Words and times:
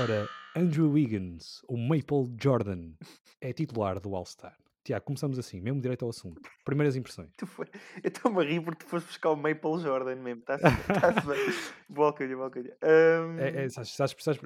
Ora, 0.00 0.28
Andrew 0.54 0.92
Wiggins, 0.92 1.60
o 1.66 1.76
Maple 1.76 2.32
Jordan, 2.40 2.92
é 3.40 3.52
titular 3.52 3.98
do 3.98 4.14
All-Star. 4.14 4.56
Tiago, 4.84 5.04
começamos 5.04 5.40
assim, 5.40 5.60
mesmo 5.60 5.80
direito 5.80 6.04
ao 6.04 6.10
assunto. 6.10 6.40
Primeiras 6.64 6.94
impressões. 6.94 7.30
Tu 7.36 7.48
foi... 7.48 7.66
Eu 8.04 8.08
estou-me 8.08 8.40
a 8.40 8.44
rir 8.46 8.60
porque 8.60 8.84
tu 8.84 8.88
foste 8.88 9.06
buscar 9.06 9.30
o 9.30 9.36
Maple 9.36 9.80
Jordan 9.80 10.14
mesmo. 10.14 10.40
Está-se 10.40 10.62
tá 10.62 11.10
bem. 11.22 11.52
Boa 11.90 12.12
calha, 12.12 12.36
boa 12.36 12.48
calha. 12.48 12.76
Um... 12.80 13.38
É, 13.40 13.64
é, 13.64 13.68
sabes, 13.70 13.90
sabes, 13.90 14.16
sabes, 14.20 14.40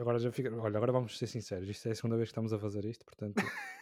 agora 0.00 0.18
já 0.18 0.32
fica. 0.32 0.50
Olha, 0.56 0.78
agora 0.78 0.92
vamos 0.92 1.18
ser 1.18 1.26
sinceros. 1.26 1.68
Isto 1.68 1.88
é 1.88 1.92
a 1.92 1.94
segunda 1.94 2.16
vez 2.16 2.28
que 2.28 2.32
estamos 2.32 2.52
a 2.54 2.58
fazer 2.58 2.86
isto, 2.86 3.04
portanto. 3.04 3.34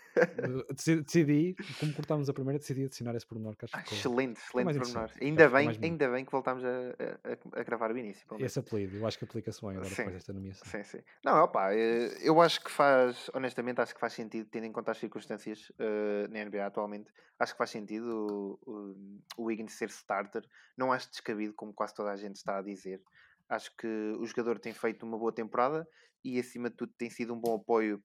decidi, 0.74 1.56
como 1.78 1.92
cortámos 1.92 2.28
a 2.28 2.32
primeira, 2.32 2.58
decidi 2.58 2.84
adicionar 2.84 3.14
esse 3.14 3.26
pormenor 3.26 3.56
que 3.56 3.64
acho 3.64 3.76
ah, 3.76 3.82
que 3.82 3.94
Excelente, 3.94 4.38
excelente 4.40 4.78
pormenor. 4.78 5.10
Ainda 5.20 5.48
bem, 5.48 5.68
ainda 5.82 6.10
bem 6.10 6.24
que 6.24 6.32
voltámos 6.32 6.64
a, 6.64 6.68
a, 6.68 7.60
a 7.60 7.62
gravar 7.62 7.92
o 7.92 7.98
início. 7.98 8.26
Esse 8.38 8.58
apelido, 8.58 8.96
eu 8.96 9.06
acho 9.06 9.18
que 9.18 9.24
aplica-se 9.24 9.60
bem 9.60 9.70
agora 9.70 9.86
sim, 9.86 9.96
depois 9.96 10.14
desta 10.14 10.32
nomeação. 10.32 10.66
Sim, 10.68 10.82
sim. 10.82 10.98
Não, 11.24 11.42
opa, 11.42 11.74
eh, 11.74 12.16
eu 12.20 12.40
acho 12.40 12.62
que 12.62 12.70
faz, 12.70 13.30
honestamente, 13.34 13.80
acho 13.80 13.94
que 13.94 14.00
faz 14.00 14.12
sentido, 14.12 14.48
tendo 14.50 14.66
em 14.66 14.72
conta 14.72 14.92
as 14.92 14.98
circunstâncias 14.98 15.70
uh, 15.70 16.28
na 16.30 16.44
NBA 16.44 16.66
atualmente, 16.66 17.10
acho 17.38 17.52
que 17.52 17.58
faz 17.58 17.70
sentido 17.70 18.58
o, 18.66 18.70
o, 18.70 19.20
o 19.36 19.44
Wiggins 19.44 19.72
ser 19.72 19.88
starter. 19.90 20.44
Não 20.76 20.92
acho 20.92 21.10
descabido, 21.10 21.54
como 21.54 21.72
quase 21.72 21.94
toda 21.94 22.10
a 22.10 22.16
gente 22.16 22.36
está 22.36 22.58
a 22.58 22.62
dizer. 22.62 23.02
Acho 23.48 23.74
que 23.76 23.86
o 23.86 24.26
jogador 24.26 24.58
tem 24.58 24.74
feito 24.74 25.06
uma 25.06 25.16
boa 25.16 25.32
temporada 25.32 25.88
e, 26.24 26.38
acima 26.38 26.68
de 26.68 26.76
tudo, 26.76 26.92
tem 26.98 27.08
sido 27.08 27.32
um 27.32 27.40
bom 27.40 27.54
apoio 27.54 28.02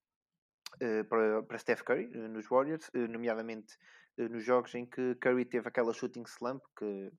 para, 1.10 1.44
para 1.44 1.58
Steph 1.58 1.82
Curry 1.82 2.06
uh, 2.16 2.28
nos 2.30 2.48
Warriors, 2.48 2.90
uh, 2.90 3.08
nomeadamente 3.08 3.78
nos 4.18 4.44
jogos 4.44 4.76
em 4.76 4.86
que 4.86 5.16
Curry 5.16 5.46
teve 5.46 5.68
aquela 5.68 5.92
shooting 5.92 6.24
slump 6.28 6.64
que 6.78 7.12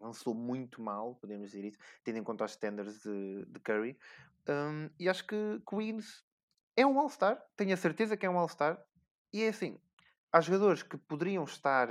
lançou 0.00 0.34
muito 0.34 0.82
mal, 0.82 1.14
podemos 1.16 1.50
dizer 1.50 1.64
isso, 1.64 1.78
tendo 2.02 2.18
em 2.18 2.24
conta 2.24 2.44
os 2.44 2.52
standards 2.52 3.02
de, 3.02 3.44
de 3.46 3.60
Curry. 3.60 3.98
Um, 4.48 4.90
e 4.98 5.08
acho 5.08 5.26
que, 5.26 5.36
que 5.66 5.74
o 5.74 5.78
Wiggins 5.78 6.24
é 6.76 6.86
um 6.86 6.98
All-Star, 6.98 7.40
tenho 7.56 7.74
a 7.74 7.76
certeza 7.76 8.16
que 8.16 8.24
é 8.24 8.30
um 8.30 8.38
All-Star. 8.38 8.82
E 9.32 9.42
é 9.42 9.48
assim, 9.48 9.78
há 10.32 10.40
jogadores 10.40 10.82
que 10.82 10.96
poderiam 10.96 11.44
estar 11.44 11.88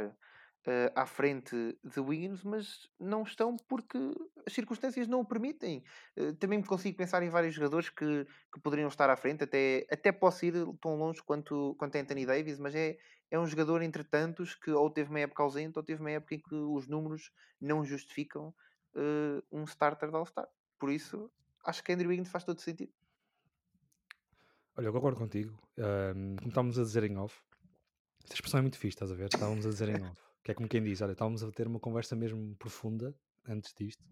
uh, 0.67 0.91
à 0.95 1.05
frente 1.05 1.55
de 1.83 1.99
Wiggins, 1.99 2.43
mas 2.43 2.89
não 2.99 3.23
estão 3.23 3.55
porque 3.67 3.97
as 4.45 4.53
circunstâncias 4.53 5.07
não 5.07 5.21
o 5.21 5.25
permitem. 5.25 5.83
Uh, 6.17 6.33
também 6.35 6.61
consigo 6.61 6.97
pensar 6.97 7.23
em 7.23 7.29
vários 7.29 7.53
jogadores 7.53 7.89
que, 7.89 8.25
que 8.51 8.59
poderiam 8.61 8.87
estar 8.87 9.09
à 9.09 9.15
frente, 9.15 9.43
até, 9.43 9.85
até 9.91 10.11
posso 10.11 10.45
ir 10.45 10.53
tão 10.81 10.95
longe 10.97 11.21
quanto, 11.23 11.75
quanto 11.77 11.95
Anthony 11.95 12.25
Davis, 12.25 12.59
mas 12.59 12.75
é, 12.75 12.97
é 13.31 13.39
um 13.39 13.45
jogador 13.45 13.81
entre 13.81 14.03
tantos 14.03 14.55
que 14.55 14.71
ou 14.71 14.89
teve 14.89 15.09
uma 15.09 15.19
época 15.19 15.43
ausente 15.43 15.77
ou 15.77 15.83
teve 15.83 16.01
uma 16.01 16.11
época 16.11 16.35
em 16.35 16.39
que 16.39 16.55
os 16.55 16.87
números 16.87 17.31
não 17.59 17.83
justificam 17.85 18.53
uh, 18.95 19.43
um 19.51 19.63
starter 19.63 20.09
de 20.09 20.15
All-Star. 20.15 20.47
Por 20.79 20.91
isso, 20.91 21.31
acho 21.65 21.83
que 21.83 21.91
Andrew 21.91 22.09
Wiggins 22.09 22.29
faz 22.29 22.43
todo 22.43 22.59
sentido. 22.61 22.91
Olha, 24.77 24.87
eu 24.87 24.93
concordo 24.93 25.17
contigo. 25.17 25.59
Um, 25.77 26.35
como 26.37 26.49
estávamos 26.49 26.79
a 26.79 26.83
dizer 26.83 27.03
em 27.03 27.17
off, 27.17 27.37
esta 28.23 28.35
expressão 28.35 28.59
é 28.59 28.61
muito 28.61 28.77
fixe, 28.77 28.95
estás 28.95 29.11
a 29.11 29.15
ver? 29.15 29.25
Estávamos 29.25 29.65
a 29.65 29.69
dizer 29.69 29.89
em 29.89 30.01
off. 30.07 30.28
Que 30.43 30.51
é 30.51 30.53
como 30.53 30.67
quem 30.67 30.81
diz, 30.81 31.01
olha, 31.01 31.11
estávamos 31.11 31.43
a 31.43 31.51
ter 31.51 31.67
uma 31.67 31.79
conversa 31.79 32.15
mesmo 32.15 32.55
profunda 32.55 33.15
antes 33.47 33.73
disto. 33.73 34.03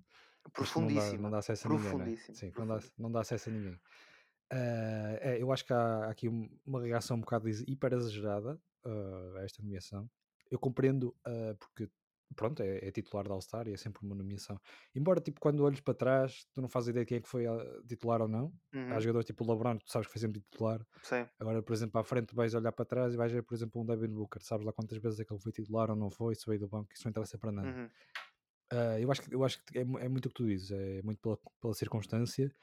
Profundíssima. 0.54 1.14
Não 1.14 1.18
dá, 1.18 1.24
não 1.24 1.32
dá 1.32 1.38
acesso 1.40 1.68
a 1.68 1.72
ninguém, 1.72 1.98
né? 1.98 2.18
Sim, 2.34 2.52
não 2.58 2.68
dá, 2.68 2.80
não 2.98 3.12
dá 3.12 3.22
acesso 3.22 3.50
a 3.50 3.54
ninguém. 3.54 3.74
Uh, 3.74 5.18
é, 5.20 5.38
eu 5.42 5.52
acho 5.52 5.66
que 5.66 5.74
há, 5.74 6.06
aqui 6.06 6.30
uma 6.66 6.82
reação 6.82 7.18
um 7.18 7.22
bocado 7.22 7.50
hiper 7.50 7.94
exagerada 7.94 8.60
uh, 8.86 9.38
a 9.38 9.44
esta 9.44 9.62
nomeação. 9.62 10.10
Eu 10.50 10.58
compreendo 10.58 11.14
uh, 11.28 11.56
porque 11.60 11.90
pronto, 12.36 12.62
é, 12.62 12.88
é 12.88 12.92
titular 12.92 13.28
da 13.28 13.34
All-Star 13.34 13.68
e 13.68 13.74
é 13.74 13.78
sempre 13.78 14.06
uma 14.06 14.16
nomeação. 14.16 14.60
Embora, 14.96 15.20
tipo, 15.20 15.40
quando 15.40 15.64
olhas 15.64 15.80
para 15.80 15.94
trás, 15.94 16.46
tu 16.54 16.62
não 16.62 16.70
fazes 16.70 16.90
ideia 16.90 17.06
de 17.06 17.10
quem 17.10 17.18
é 17.18 17.22
que 17.22 17.28
foi 17.28 17.46
titular 17.88 18.22
ou 18.22 18.28
não. 18.28 18.54
Uhum. 18.74 18.94
Há 18.94 19.00
jogadores 19.00 19.26
tipo 19.26 19.44
o 19.44 19.52
LeBron, 19.52 19.78
tu 19.78 19.92
sabes 19.92 20.08
que 20.08 20.14
foi 20.14 20.22
sempre 20.22 20.42
titular. 20.42 20.86
Sim. 21.04 21.26
Agora, 21.40 21.62
por 21.62 21.74
exemplo, 21.74 22.00
à 22.00 22.04
frente 22.04 22.36
vais 22.36 22.54
olhar 22.54 22.72
para 22.72 22.86
trás 22.86 23.14
e 23.14 23.18
vais 23.18 23.32
ver, 23.32 23.44
por 23.44 23.56
exemplo, 23.56 23.82
um 23.82 23.86
Devin 23.86 24.14
Booker. 24.14 24.42
Sabes 24.42 24.66
lá 24.66 24.74
quantas 24.74 24.98
vezes 24.98 25.20
é 25.20 25.26
que 25.26 25.34
ele 25.34 25.42
foi 25.42 25.52
titular 25.52 25.90
ou 25.90 25.96
não 25.96 26.10
foi, 26.10 26.36
se 26.36 26.46
veio 26.46 26.60
do 26.60 26.68
banco, 26.68 26.94
isso 26.94 27.04
não 27.06 27.12
interessa 27.12 27.38
para 27.38 27.52
nada. 27.52 27.68
Uhum. 27.68 27.90
Uh, 28.74 29.00
eu 29.00 29.12
acho 29.12 29.22
que, 29.22 29.34
eu 29.34 29.44
acho 29.46 29.64
que 29.64 29.78
é, 29.78 29.82
é, 29.82 30.10
muito 30.10 30.26
o 30.26 30.30
que 30.30 30.36
tu 30.36 30.46
dizes, 30.46 30.72
é 30.72 31.02
muito 31.02 31.22
pela, 31.22 31.40
pela 31.62 31.74
circunstância, 31.74 32.54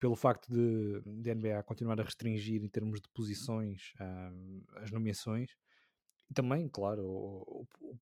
pelo 0.00 0.16
facto 0.16 0.52
de, 0.52 1.00
de 1.22 1.32
NBA 1.32 1.62
continuar 1.62 2.00
a 2.00 2.02
restringir 2.02 2.62
em 2.62 2.68
termos 2.68 3.00
de 3.00 3.08
posições 3.10 3.94
um, 4.00 4.62
as 4.74 4.90
nomeações 4.90 5.56
e 6.28 6.34
também, 6.34 6.68
claro, 6.68 7.04
o, 7.04 7.66
o, 7.80 7.98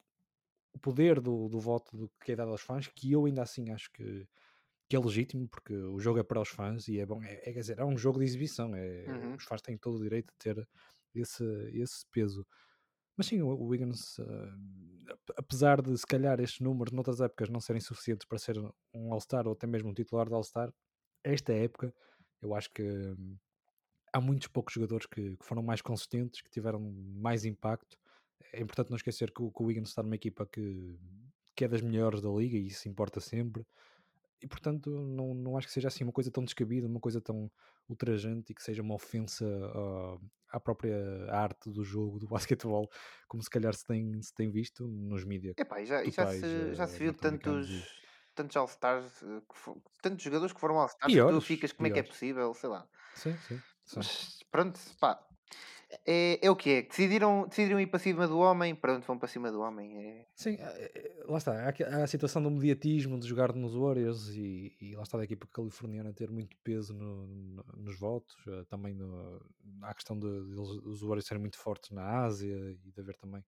o 0.74 0.78
poder 0.78 1.20
do, 1.20 1.48
do 1.48 1.60
voto 1.60 1.96
do 1.96 2.10
que 2.24 2.32
é 2.32 2.36
dado 2.36 2.50
aos 2.50 2.62
fãs, 2.62 2.86
que 2.88 3.12
eu 3.12 3.26
ainda 3.26 3.42
assim 3.42 3.70
acho 3.70 3.90
que, 3.92 4.26
que 4.88 4.96
é 4.96 4.98
legítimo, 4.98 5.48
porque 5.48 5.74
o 5.74 5.98
jogo 6.00 6.18
é 6.18 6.22
para 6.22 6.40
os 6.40 6.48
fãs 6.48 6.88
e 6.88 6.98
é 6.98 7.06
bom, 7.06 7.22
é, 7.22 7.34
é 7.48 7.52
quer 7.52 7.60
dizer, 7.60 7.78
é 7.78 7.84
um 7.84 7.96
jogo 7.96 8.18
de 8.18 8.24
exibição, 8.24 8.74
é, 8.74 9.04
uhum. 9.08 9.34
os 9.34 9.44
fãs 9.44 9.60
têm 9.60 9.76
todo 9.76 9.96
o 9.96 10.02
direito 10.02 10.32
de 10.32 10.38
ter 10.38 10.68
esse, 11.14 11.44
esse 11.74 12.06
peso. 12.10 12.46
Mas 13.16 13.26
sim, 13.26 13.42
o 13.42 13.64
Wiggins, 13.64 14.18
uh, 14.18 14.24
apesar 15.36 15.82
de 15.82 15.96
se 15.98 16.06
calhar 16.06 16.40
estes 16.40 16.60
números 16.60 16.92
noutras 16.92 17.20
épocas 17.20 17.50
não 17.50 17.60
serem 17.60 17.80
suficientes 17.80 18.26
para 18.26 18.38
ser 18.38 18.58
um 18.94 19.12
All-Star 19.12 19.46
ou 19.46 19.52
até 19.52 19.66
mesmo 19.66 19.90
um 19.90 19.94
titular 19.94 20.26
de 20.26 20.34
All-Star, 20.34 20.72
esta 21.22 21.52
época 21.52 21.94
eu 22.40 22.54
acho 22.54 22.70
que 22.70 22.82
hum, 22.82 23.36
há 24.12 24.20
muitos 24.20 24.48
poucos 24.48 24.74
jogadores 24.74 25.06
que, 25.06 25.36
que, 25.36 25.44
foram 25.44 25.62
mais 25.62 25.82
consistentes, 25.82 26.40
que 26.40 26.50
tiveram 26.50 26.80
mais 26.80 27.44
impacto 27.44 27.98
é 28.52 28.60
importante 28.60 28.90
não 28.90 28.96
esquecer 28.96 29.32
que 29.32 29.42
o, 29.42 29.50
que 29.50 29.62
o 29.62 29.66
Wiggins 29.66 29.88
está 29.88 30.02
numa 30.02 30.14
equipa 30.14 30.46
que, 30.46 30.98
que 31.54 31.64
é 31.64 31.68
das 31.68 31.82
melhores 31.82 32.20
da 32.20 32.28
liga 32.30 32.56
e 32.56 32.66
isso 32.66 32.88
importa 32.88 33.20
sempre. 33.20 33.64
E 34.40 34.46
portanto, 34.46 34.90
não, 34.90 35.34
não 35.34 35.56
acho 35.56 35.68
que 35.68 35.72
seja 35.72 35.88
assim 35.88 36.02
uma 36.02 36.12
coisa 36.12 36.30
tão 36.30 36.44
descabida, 36.44 36.86
uma 36.86 36.98
coisa 36.98 37.20
tão 37.20 37.50
ultrajante 37.88 38.50
e 38.50 38.54
que 38.54 38.62
seja 38.62 38.82
uma 38.82 38.94
ofensa 38.94 39.44
uh, 39.46 40.20
à 40.48 40.58
própria 40.58 40.96
arte 41.30 41.70
do 41.70 41.84
jogo, 41.84 42.18
do 42.18 42.26
basquetebol, 42.28 42.90
como 43.28 43.42
se 43.42 43.50
calhar 43.50 43.74
se 43.74 43.84
tem, 43.86 44.20
se 44.20 44.34
tem 44.34 44.50
visto 44.50 44.86
nos 44.86 45.24
mídias. 45.24 45.54
Epá, 45.56 45.84
já, 45.84 46.04
já, 46.04 46.26
se, 46.26 46.74
já 46.74 46.86
se 46.86 46.98
viu 46.98 47.14
tantos, 47.14 47.68
tantos 48.34 48.56
All-Stars, 48.56 49.22
eh, 49.22 49.42
tantos 50.02 50.24
jogadores 50.24 50.52
que 50.52 50.60
foram 50.60 50.78
All-Stars, 50.78 51.14
tu 51.14 51.40
ficas, 51.40 51.72
como 51.72 51.86
piores. 51.86 51.98
é 51.98 52.02
que 52.02 52.08
é 52.08 52.12
possível, 52.12 52.54
sei 52.54 52.68
lá. 52.68 52.88
Sim, 53.14 53.36
sim. 53.48 53.60
sim. 53.84 53.94
Mas 53.96 54.38
pronto, 54.50 54.80
pá, 54.98 55.24
é, 56.06 56.44
é 56.44 56.50
o 56.50 56.56
que 56.56 56.70
é. 56.70 56.82
Decidiram, 56.82 57.46
decidiram 57.46 57.80
ir 57.80 57.86
para 57.86 57.98
cima 57.98 58.26
do 58.26 58.38
homem, 58.38 58.74
pronto, 58.74 59.06
vão 59.06 59.18
para 59.18 59.28
cima 59.28 59.52
do 59.52 59.60
homem. 59.60 59.96
É... 59.96 60.26
Sim, 60.34 60.56
é, 60.58 60.62
é, 60.62 61.24
lá 61.26 61.38
está. 61.38 61.52
Há, 61.52 62.02
a 62.02 62.06
situação 62.06 62.42
do 62.42 62.50
mediatismo 62.50 63.18
de 63.18 63.26
jogar 63.26 63.52
nos 63.52 63.74
Warriors 63.74 64.28
e, 64.30 64.76
e 64.80 64.94
lá 64.96 65.02
está 65.02 65.18
da 65.18 65.24
equipa 65.24 65.46
californiana 65.46 66.12
ter 66.12 66.30
muito 66.30 66.56
peso 66.64 66.94
no, 66.94 67.26
no, 67.26 67.64
nos 67.76 67.98
votos. 67.98 68.34
Eh, 68.48 68.64
também 68.68 68.94
no, 68.94 69.40
há 69.82 69.90
a 69.90 69.94
questão 69.94 70.18
de, 70.18 70.26
os 70.26 71.00
Warriors 71.02 71.26
serem 71.26 71.40
muito 71.40 71.58
fortes 71.58 71.90
na 71.90 72.24
Ásia 72.24 72.56
e 72.84 72.90
de 72.90 73.00
haver 73.00 73.16
também 73.16 73.44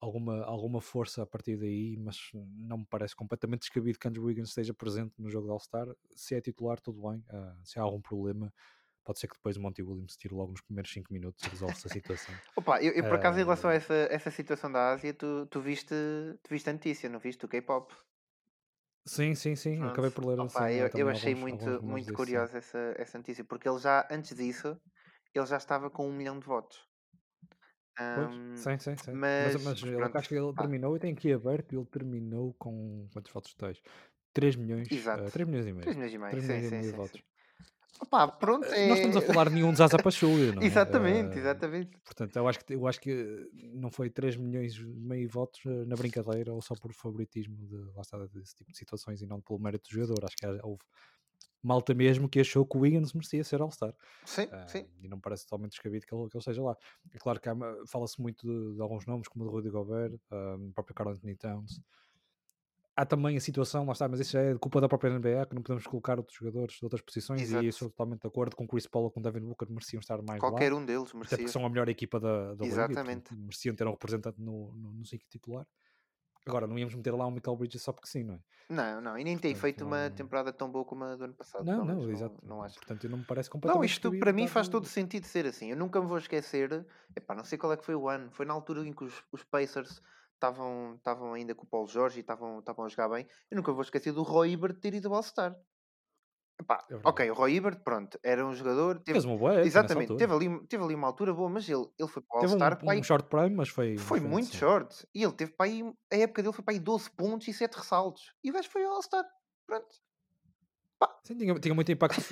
alguma, 0.00 0.44
alguma 0.44 0.80
força 0.80 1.22
a 1.22 1.26
partir 1.26 1.56
daí, 1.56 1.96
mas 1.96 2.16
não 2.32 2.78
me 2.78 2.86
parece 2.86 3.14
completamente 3.14 3.60
descabido 3.60 3.98
que 3.98 4.08
Andrew 4.08 4.24
Wiggins 4.24 4.48
esteja 4.48 4.74
presente 4.74 5.14
no 5.18 5.30
jogo 5.30 5.46
de 5.46 5.52
All-Star. 5.52 5.86
Se 6.14 6.34
é 6.34 6.40
titular, 6.40 6.80
tudo 6.80 7.00
bem. 7.08 7.18
Uh, 7.30 7.64
se 7.64 7.78
há 7.78 7.82
algum 7.82 8.00
problema 8.00 8.52
pode 9.06 9.20
ser 9.20 9.28
que 9.28 9.36
depois 9.36 9.56
o 9.56 9.60
Monty 9.62 9.82
Williams 9.82 10.16
tire 10.16 10.34
logo 10.34 10.50
nos 10.50 10.60
primeiros 10.60 10.92
5 10.92 11.12
minutos 11.12 11.46
e 11.46 11.48
resolve-se 11.48 11.86
a 11.86 11.90
situação. 11.90 12.34
Opa, 12.56 12.82
eu, 12.82 12.92
eu, 12.92 13.04
por 13.04 13.14
acaso, 13.14 13.38
em 13.38 13.44
relação 13.44 13.70
a 13.70 13.74
essa, 13.74 13.94
essa 14.10 14.30
situação 14.32 14.70
da 14.70 14.90
Ásia, 14.90 15.14
tu, 15.14 15.46
tu, 15.46 15.60
viste, 15.60 15.94
tu 16.42 16.50
viste 16.50 16.68
a 16.68 16.72
notícia, 16.72 17.08
não 17.08 17.20
viste 17.20 17.44
o 17.44 17.48
K-pop? 17.48 17.94
Sim, 19.06 19.36
sim, 19.36 19.54
sim, 19.54 19.78
Pronto. 19.78 19.92
acabei 19.92 20.10
por 20.10 20.26
ler 20.26 20.40
Opa, 20.40 20.66
assim, 20.66 20.74
eu, 20.74 20.90
eu 20.96 21.08
achei 21.08 21.32
alguns, 21.32 21.50
muito, 21.52 21.70
alguns 21.70 21.88
muito 21.88 22.12
curiosa 22.12 22.58
essa, 22.58 22.94
essa 22.98 23.16
notícia, 23.16 23.44
porque 23.44 23.68
ele 23.68 23.78
já, 23.78 24.06
antes 24.10 24.36
disso, 24.36 24.76
ele 25.32 25.46
já 25.46 25.56
estava 25.56 25.88
com 25.88 26.08
um 26.08 26.12
milhão 26.12 26.40
de 26.40 26.44
votos. 26.44 26.84
Um, 27.98 28.56
sim, 28.56 28.78
sim, 28.78 28.96
sim. 28.96 29.12
Mas, 29.12 29.54
mas, 29.54 29.64
mas 29.64 29.80
pronto, 29.80 30.16
acho 30.16 30.28
que 30.28 30.34
ele 30.34 30.52
terminou 30.52 30.96
e 30.96 31.00
tem 31.00 31.12
aqui 31.12 31.32
aberto, 31.32 31.72
ele 31.72 31.86
terminou 31.86 32.52
com 32.54 33.08
quantos 33.12 33.32
votos 33.32 33.54
tens? 33.54 33.80
3 34.32 34.56
milhões, 34.56 34.88
uh, 34.88 35.30
3 35.30 35.48
milhões 35.48 35.66
e 35.66 35.72
meio. 35.72 35.82
3 35.84 35.96
milhões 35.96 36.12
e 36.12 36.18
meio, 36.18 36.30
3 36.32 36.44
milhões 36.44 36.64
sim, 36.64 36.74
e 36.74 36.78
meio 36.78 36.90
sim, 36.90 36.96
votos. 36.96 37.20
Sim. 37.20 37.35
Opa, 38.00 38.28
pronto, 38.28 38.66
é... 38.66 38.88
Nós 38.88 38.98
estamos 38.98 39.16
a 39.16 39.20
falar 39.22 39.48
de 39.48 39.54
nenhum 39.54 39.70
dos 39.70 39.80
Azapachulho, 39.80 40.52
não 40.54 40.62
é? 40.62 40.66
exatamente, 40.66 41.36
uh, 41.36 41.38
exatamente. 41.38 41.98
Portanto, 42.04 42.36
eu 42.36 42.48
acho, 42.48 42.64
que, 42.64 42.74
eu 42.74 42.86
acho 42.86 43.00
que 43.00 43.50
não 43.74 43.90
foi 43.90 44.10
3 44.10 44.36
milhões 44.36 44.76
e 44.76 44.84
meio 44.84 45.28
votos 45.28 45.60
eh, 45.66 45.84
na 45.86 45.96
brincadeira 45.96 46.52
ou 46.52 46.60
só 46.60 46.74
por 46.74 46.92
favoritismo 46.92 47.56
de, 47.66 47.76
lá 47.94 48.02
está, 48.02 48.18
desse 48.26 48.54
tipo 48.54 48.70
de 48.70 48.78
situações 48.78 49.22
e 49.22 49.26
não 49.26 49.40
pelo 49.40 49.58
mérito 49.58 49.88
do 49.88 49.94
jogador. 49.94 50.24
Acho 50.24 50.36
que 50.36 50.46
houve 50.62 50.82
malta 51.62 51.92
mesmo 51.94 52.28
que 52.28 52.40
achou 52.40 52.64
que 52.64 52.76
o 52.76 52.80
Wiggins 52.80 53.12
merecia 53.12 53.42
ser 53.42 53.60
All-Star. 53.60 53.92
Sim, 54.24 54.44
uh, 54.44 54.68
sim. 54.68 54.86
E 55.02 55.08
não 55.08 55.18
parece 55.18 55.44
totalmente 55.44 55.72
descabido 55.72 56.06
que 56.06 56.14
ele, 56.14 56.28
que 56.28 56.36
ele 56.36 56.40
esteja 56.40 56.62
lá. 56.62 56.76
É 57.12 57.18
claro 57.18 57.40
que 57.40 57.48
fala-se 57.88 58.20
muito 58.20 58.46
de, 58.46 58.76
de, 58.76 58.80
alguns 58.80 59.04
nomes, 59.04 59.26
como 59.26 59.44
o 59.44 59.48
de 59.48 59.52
Rudy 59.52 59.70
Gobert, 59.70 60.14
uh, 60.30 60.68
o 60.68 60.72
próprio 60.72 60.94
Carl 60.94 61.10
Anthony 61.10 61.34
Towns, 61.34 61.80
há 62.96 63.04
também 63.04 63.36
a 63.36 63.40
situação, 63.40 63.84
lá 63.84 63.92
está, 63.92 64.08
mas 64.08 64.20
isso 64.20 64.36
é 64.38 64.56
culpa 64.56 64.80
da 64.80 64.88
própria 64.88 65.10
NBA, 65.10 65.46
que 65.46 65.54
não 65.54 65.62
podemos 65.62 65.86
colocar 65.86 66.18
outros 66.18 66.36
jogadores 66.36 66.76
de 66.76 66.84
outras 66.84 67.02
posições 67.02 67.42
Exato. 67.42 67.64
e 67.64 67.68
estou 67.68 67.90
totalmente 67.90 68.22
de 68.22 68.26
acordo 68.26 68.56
com 68.56 68.66
Chris 68.66 68.86
Paul 68.86 69.10
com 69.10 69.20
Devin 69.20 69.40
Booker, 69.40 69.68
mereciam 69.70 70.00
estar 70.00 70.20
mais 70.22 70.40
Qualquer 70.40 70.72
lá. 70.72 70.78
um 70.78 70.84
deles 70.84 71.12
merecia. 71.12 71.34
Até 71.34 71.36
porque 71.36 71.52
são 71.52 71.66
a 71.66 71.68
melhor 71.68 71.88
equipa 71.88 72.18
da, 72.18 72.54
da 72.54 72.64
Exatamente. 72.64 73.30
Liga, 73.30 73.42
mereciam 73.42 73.76
ter 73.76 73.86
um 73.86 73.90
representante 73.90 74.40
no, 74.40 74.72
no, 74.72 74.92
no 74.94 75.02
titular. 75.02 75.66
Agora, 76.46 76.66
não 76.68 76.78
íamos 76.78 76.94
meter 76.94 77.12
lá 77.12 77.26
um 77.26 77.32
Michael 77.32 77.56
Bridges 77.56 77.82
só 77.82 77.92
porque 77.92 78.08
sim, 78.08 78.22
não 78.22 78.34
é? 78.34 78.40
Não, 78.68 79.00
não, 79.00 79.18
e 79.18 79.24
nem 79.24 79.36
tem 79.36 79.52
feito 79.54 79.84
uma 79.84 80.08
temporada 80.10 80.52
tão 80.52 80.70
boa 80.70 80.84
como 80.84 81.02
a 81.02 81.16
do 81.16 81.24
ano 81.24 81.34
passado. 81.34 81.64
Não, 81.64 81.84
não, 81.84 82.02
não 82.02 82.10
exato. 82.10 82.36
Não, 82.42 82.56
não 82.56 82.62
acho. 82.62 82.76
Portanto, 82.76 83.08
não 83.08 83.18
me 83.18 83.24
parece 83.24 83.50
completamente. 83.50 83.80
Não, 83.80 83.84
isto 83.84 84.16
para 84.18 84.32
mim 84.32 84.46
faz 84.46 84.68
todo 84.68 84.86
sentido 84.86 85.24
ser 85.24 85.44
assim. 85.44 85.70
Eu 85.70 85.76
nunca 85.76 86.00
me 86.00 86.06
vou 86.06 86.18
esquecer. 86.18 86.86
Epá, 87.16 87.34
não 87.34 87.42
sei 87.42 87.58
qual 87.58 87.72
é 87.72 87.76
que 87.76 87.84
foi 87.84 87.96
o 87.96 88.08
ano. 88.08 88.30
Foi 88.30 88.46
na 88.46 88.54
altura 88.54 88.86
em 88.86 88.92
que 88.92 89.02
os, 89.02 89.24
os 89.32 89.42
Pacers 89.42 90.00
estavam, 90.36 90.94
estavam 90.96 91.34
ainda 91.34 91.54
com 91.54 91.64
o 91.64 91.68
Paulo 91.68 91.88
Jorge 91.88 92.18
e 92.18 92.20
estavam, 92.20 92.60
estavam 92.60 92.84
a 92.84 92.88
jogar 92.88 93.08
bem. 93.08 93.26
Eu 93.50 93.56
nunca 93.56 93.72
vou 93.72 93.82
esquecer 93.82 94.12
do 94.12 94.22
Roy 94.22 94.52
Ibert 94.52 94.78
ter 94.78 94.94
ido 94.94 95.08
ao 95.08 95.14
All-Star. 95.14 95.56
É 96.58 96.96
ok, 97.04 97.30
o 97.30 97.34
Roy 97.34 97.54
Ibert, 97.56 97.80
pronto, 97.84 98.18
era 98.22 98.44
um 98.46 98.54
jogador. 98.54 98.98
Teve, 99.00 99.18
uma 99.20 99.36
boa 99.36 99.52
época, 99.52 99.66
exatamente, 99.66 100.16
teve 100.16 100.32
ali, 100.32 100.66
teve 100.66 100.82
ali 100.82 100.94
uma 100.94 101.06
altura 101.06 101.34
boa, 101.34 101.50
mas 101.50 101.68
ele, 101.68 101.86
ele 101.98 102.08
foi 102.08 102.22
para 102.22 102.38
o 102.38 102.40
All-Star. 102.40 102.78
Um, 102.82 102.98
um 102.98 103.02
short 103.02 103.28
prime, 103.28 103.50
mas 103.50 103.68
foi. 103.68 103.98
Foi 103.98 104.20
muito 104.20 104.48
assim. 104.48 104.56
short. 104.56 105.06
E 105.14 105.22
ele 105.22 105.32
teve 105.32 105.52
para 105.52 105.66
aí. 105.66 105.82
A 106.10 106.16
época 106.16 106.42
dele 106.42 106.54
foi 106.54 106.64
para 106.64 106.72
aí 106.72 106.80
12 106.80 107.10
pontos 107.10 107.46
e 107.46 107.52
7 107.52 107.74
ressaltos. 107.74 108.32
E 108.42 108.50
o 108.50 108.54
gajo 108.54 108.70
foi 108.70 108.84
ao 108.84 108.94
All-Star. 108.94 109.24
Pronto. 109.66 109.86
Sim, 111.22 111.36
tinha, 111.36 111.54
tinha 111.58 111.74
muito 111.74 111.90
impacto 111.90 112.22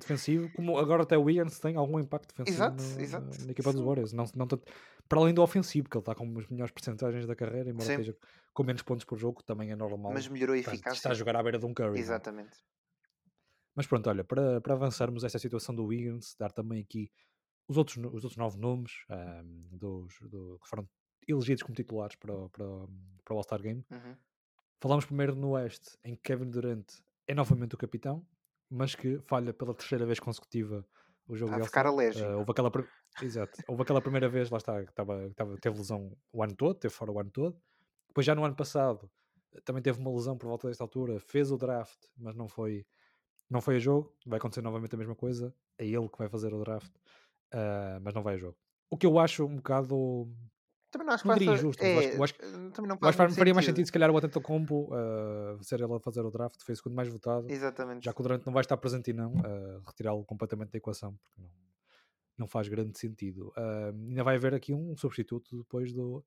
defensivo, 0.00 0.50
como 0.52 0.76
agora 0.76 1.04
até 1.04 1.16
o 1.16 1.22
Wiggins 1.22 1.60
tem 1.60 1.76
algum 1.76 2.00
impacto 2.00 2.34
defensivo 2.34 2.56
exato, 2.56 2.82
no, 2.82 3.00
exato. 3.00 3.44
na 3.44 3.52
equipa 3.52 3.72
dos 3.72 3.80
Warriors. 3.80 4.12
Não, 4.12 4.24
não 4.34 4.46
tanto, 4.48 4.64
para 5.08 5.20
além 5.20 5.32
do 5.32 5.42
ofensivo, 5.42 5.88
que 5.88 5.96
ele 5.96 6.02
está 6.02 6.14
com 6.14 6.24
as 6.38 6.48
melhores 6.48 6.72
porcentagens 6.72 7.24
da 7.24 7.36
carreira, 7.36 7.70
embora 7.70 7.86
Sim. 7.86 7.92
esteja 7.92 8.16
com 8.52 8.64
menos 8.64 8.82
pontos 8.82 9.04
por 9.04 9.16
jogo, 9.16 9.42
também 9.44 9.70
é 9.70 9.76
normal. 9.76 10.12
Mas 10.12 10.26
melhorou 10.26 10.54
a 10.54 10.58
eficácia. 10.58 10.92
Está 10.92 11.10
a 11.10 11.14
jogar 11.14 11.36
à 11.36 11.42
beira 11.42 11.58
de 11.58 11.64
um 11.64 11.72
Curry. 11.72 11.96
É? 11.96 12.00
Exatamente. 12.00 12.58
Mas 13.74 13.86
pronto, 13.86 14.10
olha, 14.10 14.24
para, 14.24 14.60
para 14.60 14.74
avançarmos 14.74 15.24
esta 15.24 15.38
situação 15.38 15.74
do 15.74 15.84
Wiggins, 15.84 16.34
dar 16.36 16.50
também 16.50 16.82
aqui 16.82 17.10
os 17.68 17.76
outros, 17.76 17.96
os 17.96 18.24
outros 18.24 18.36
nove 18.36 18.58
nomes 18.58 18.92
um, 19.08 19.68
dos, 19.70 20.14
do, 20.20 20.58
que 20.62 20.68
foram 20.68 20.88
elegidos 21.26 21.62
como 21.62 21.74
titulares 21.74 22.16
para, 22.16 22.34
para, 22.50 22.66
para 23.24 23.34
o 23.34 23.36
All-Star 23.36 23.62
Game. 23.62 23.84
Uhum. 23.90 24.16
Falamos 24.80 25.04
primeiro 25.04 25.36
no 25.36 25.50
Oeste, 25.50 25.96
em 26.04 26.16
que 26.16 26.22
Kevin 26.22 26.50
Durant 26.50 26.84
é 27.26 27.34
novamente 27.34 27.74
o 27.74 27.78
capitão, 27.78 28.26
mas 28.70 28.94
que 28.94 29.18
falha 29.20 29.52
pela 29.52 29.74
terceira 29.74 30.06
vez 30.06 30.18
consecutiva 30.18 30.86
o 31.26 31.36
jogo 31.36 31.56
de 31.56 31.64
ficar 31.64 31.86
alérgico. 31.86 32.28
Uh, 32.28 32.38
houve 32.38 32.50
aquela, 32.50 32.72
Exato. 33.20 33.62
houve 33.68 33.82
aquela 33.82 34.00
primeira 34.00 34.28
vez, 34.28 34.50
lá 34.50 34.58
está, 34.58 34.82
que 34.82 34.90
estava, 34.90 35.26
estava, 35.26 35.56
teve 35.58 35.76
lesão 35.76 36.16
o 36.32 36.42
ano 36.42 36.54
todo, 36.54 36.78
teve 36.78 36.92
fora 36.92 37.12
o 37.12 37.20
ano 37.20 37.30
todo. 37.30 37.60
Depois 38.08 38.26
já 38.26 38.34
no 38.34 38.44
ano 38.44 38.56
passado 38.56 39.10
também 39.64 39.82
teve 39.82 40.00
uma 40.00 40.10
lesão 40.10 40.36
por 40.36 40.48
volta 40.48 40.68
desta 40.68 40.82
altura, 40.82 41.20
fez 41.20 41.50
o 41.50 41.58
draft, 41.58 41.98
mas 42.16 42.34
não 42.34 42.48
foi 42.48 42.86
não 43.50 43.60
foi 43.60 43.76
a 43.76 43.78
jogo, 43.78 44.16
vai 44.26 44.38
acontecer 44.38 44.62
novamente 44.62 44.94
a 44.94 44.98
mesma 44.98 45.14
coisa. 45.14 45.54
É 45.78 45.86
ele 45.86 46.08
que 46.08 46.18
vai 46.18 46.28
fazer 46.28 46.54
o 46.54 46.58
draft, 46.58 46.94
uh, 47.54 48.00
mas 48.00 48.14
não 48.14 48.22
vai 48.22 48.34
a 48.34 48.38
jogo. 48.38 48.56
O 48.90 48.96
que 48.96 49.06
eu 49.06 49.18
acho 49.18 49.44
um 49.44 49.56
bocado. 49.56 50.26
Também 50.92 51.06
não 51.06 51.14
acho 51.14 51.22
que 51.22 51.28
não 51.28 51.34
diria 51.38 51.54
injusto. 51.54 51.82
É, 51.82 52.16
eu 52.16 52.22
acho, 52.22 52.34
eh, 52.34 52.70
também 52.74 52.88
não 52.90 52.98
faz 52.98 53.16
faria 53.34 53.54
mais 53.54 53.64
sentido 53.64 53.86
se 53.86 53.90
calhar 53.90 54.10
o 54.10 54.16
Atento 54.16 54.42
Combo 54.42 54.90
uh, 54.92 55.64
ser 55.64 55.80
ele 55.80 55.94
a 55.94 55.98
fazer 55.98 56.20
o 56.20 56.30
draft, 56.30 56.60
foi 56.62 56.74
o 56.74 56.76
segundo 56.76 56.94
mais 56.94 57.08
votado. 57.08 57.50
Exatamente. 57.50 58.04
Já 58.04 58.12
que 58.12 58.20
o 58.20 58.22
Durante 58.22 58.44
não 58.44 58.52
vai 58.52 58.60
estar 58.60 58.76
presente 58.76 59.10
e 59.10 59.14
não, 59.14 59.32
uh, 59.32 59.82
retirá-lo 59.86 60.22
completamente 60.26 60.70
da 60.70 60.76
equação, 60.76 61.16
porque 61.16 61.40
não, 61.40 61.50
não 62.36 62.46
faz 62.46 62.68
grande 62.68 62.98
sentido. 62.98 63.48
Uh, 63.56 63.96
ainda 64.06 64.22
vai 64.22 64.36
haver 64.36 64.52
aqui 64.52 64.74
um 64.74 64.94
substituto 64.94 65.56
depois 65.60 65.94
do, 65.94 66.22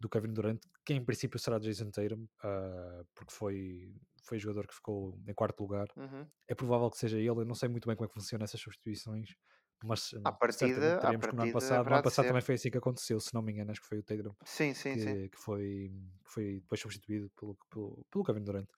do 0.00 0.08
Kevin 0.08 0.32
Durant, 0.32 0.60
que 0.84 0.92
em 0.92 1.04
princípio 1.04 1.38
será 1.38 1.60
Jason 1.60 1.92
Tatum, 1.92 2.26
uh, 2.42 3.06
porque 3.14 3.32
foi, 3.32 3.94
foi 4.24 4.40
jogador 4.40 4.66
que 4.66 4.74
ficou 4.74 5.16
em 5.28 5.32
quarto 5.32 5.60
lugar. 5.60 5.86
Uhum. 5.96 6.26
É 6.48 6.56
provável 6.56 6.90
que 6.90 6.98
seja 6.98 7.18
ele, 7.18 7.28
eu 7.28 7.44
não 7.44 7.54
sei 7.54 7.68
muito 7.68 7.86
bem 7.86 7.94
como 7.94 8.06
é 8.06 8.08
que 8.08 8.14
funcionam 8.14 8.42
essas 8.42 8.60
substituições, 8.60 9.36
mas 9.84 10.14
a 10.24 10.32
partida, 10.32 10.96
a 10.96 11.00
partida 11.00 11.28
que 11.28 11.36
no 11.36 11.42
ano 11.42 11.52
passado, 11.52 11.88
no 11.88 11.94
ano 11.94 12.02
passado 12.02 12.26
também 12.26 12.42
foi 12.42 12.54
assim 12.54 12.70
que 12.70 12.78
aconteceu, 12.78 13.20
se 13.20 13.34
não 13.34 13.42
me 13.42 13.52
engano, 13.52 13.70
acho 13.70 13.80
que 13.80 13.86
foi 13.86 13.98
o 13.98 14.02
Tatum 14.02 14.34
sim, 14.44 14.74
sim, 14.74 14.94
que, 14.94 15.00
sim. 15.00 15.28
que, 15.28 15.36
foi, 15.36 15.92
que 16.24 16.32
foi 16.32 16.60
depois 16.60 16.80
substituído 16.80 17.30
pelo, 17.38 17.56
pelo, 17.70 18.06
pelo 18.10 18.24
Kevin 18.24 18.44
Durant. 18.44 18.68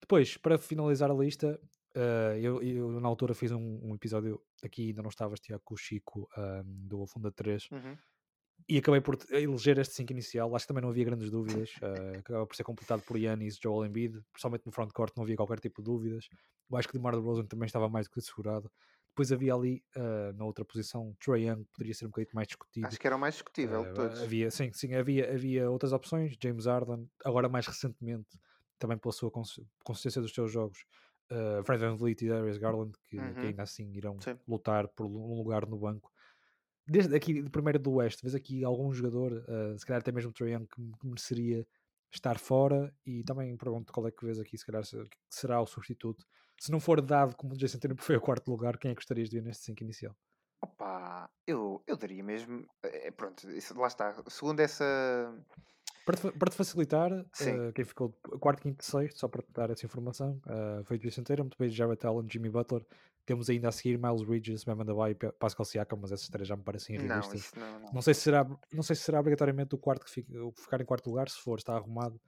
Depois, 0.00 0.36
para 0.36 0.56
finalizar 0.56 1.10
a 1.10 1.14
lista, 1.14 1.60
uh, 1.96 2.36
eu, 2.38 2.62
eu, 2.62 3.00
na 3.00 3.08
altura 3.08 3.34
fiz 3.34 3.50
um, 3.50 3.80
um, 3.82 3.94
episódio 3.94 4.40
aqui, 4.62 4.88
ainda 4.88 5.02
não 5.02 5.10
estavas, 5.10 5.40
Tiago, 5.40 5.62
com 5.64 5.74
o 5.74 5.78
Chico 5.78 6.28
um, 6.36 6.62
do 6.86 7.06
Funda 7.06 7.32
3. 7.32 7.68
Uhum 7.72 7.96
e 8.66 8.78
acabei 8.78 9.00
por 9.00 9.18
eleger 9.30 9.78
este 9.78 9.94
5 9.94 10.12
inicial. 10.12 10.54
Acho 10.54 10.64
que 10.64 10.68
também 10.68 10.82
não 10.82 10.90
havia 10.90 11.04
grandes 11.04 11.30
dúvidas. 11.30 11.70
Uh, 11.76 12.18
acaba 12.18 12.46
por 12.46 12.56
ser 12.56 12.64
completado 12.64 13.02
por 13.02 13.16
Yannis, 13.16 13.58
Joel 13.62 13.86
Embiid, 13.86 14.20
principalmente 14.32 14.66
no 14.66 14.72
frontcourt 14.72 15.12
não 15.16 15.24
havia 15.24 15.36
qualquer 15.36 15.60
tipo 15.60 15.82
de 15.82 15.86
dúvidas. 15.86 16.28
Eu 16.70 16.76
acho 16.76 16.88
que 16.88 16.94
DeMar 16.94 17.14
DeRozan 17.14 17.46
também 17.46 17.66
estava 17.66 17.88
mais 17.88 18.06
do 18.06 18.12
que 18.12 18.18
assegurado. 18.18 18.70
Depois 19.18 19.32
havia 19.32 19.52
ali, 19.52 19.82
uh, 19.96 20.32
na 20.34 20.44
outra 20.44 20.64
posição, 20.64 21.12
Trae 21.18 21.48
Young, 21.48 21.64
poderia 21.72 21.92
ser 21.92 22.06
um 22.06 22.08
bocadinho 22.08 22.36
mais 22.36 22.46
discutido. 22.46 22.86
Acho 22.86 23.00
que 23.00 23.06
era 23.06 23.16
o 23.16 23.18
mais 23.18 23.34
discutível 23.34 23.82
de 23.82 23.90
uh, 23.90 23.94
todos. 23.94 24.22
Havia, 24.22 24.48
sim, 24.48 24.72
sim, 24.72 24.94
havia, 24.94 25.32
havia 25.32 25.68
outras 25.68 25.92
opções. 25.92 26.36
James 26.40 26.66
Harden, 26.66 27.10
agora 27.24 27.48
mais 27.48 27.66
recentemente, 27.66 28.38
também 28.78 28.96
pela 28.96 29.10
sua 29.10 29.28
cons 29.28 29.60
consistência 29.82 30.22
dos 30.22 30.32
seus 30.32 30.52
jogos. 30.52 30.84
Uh, 31.32 31.64
Fred 31.64 31.80
Van 31.80 31.96
Vliet 31.96 32.24
e 32.24 32.28
Darius 32.28 32.58
Garland, 32.58 32.92
que, 33.06 33.18
uhum. 33.18 33.34
que 33.34 33.40
ainda 33.40 33.64
assim 33.64 33.90
irão 33.92 34.20
sim. 34.20 34.38
lutar 34.46 34.86
por 34.86 35.06
um 35.06 35.34
lugar 35.34 35.66
no 35.66 35.78
banco 35.78 36.12
desde 36.86 37.14
aqui, 37.14 37.42
primeiro 37.50 37.78
do 37.78 37.92
Oeste, 37.94 38.22
vês 38.22 38.34
aqui 38.34 38.64
algum 38.64 38.90
jogador, 38.94 39.32
uh, 39.32 39.78
se 39.78 39.84
calhar 39.84 40.00
até 40.00 40.10
mesmo 40.10 40.32
Trae 40.32 40.58
que, 40.58 40.92
que, 40.98 41.06
mereceria 41.06 41.66
estar 42.10 42.38
fora 42.38 42.94
e 43.04 43.22
também 43.24 43.54
pergunto 43.58 43.92
qual 43.92 44.06
é 44.06 44.10
que 44.10 44.24
vês 44.24 44.38
aqui, 44.38 44.56
se 44.56 44.64
calhar 44.64 44.82
se, 44.84 44.96
será 45.28 45.60
o 45.60 45.66
substituto. 45.66 46.24
Se 46.58 46.70
não 46.70 46.80
for 46.80 47.00
dado 47.00 47.36
como 47.36 47.54
o 47.54 47.56
Jason 47.56 47.78
Tatum 47.78 47.96
foi 47.96 48.16
o 48.16 48.20
quarto 48.20 48.50
lugar, 48.50 48.78
quem 48.78 48.90
é 48.90 48.94
que 48.94 49.00
gostarias 49.00 49.28
de 49.30 49.38
ver 49.38 49.46
neste 49.46 49.64
5 49.64 49.82
inicial? 49.82 50.16
Opa, 50.60 51.30
eu, 51.46 51.82
eu 51.86 51.96
daria 51.96 52.22
mesmo. 52.22 52.66
É, 52.82 53.10
pronto, 53.10 53.48
isso, 53.50 53.78
lá 53.78 53.86
está. 53.86 54.14
Segundo 54.28 54.58
essa 54.60 54.84
para 56.08 56.16
te, 56.16 56.38
para 56.38 56.50
te 56.50 56.56
facilitar, 56.56 57.12
uh, 57.12 57.72
quem 57.74 57.84
ficou 57.84 58.10
quarto, 58.40 58.62
quinto, 58.62 58.82
sexto, 58.82 59.18
só 59.18 59.28
para 59.28 59.42
te 59.42 59.52
dar 59.52 59.68
essa 59.68 59.84
informação, 59.84 60.40
uh, 60.46 60.82
foi 60.84 60.96
o 60.96 60.98
Jason 60.98 61.22
Tatum, 61.22 61.48
depois 61.48 61.74
Jared 61.74 62.06
Allen, 62.06 62.26
Jimmy 62.30 62.48
Butler. 62.48 62.82
Temos 63.26 63.50
ainda 63.50 63.68
a 63.68 63.72
seguir 63.72 63.98
Miles 63.98 64.22
Bridges, 64.22 64.64
Bam 64.64 64.80
Adebayo 64.80 65.12
e 65.12 65.32
Pascal 65.32 65.66
Siakam, 65.66 65.98
mas 66.00 66.10
esses 66.10 66.26
três 66.30 66.48
já 66.48 66.56
me 66.56 66.62
parecem 66.62 66.96
realistas. 66.96 67.52
Não, 67.54 67.62
não, 67.62 67.80
não. 67.80 67.92
não, 67.92 68.00
sei 68.00 68.14
se 68.14 68.22
será, 68.22 68.46
não 68.72 68.82
sei 68.82 68.96
se 68.96 69.02
será 69.02 69.20
obrigatoriamente 69.20 69.74
o 69.74 69.78
quarto 69.78 70.06
que 70.06 70.10
fica, 70.10 70.32
o 70.42 70.50
ficar 70.50 70.80
em 70.80 70.86
quarto 70.86 71.10
lugar, 71.10 71.28
se 71.28 71.38
for, 71.38 71.58
está 71.58 71.74
arrumado. 71.74 72.18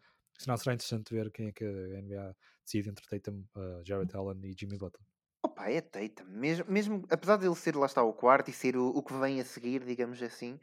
Senão 0.40 0.56
será 0.56 0.72
interessante 0.72 1.12
ver 1.12 1.31
quem 1.31 1.48
é 1.48 1.52
que 1.52 1.62
a 1.64 2.00
NBA 2.00 2.34
decide 2.64 2.88
entre 2.88 3.06
Tatum, 3.06 3.44
uh, 3.54 3.84
Jared 3.84 4.16
Allen 4.16 4.40
e 4.42 4.54
Jimmy 4.58 4.78
Butler. 4.78 5.06
Opa, 5.42 5.69
é 5.69 5.82
Tatum. 5.82 6.25
Mesmo, 6.28 6.64
mesmo, 6.66 7.06
apesar 7.10 7.37
dele 7.37 7.54
ser 7.54 7.76
lá 7.76 7.84
está 7.84 8.02
o 8.02 8.14
quarto 8.14 8.48
e 8.48 8.52
ser 8.52 8.75
o, 8.75 8.88
o 8.88 9.02
que 9.02 9.12
vem 9.12 9.38
a 9.38 9.44
seguir, 9.44 9.84
digamos 9.84 10.22
assim, 10.22 10.58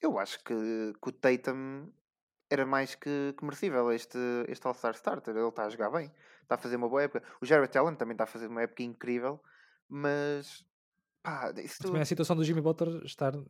eu 0.00 0.16
acho 0.16 0.38
que, 0.44 0.54
que 1.02 1.08
o 1.08 1.10
Tatum 1.10 1.90
era 2.48 2.64
mais 2.64 2.94
que, 2.94 3.34
que 3.36 3.44
merecível 3.44 3.90
este, 3.90 4.16
este 4.46 4.64
All-Star 4.64 4.94
Starter. 4.94 5.36
Ele 5.36 5.48
está 5.48 5.64
a 5.64 5.70
jogar 5.70 5.90
bem, 5.90 6.12
está 6.42 6.54
a 6.54 6.58
fazer 6.58 6.76
uma 6.76 6.88
boa 6.88 7.02
época. 7.02 7.24
O 7.40 7.46
Jared 7.46 7.76
Allen 7.76 7.96
também 7.96 8.12
está 8.12 8.22
a 8.22 8.28
fazer 8.28 8.46
uma 8.46 8.62
época 8.62 8.84
incrível, 8.84 9.42
mas 9.88 10.64
pá, 11.20 11.52
isso... 11.56 11.82
Também 11.82 12.02
a 12.02 12.04
situação 12.06 12.36
do 12.36 12.44
Jimmy 12.44 12.60
Butler 12.60 13.04
estar, 13.04 13.34
uh, 13.34 13.46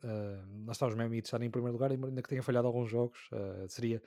nós 0.65 0.77
estamos 0.77 0.95
mesmo 0.95 1.13
a 1.13 1.19
estar 1.19 1.43
em 1.43 1.51
primeiro 1.51 1.75
lugar, 1.75 1.91
ainda 1.91 2.23
que 2.23 2.29
tenha 2.31 2.43
falhado 2.43 2.67
alguns 2.67 2.89
jogos, 2.89 3.29
uh, 3.31 3.69
seria. 3.69 4.03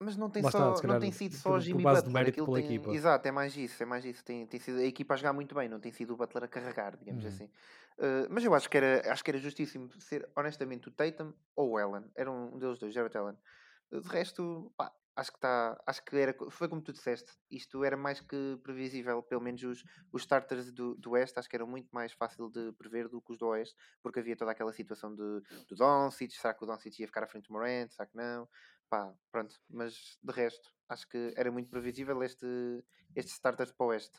Mas 0.00 0.16
não 0.16 0.30
tem, 0.30 0.42
só, 0.42 0.74
está, 0.74 0.86
não 0.86 1.00
tem 1.00 1.10
sido 1.10 1.34
só 1.34 1.54
o 1.54 1.60
Jimmy 1.60 1.82
base 1.82 2.02
Butler. 2.02 2.32
Tem, 2.32 2.64
equipa. 2.64 2.90
Exato, 2.90 3.26
é 3.26 3.32
mais 3.32 3.56
isso, 3.56 3.82
é 3.82 3.86
mais 3.86 4.04
isso. 4.04 4.24
Tem, 4.24 4.46
tem 4.46 4.60
sido 4.60 4.78
a 4.78 4.84
equipa 4.84 5.14
a 5.14 5.16
jogar 5.16 5.32
muito 5.32 5.56
bem, 5.56 5.68
não 5.68 5.80
tem 5.80 5.90
sido 5.90 6.14
o 6.14 6.16
Butler 6.16 6.44
a 6.44 6.48
carregar, 6.48 6.96
digamos 6.96 7.24
uhum. 7.24 7.30
assim. 7.30 7.44
Uh, 7.98 8.28
mas 8.30 8.44
eu 8.44 8.54
acho 8.54 8.70
que, 8.70 8.76
era, 8.76 9.12
acho 9.12 9.24
que 9.24 9.30
era 9.30 9.38
justíssimo 9.38 9.90
ser, 9.98 10.28
honestamente, 10.36 10.86
o 10.86 10.92
Tatum 10.92 11.32
ou 11.56 11.70
o 11.70 11.78
Allen. 11.78 12.04
Era 12.14 12.30
um 12.30 12.56
deles 12.56 12.78
dois, 12.78 12.94
Jared 12.94 13.16
Allen. 13.16 13.36
De 13.90 14.08
resto, 14.08 14.72
pá, 14.76 14.92
acho 15.16 15.32
que 15.32 15.38
está. 15.38 15.76
Acho 15.84 16.04
que 16.04 16.16
era. 16.16 16.36
Foi 16.50 16.68
como 16.68 16.80
tu 16.80 16.92
disseste. 16.92 17.32
Isto 17.50 17.82
era 17.82 17.96
mais 17.96 18.20
que 18.20 18.58
previsível. 18.62 19.20
Pelo 19.22 19.40
menos 19.40 19.62
os, 19.64 19.84
os 20.12 20.22
starters 20.22 20.70
do, 20.70 20.94
do 20.94 21.10
Oeste 21.10 21.38
acho 21.38 21.48
que 21.48 21.56
era 21.56 21.66
muito 21.66 21.88
mais 21.90 22.12
fácil 22.12 22.48
de 22.48 22.72
prever 22.72 23.08
do 23.08 23.20
que 23.20 23.32
os 23.32 23.38
do 23.38 23.48
Oeste, 23.48 23.74
porque 24.00 24.20
havia 24.20 24.36
toda 24.36 24.52
aquela 24.52 24.72
situação 24.72 25.10
de, 25.10 25.40
do 25.66 25.74
Doncic. 25.74 26.32
Será 26.32 26.54
que 26.54 26.62
o 26.62 26.66
Doncic 26.66 27.00
ia 27.00 27.06
ficar 27.06 27.24
à 27.24 27.26
frente 27.26 27.48
do 27.48 27.52
Morant? 27.52 27.90
Será 27.90 28.06
que 28.06 28.16
não? 28.16 28.48
Pá, 28.90 29.14
pronto. 29.30 29.54
Mas 29.68 30.18
de 30.22 30.32
resto, 30.32 30.70
acho 30.88 31.08
que 31.08 31.32
era 31.36 31.50
muito 31.50 31.68
previsível 31.68 32.22
este, 32.22 32.46
estes 33.14 33.34
starters 33.34 33.72
para 33.72 33.86
o 33.86 33.88
Oeste. 33.90 34.18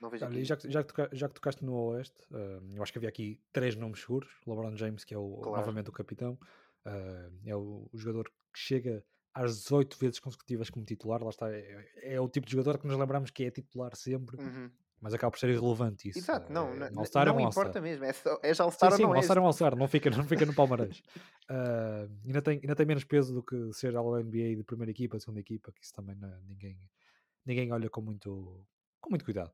Não 0.00 0.10
vejo 0.10 0.24
aqui. 0.24 0.44
Já, 0.44 0.56
que, 0.56 0.70
já, 0.70 0.82
que 0.82 0.88
tocaste, 0.88 1.16
já 1.16 1.28
que 1.28 1.34
tocaste 1.34 1.64
no 1.64 1.74
Oeste, 1.74 2.18
uh, 2.30 2.74
eu 2.74 2.82
acho 2.82 2.92
que 2.92 2.98
havia 2.98 3.08
aqui 3.08 3.40
três 3.52 3.74
nomes 3.74 4.00
seguros: 4.00 4.30
LeBron 4.46 4.76
James, 4.76 5.04
que 5.04 5.14
é 5.14 5.18
o, 5.18 5.40
claro. 5.42 5.58
novamente 5.58 5.88
o 5.88 5.92
capitão, 5.92 6.38
uh, 6.86 7.32
é 7.44 7.56
o, 7.56 7.88
o 7.92 7.98
jogador 7.98 8.30
que 8.52 8.58
chega 8.58 9.04
às 9.34 9.54
18 9.64 9.98
vezes 9.98 10.18
consecutivas 10.18 10.70
como 10.70 10.86
titular, 10.86 11.22
lá 11.22 11.28
está, 11.28 11.52
é, 11.52 12.14
é, 12.14 12.20
o 12.20 12.28
tipo 12.28 12.46
de 12.46 12.52
jogador 12.52 12.78
que 12.78 12.86
nos 12.86 12.96
lembramos 12.96 13.30
que 13.30 13.44
é 13.44 13.50
titular 13.50 13.94
sempre, 13.94 14.40
uhum. 14.40 14.70
Mas 15.00 15.12
acaba 15.14 15.30
por 15.30 15.38
ser 15.38 15.50
irrelevante 15.50 16.08
isso. 16.08 16.18
Exato, 16.18 16.52
não, 16.52 16.68
é, 16.68 16.90
não, 16.90 17.02
não, 17.02 17.34
não 17.34 17.40
importa 17.40 17.80
mesmo, 17.80 18.04
é, 18.04 18.12
só, 18.12 18.38
é 18.42 18.54
já 18.54 18.64
All-Star 18.64 18.92
ou 18.92 18.98
não 18.98 19.14
é? 19.14 19.16
All-Star 19.18 19.36
é 19.36 19.40
um 19.40 19.46
All-Star, 19.46 19.76
não 19.76 19.88
fica, 19.88 20.10
não 20.10 20.24
fica 20.24 20.46
no 20.46 20.54
Palmeiras. 20.54 21.02
uh, 21.50 22.10
ainda, 22.24 22.42
tem, 22.42 22.60
ainda 22.62 22.74
tem 22.74 22.86
menos 22.86 23.04
peso 23.04 23.34
do 23.34 23.42
que 23.42 23.72
ser 23.72 23.94
ao 23.96 24.16
NBA 24.16 24.56
de 24.56 24.64
primeira 24.64 24.90
equipa, 24.90 25.16
de 25.16 25.22
segunda 25.22 25.40
equipa, 25.40 25.70
que 25.72 25.82
isso 25.82 25.92
também 25.92 26.16
não, 26.16 26.32
ninguém, 26.48 26.78
ninguém 27.44 27.72
olha 27.72 27.90
com 27.90 28.00
muito, 28.00 28.64
com 29.00 29.10
muito 29.10 29.24
cuidado. 29.24 29.52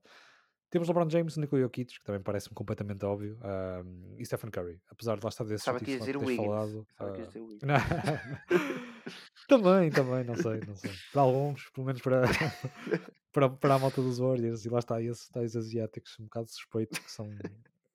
Temos 0.73 0.87
LeBron 0.87 1.07
James, 1.07 1.37
Nikola 1.37 1.61
Jokic, 1.61 1.99
que 1.99 2.03
também 2.03 2.19
parece-me 2.19 2.55
completamente 2.55 3.05
óbvio, 3.05 3.37
um, 3.85 4.15
e 4.17 4.25
Stephen 4.25 4.49
Curry. 4.49 4.81
Apesar 4.89 5.17
de 5.17 5.23
lá 5.23 5.29
estar 5.29 5.43
desses 5.43 5.59
Estava 5.61 5.77
que 5.77 5.85
dizer 5.85 6.17
o 6.17 6.21
Wiggins. 6.21 6.47
Falado, 6.47 6.87
uh, 6.99 7.13
também, 9.47 9.91
também, 9.91 10.23
não 10.23 10.35
sei, 10.35 10.61
não 10.65 10.75
sei. 10.75 10.89
Para 11.11 11.21
alguns, 11.21 11.69
pelo 11.69 11.85
menos 11.85 12.01
para, 12.01 12.23
para, 13.33 13.49
para 13.49 13.75
a 13.75 13.79
malta 13.79 14.01
dos 14.01 14.19
Warriors, 14.19 14.63
e 14.63 14.69
lá 14.69 14.79
está 14.79 15.01
esses 15.01 15.27
tais 15.27 15.55
asiáticos 15.55 16.17
um 16.19 16.25
bocado 16.25 16.47
suspeitos 16.47 16.99
que 16.99 17.11
são 17.11 17.27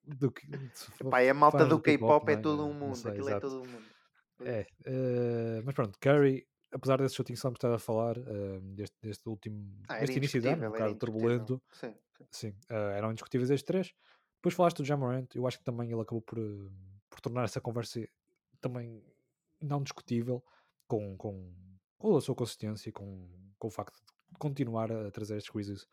do 0.03 0.29
que. 0.31 0.45
Pai, 1.09 1.29
a 1.29 1.33
malta 1.33 1.65
do 1.65 1.79
K-pop 1.79 2.29
é, 2.29 2.33
é 2.33 2.37
todo 2.37 2.65
um 2.65 2.73
mundo, 2.73 2.95
sei, 2.95 3.11
aquilo 3.11 3.29
é 3.29 3.31
exato. 3.31 3.47
é 3.47 3.49
todo 3.49 3.61
um 3.61 3.65
mundo. 3.65 3.85
É, 4.41 4.67
uh, 4.87 5.63
mas 5.65 5.73
pronto, 5.73 5.97
Curry, 5.99 6.47
apesar 6.71 6.97
desse 6.97 7.15
shooting 7.15 7.33
que 7.33 7.47
estava 7.47 7.75
a 7.75 7.79
falar, 7.79 8.17
uh, 8.17 8.59
deste, 8.61 8.95
deste 9.01 9.27
último, 9.27 9.81
ah, 9.87 9.99
deste 9.99 10.17
início 10.17 10.41
de 10.41 10.47
ano, 10.49 10.67
um 10.67 10.71
bocado 10.71 10.95
turbulento, 10.95 11.61
sim, 11.73 11.93
sim. 12.19 12.27
sim 12.31 12.49
uh, 12.69 12.91
eram 12.95 13.11
indiscutíveis 13.11 13.49
estes 13.49 13.65
três. 13.65 13.93
Depois 14.35 14.55
falaste 14.55 14.77
do 14.77 14.85
Jamorant, 14.85 15.27
eu 15.35 15.45
acho 15.47 15.57
que 15.57 15.63
também 15.65 15.91
ele 15.91 16.01
acabou 16.01 16.21
por, 16.21 16.37
por 17.09 17.19
tornar 17.19 17.43
essa 17.43 17.59
conversa 17.59 18.07
também 18.61 19.03
não 19.61 19.83
discutível 19.83 20.43
com, 20.87 21.17
com, 21.17 21.53
com 21.97 22.15
a 22.15 22.21
sua 22.21 22.35
consistência 22.35 22.91
com, 22.91 23.27
com 23.57 23.67
o 23.67 23.71
facto 23.71 23.95
de 23.95 24.18
continuar 24.39 24.91
a 24.91 25.11
trazer 25.11 25.37
estes 25.37 25.51
quizzes 25.51 25.85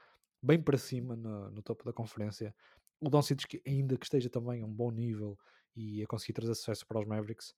bem 0.42 0.62
para 0.62 0.78
cima 0.78 1.16
no, 1.16 1.50
no 1.50 1.62
topo 1.62 1.84
da 1.84 1.92
conferência. 1.92 2.54
O 3.00 3.10
Doncic, 3.10 3.60
ainda 3.66 3.96
que 3.98 4.06
esteja 4.06 4.30
também 4.30 4.62
a 4.62 4.66
um 4.66 4.72
bom 4.72 4.90
nível 4.90 5.38
e 5.74 6.02
a 6.02 6.06
conseguir 6.06 6.32
trazer 6.32 6.54
sucesso 6.54 6.86
para 6.86 7.00
os 7.00 7.06
Mavericks, 7.06 7.54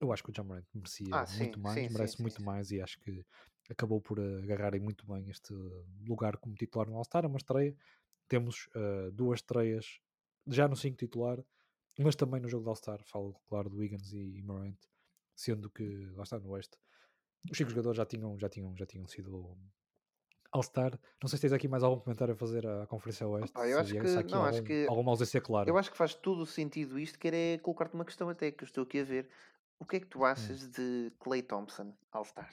eu 0.00 0.12
acho 0.12 0.22
que 0.22 0.30
o 0.30 0.34
Jamorant 0.34 0.66
merecia 0.74 1.08
ah, 1.12 1.24
muito 1.38 1.60
mais, 1.60 1.74
sim, 1.74 1.94
merece 1.94 2.16
sim, 2.16 2.22
muito 2.22 2.42
mais 2.42 2.70
e 2.72 2.82
acho 2.82 2.98
que 2.98 3.24
acabou 3.70 4.00
por 4.00 4.20
agarrarem 4.20 4.80
muito 4.80 5.06
bem 5.06 5.30
este 5.30 5.54
lugar 6.06 6.36
como 6.36 6.56
titular 6.56 6.88
no 6.88 6.96
All-Star, 6.96 7.24
é 7.24 7.28
uma 7.28 7.38
estreia. 7.38 7.74
Temos 8.28 8.68
uh, 8.74 9.12
duas 9.12 9.38
estreias 9.38 10.00
já 10.46 10.66
no 10.66 10.76
5 10.76 10.96
titular, 10.96 11.42
mas 11.98 12.16
também 12.16 12.40
no 12.40 12.48
jogo 12.48 12.64
do 12.64 12.70
All-Star, 12.70 13.02
falo 13.04 13.34
claro 13.46 13.70
do 13.70 13.76
Wiggins 13.76 14.12
e 14.12 14.42
Morant, 14.42 14.78
sendo 15.36 15.70
que 15.70 16.06
lá 16.16 16.24
está 16.24 16.38
no 16.38 16.50
Oeste. 16.50 16.76
Os 17.50 17.56
cinco 17.56 17.70
jogadores 17.70 17.96
já 17.96 18.06
tinham, 18.06 18.38
já 18.38 18.48
tinham, 18.48 18.76
já 18.76 18.86
tinham 18.86 19.06
sido 19.06 19.56
All-Star. 20.52 20.98
Não 21.20 21.28
sei 21.28 21.38
se 21.38 21.42
tens 21.42 21.52
aqui 21.52 21.66
mais 21.66 21.82
algum 21.82 21.98
comentário 22.00 22.34
a 22.34 22.36
fazer 22.36 22.66
à 22.66 22.86
Conferência 22.86 23.26
Oeste. 23.26 23.52
Eu 23.56 23.78
acho 23.80 23.94
que, 23.94 24.30
não, 24.30 24.44
algum, 24.44 24.48
acho 24.48 24.62
que 24.62 24.86
alguma 24.86 25.10
ausência 25.10 25.40
clara. 25.40 25.68
Eu 25.68 25.78
acho 25.78 25.90
que 25.90 25.96
faz 25.96 26.14
todo 26.14 26.42
o 26.42 26.46
sentido 26.46 26.98
isto, 26.98 27.18
que 27.18 27.28
é 27.28 27.58
colocar-te 27.58 27.94
uma 27.94 28.04
questão 28.04 28.28
até 28.28 28.50
que 28.50 28.62
eu 28.62 28.66
estou 28.66 28.84
aqui 28.84 29.00
a 29.00 29.04
ver. 29.04 29.28
O 29.78 29.86
que 29.86 29.96
é 29.96 30.00
que 30.00 30.06
tu 30.06 30.20
hum. 30.20 30.24
achas 30.24 30.62
hum. 30.62 30.70
de 30.70 31.12
Clay 31.18 31.42
Thompson 31.42 31.92
All-Star? 32.12 32.50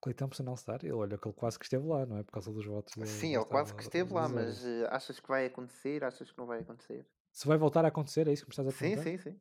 Clay 0.00 0.14
Thompson 0.14 0.48
All-Star? 0.48 0.80
Ele, 0.82 0.92
olha, 0.92 1.18
que 1.18 1.26
ele 1.26 1.34
quase 1.34 1.58
que 1.58 1.64
esteve 1.64 1.86
lá, 1.86 2.06
não 2.06 2.18
é? 2.18 2.22
Por 2.22 2.32
causa 2.32 2.52
dos 2.52 2.64
votos. 2.64 2.94
Sim, 3.08 3.34
ele 3.34 3.44
quase 3.44 3.74
que 3.74 3.82
esteve 3.82 4.12
lá, 4.12 4.28
mas 4.28 4.64
uh, 4.64 4.86
achas 4.90 5.18
que 5.18 5.26
vai 5.26 5.46
acontecer? 5.46 6.04
Achas 6.04 6.30
que 6.30 6.38
não 6.38 6.46
vai 6.46 6.60
acontecer? 6.60 7.04
Se 7.32 7.48
vai 7.48 7.58
voltar 7.58 7.84
a 7.84 7.88
acontecer, 7.88 8.28
é 8.28 8.32
isso 8.32 8.44
que 8.44 8.50
me 8.50 8.52
estás 8.52 8.68
a 8.68 8.72
perguntar? 8.72 9.02
Sim, 9.02 9.18
sim, 9.18 9.30
sim. 9.30 9.40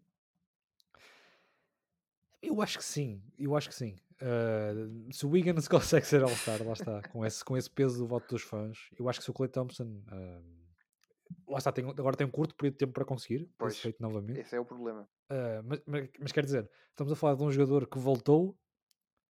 Eu 2.42 2.62
acho 2.62 2.78
que 2.78 2.84
sim, 2.84 3.22
eu 3.38 3.56
acho 3.56 3.70
que 3.70 3.76
sim. 3.76 3.96
Uh, 4.22 5.12
se 5.12 5.26
o 5.26 5.30
Wiggins 5.30 5.68
consegue 5.70 6.06
ser 6.06 6.24
All-Star, 6.24 6.66
lá 6.66 6.74
está, 6.74 7.02
com 7.10 7.26
esse, 7.26 7.44
com 7.44 7.58
esse 7.58 7.70
peso 7.70 8.00
do 8.00 8.08
voto 8.08 8.28
dos 8.30 8.44
fãs, 8.44 8.78
eu 8.98 9.10
acho 9.10 9.20
que 9.20 9.26
se 9.26 9.32
o 9.32 9.34
Clay 9.34 9.50
Thompson 9.50 10.02
uh, 10.12 11.52
lá 11.52 11.58
está, 11.58 11.72
tem, 11.72 11.86
agora 11.86 12.16
tem 12.16 12.28
um 12.28 12.32
curto 12.32 12.56
período 12.56 12.74
de 12.74 12.80
tempo 12.80 12.94
para 12.94 13.06
conseguir 13.06 13.50
pois, 13.58 13.78
feito 13.80 14.02
novamente. 14.02 14.40
Esse 14.40 14.56
é 14.56 14.60
o 14.60 14.66
problema. 14.66 15.08
Uh, 15.30 15.64
mas, 15.66 15.82
mas, 15.86 16.10
mas, 16.20 16.32
quer 16.32 16.44
dizer, 16.44 16.70
estamos 16.90 17.12
a 17.12 17.16
falar 17.16 17.36
de 17.36 17.44
um 17.44 17.52
jogador 17.52 17.88
que 17.88 17.98
voltou, 17.98 18.58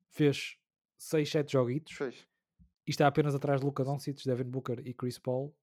fez 0.09 0.57
6, 0.97 1.29
7 1.29 1.51
joguitos 1.51 1.95
pois. 1.97 2.27
e 2.87 2.91
está 2.91 3.07
apenas 3.07 3.35
atrás 3.35 3.59
de 3.59 3.65
Luca 3.65 3.83
Doncic, 3.83 4.23
Devin 4.25 4.49
Booker 4.49 4.81
e 4.85 4.93
Chris 4.93 5.17
Paul, 5.17 5.55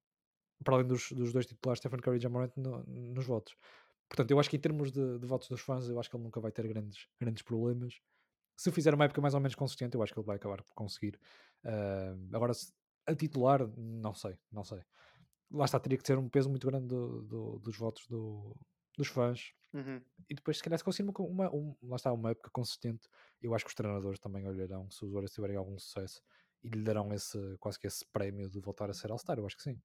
para 0.65 0.75
além 0.75 0.87
dos, 0.87 1.13
dos 1.13 1.33
dois 1.33 1.47
titulares, 1.47 1.79
Stephen 1.79 2.01
Curry 2.01 2.19
e 2.19 2.21
Jamorant, 2.21 2.53
no, 2.57 2.85
nos 2.87 3.27
votos. 3.27 3.57
Portanto, 4.09 4.31
eu 4.33 4.41
acho 4.41 4.51
que 4.51 4.57
em 4.57 4.61
termos 4.61 4.91
de, 4.91 5.19
de, 5.19 5.27
votos 5.27 5.49
dos 5.49 5.61
fãs, 5.61 5.89
eu 5.89 5.99
acho 5.99 6.11
que 6.11 6.17
ele 6.17 6.25
nunca 6.25 6.41
vai 6.41 6.51
ter 6.51 6.67
grandes, 6.67 7.07
grandes 7.19 7.43
problemas. 7.43 8.01
Se 8.61 8.71
fizer 8.71 8.93
uma 8.93 9.05
época 9.05 9.21
mais 9.21 9.35
ou 9.35 9.41
menos 9.41 9.55
consistente, 9.55 9.95
eu 9.95 10.03
acho 10.03 10.13
que 10.13 10.19
ele 10.19 10.27
vai 10.27 10.37
acabar 10.37 10.63
por 10.63 10.75
conseguir. 10.75 11.19
Uh, 11.65 12.37
agora, 12.37 12.53
a 13.07 13.15
titular, 13.15 13.67
não 13.77 14.13
sei, 14.13 14.39
não 14.53 14.65
sei 14.65 14.83
lá 15.51 15.65
está, 15.65 15.79
teria 15.81 15.99
que 15.99 16.07
ser 16.07 16.19
um 16.19 16.29
peso 16.29 16.49
muito 16.49 16.67
grande 16.67 16.87
do, 16.87 17.23
do, 17.23 17.59
dos 17.59 17.77
votos 17.77 18.07
do, 18.07 18.57
dos 18.97 19.09
fãs. 19.09 19.53
Uhum. 19.73 20.01
E 20.29 20.35
depois, 20.35 20.59
se 20.59 20.63
calhar, 20.63 20.79
se 20.79 20.85
conseguir 20.85 21.09
uma, 21.09 21.51
uma, 21.51 21.77
lá 21.83 21.97
está, 21.97 22.13
uma 22.13 22.31
época 22.31 22.51
consistente, 22.51 23.09
eu 23.41 23.55
acho 23.55 23.65
que 23.65 23.71
os 23.71 23.75
treinadores 23.75 24.19
também 24.19 24.47
olharão 24.47 24.91
se 24.91 25.05
os 25.05 25.11
Warriors 25.11 25.33
tiverem 25.33 25.57
algum 25.57 25.79
sucesso 25.79 26.23
e 26.63 26.69
lhe 26.69 26.83
darão 26.83 27.13
esse, 27.13 27.39
quase 27.59 27.79
que 27.79 27.87
esse 27.87 28.05
prémio 28.13 28.49
de 28.49 28.61
voltar 28.61 28.91
a 28.91 28.93
ser 28.93 29.11
All-Star. 29.11 29.39
Eu 29.39 29.47
acho 29.47 29.57
que 29.57 29.63
sim. 29.63 29.81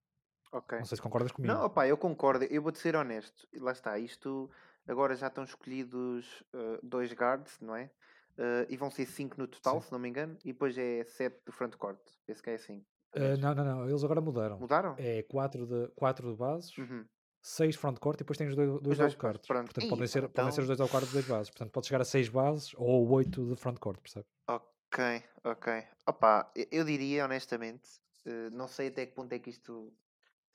Okay. 0.51 0.79
Não 0.79 0.85
sei 0.85 0.95
se 0.95 1.01
concordas 1.01 1.31
comigo. 1.31 1.53
Não, 1.53 1.65
opa, 1.65 1.87
eu 1.87 1.97
concordo. 1.97 2.45
Eu 2.45 2.61
vou-te 2.61 2.79
ser 2.79 2.95
honesto. 2.95 3.47
Lá 3.59 3.71
está, 3.71 3.97
isto 3.97 4.49
agora 4.87 5.15
já 5.15 5.27
estão 5.27 5.43
escolhidos 5.43 6.41
uh, 6.53 6.79
dois 6.83 7.11
guards, 7.13 7.59
não 7.59 7.75
é? 7.75 7.91
Uh, 8.37 8.67
e 8.67 8.75
vão 8.75 8.91
ser 8.91 9.05
cinco 9.05 9.39
no 9.39 9.47
total, 9.47 9.79
sim. 9.79 9.87
se 9.87 9.91
não 9.93 9.99
me 9.99 10.09
engano, 10.09 10.37
e 10.43 10.51
depois 10.51 10.77
é 10.77 11.05
sete 11.05 11.39
do 11.45 11.53
front 11.53 11.73
court. 11.77 11.99
Esse 12.27 12.43
que 12.43 12.49
é 12.49 12.55
assim. 12.55 12.85
Uh, 13.15 13.39
não, 13.39 13.55
não, 13.55 13.63
não. 13.63 13.89
Eles 13.89 14.03
agora 14.03 14.19
mudaram. 14.19 14.59
Mudaram? 14.59 14.95
É 14.97 15.23
4 15.23 15.65
de, 15.65 15.87
quatro 15.95 16.31
de 16.31 16.37
bases, 16.37 16.77
uhum. 16.77 17.05
6 17.41 17.75
front-court 17.75 18.17
e 18.17 18.23
depois 18.23 18.37
tens 18.37 18.55
dois, 18.55 18.81
dois 18.81 18.99
wildcards. 18.99 19.47
Portanto, 19.47 19.87
podem 19.87 20.07
ser, 20.07 20.23
então... 20.23 20.29
podem 20.31 20.51
ser 20.51 20.61
os 20.61 20.67
dois 20.67 20.79
wildcards 20.79 21.09
e 21.09 21.13
dois 21.13 21.27
bases. 21.27 21.49
Portanto, 21.49 21.71
pode 21.71 21.87
chegar 21.87 22.01
a 22.01 22.05
6 22.05 22.29
bases 22.29 22.73
ou 22.75 23.07
8 23.09 23.45
de 23.45 23.55
front-court, 23.55 23.99
percebe? 24.01 24.25
Ok, 24.47 25.23
ok. 25.43 25.83
Opa, 26.07 26.51
eu 26.71 26.83
diria 26.83 27.23
honestamente, 27.23 27.87
uh, 28.25 28.49
não 28.51 28.67
sei 28.67 28.87
até 28.87 29.05
que 29.05 29.13
ponto 29.13 29.31
é 29.31 29.39
que 29.39 29.49
isto 29.49 29.93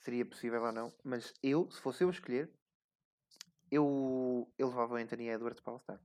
seria 0.01 0.27
possível 0.27 0.63
ou 0.63 0.73
não, 0.73 0.93
mas 1.05 1.33
eu, 1.43 1.71
se 1.71 1.81
fosse 1.81 2.05
eu 2.05 2.11
escolher, 2.11 2.51
eu, 3.71 4.53
eu 4.59 4.69
levava 4.69 4.95
o 4.95 4.97
Anthony 4.97 5.29
Edwards 5.29 5.61
para 5.61 5.73
All-Star. 5.73 6.01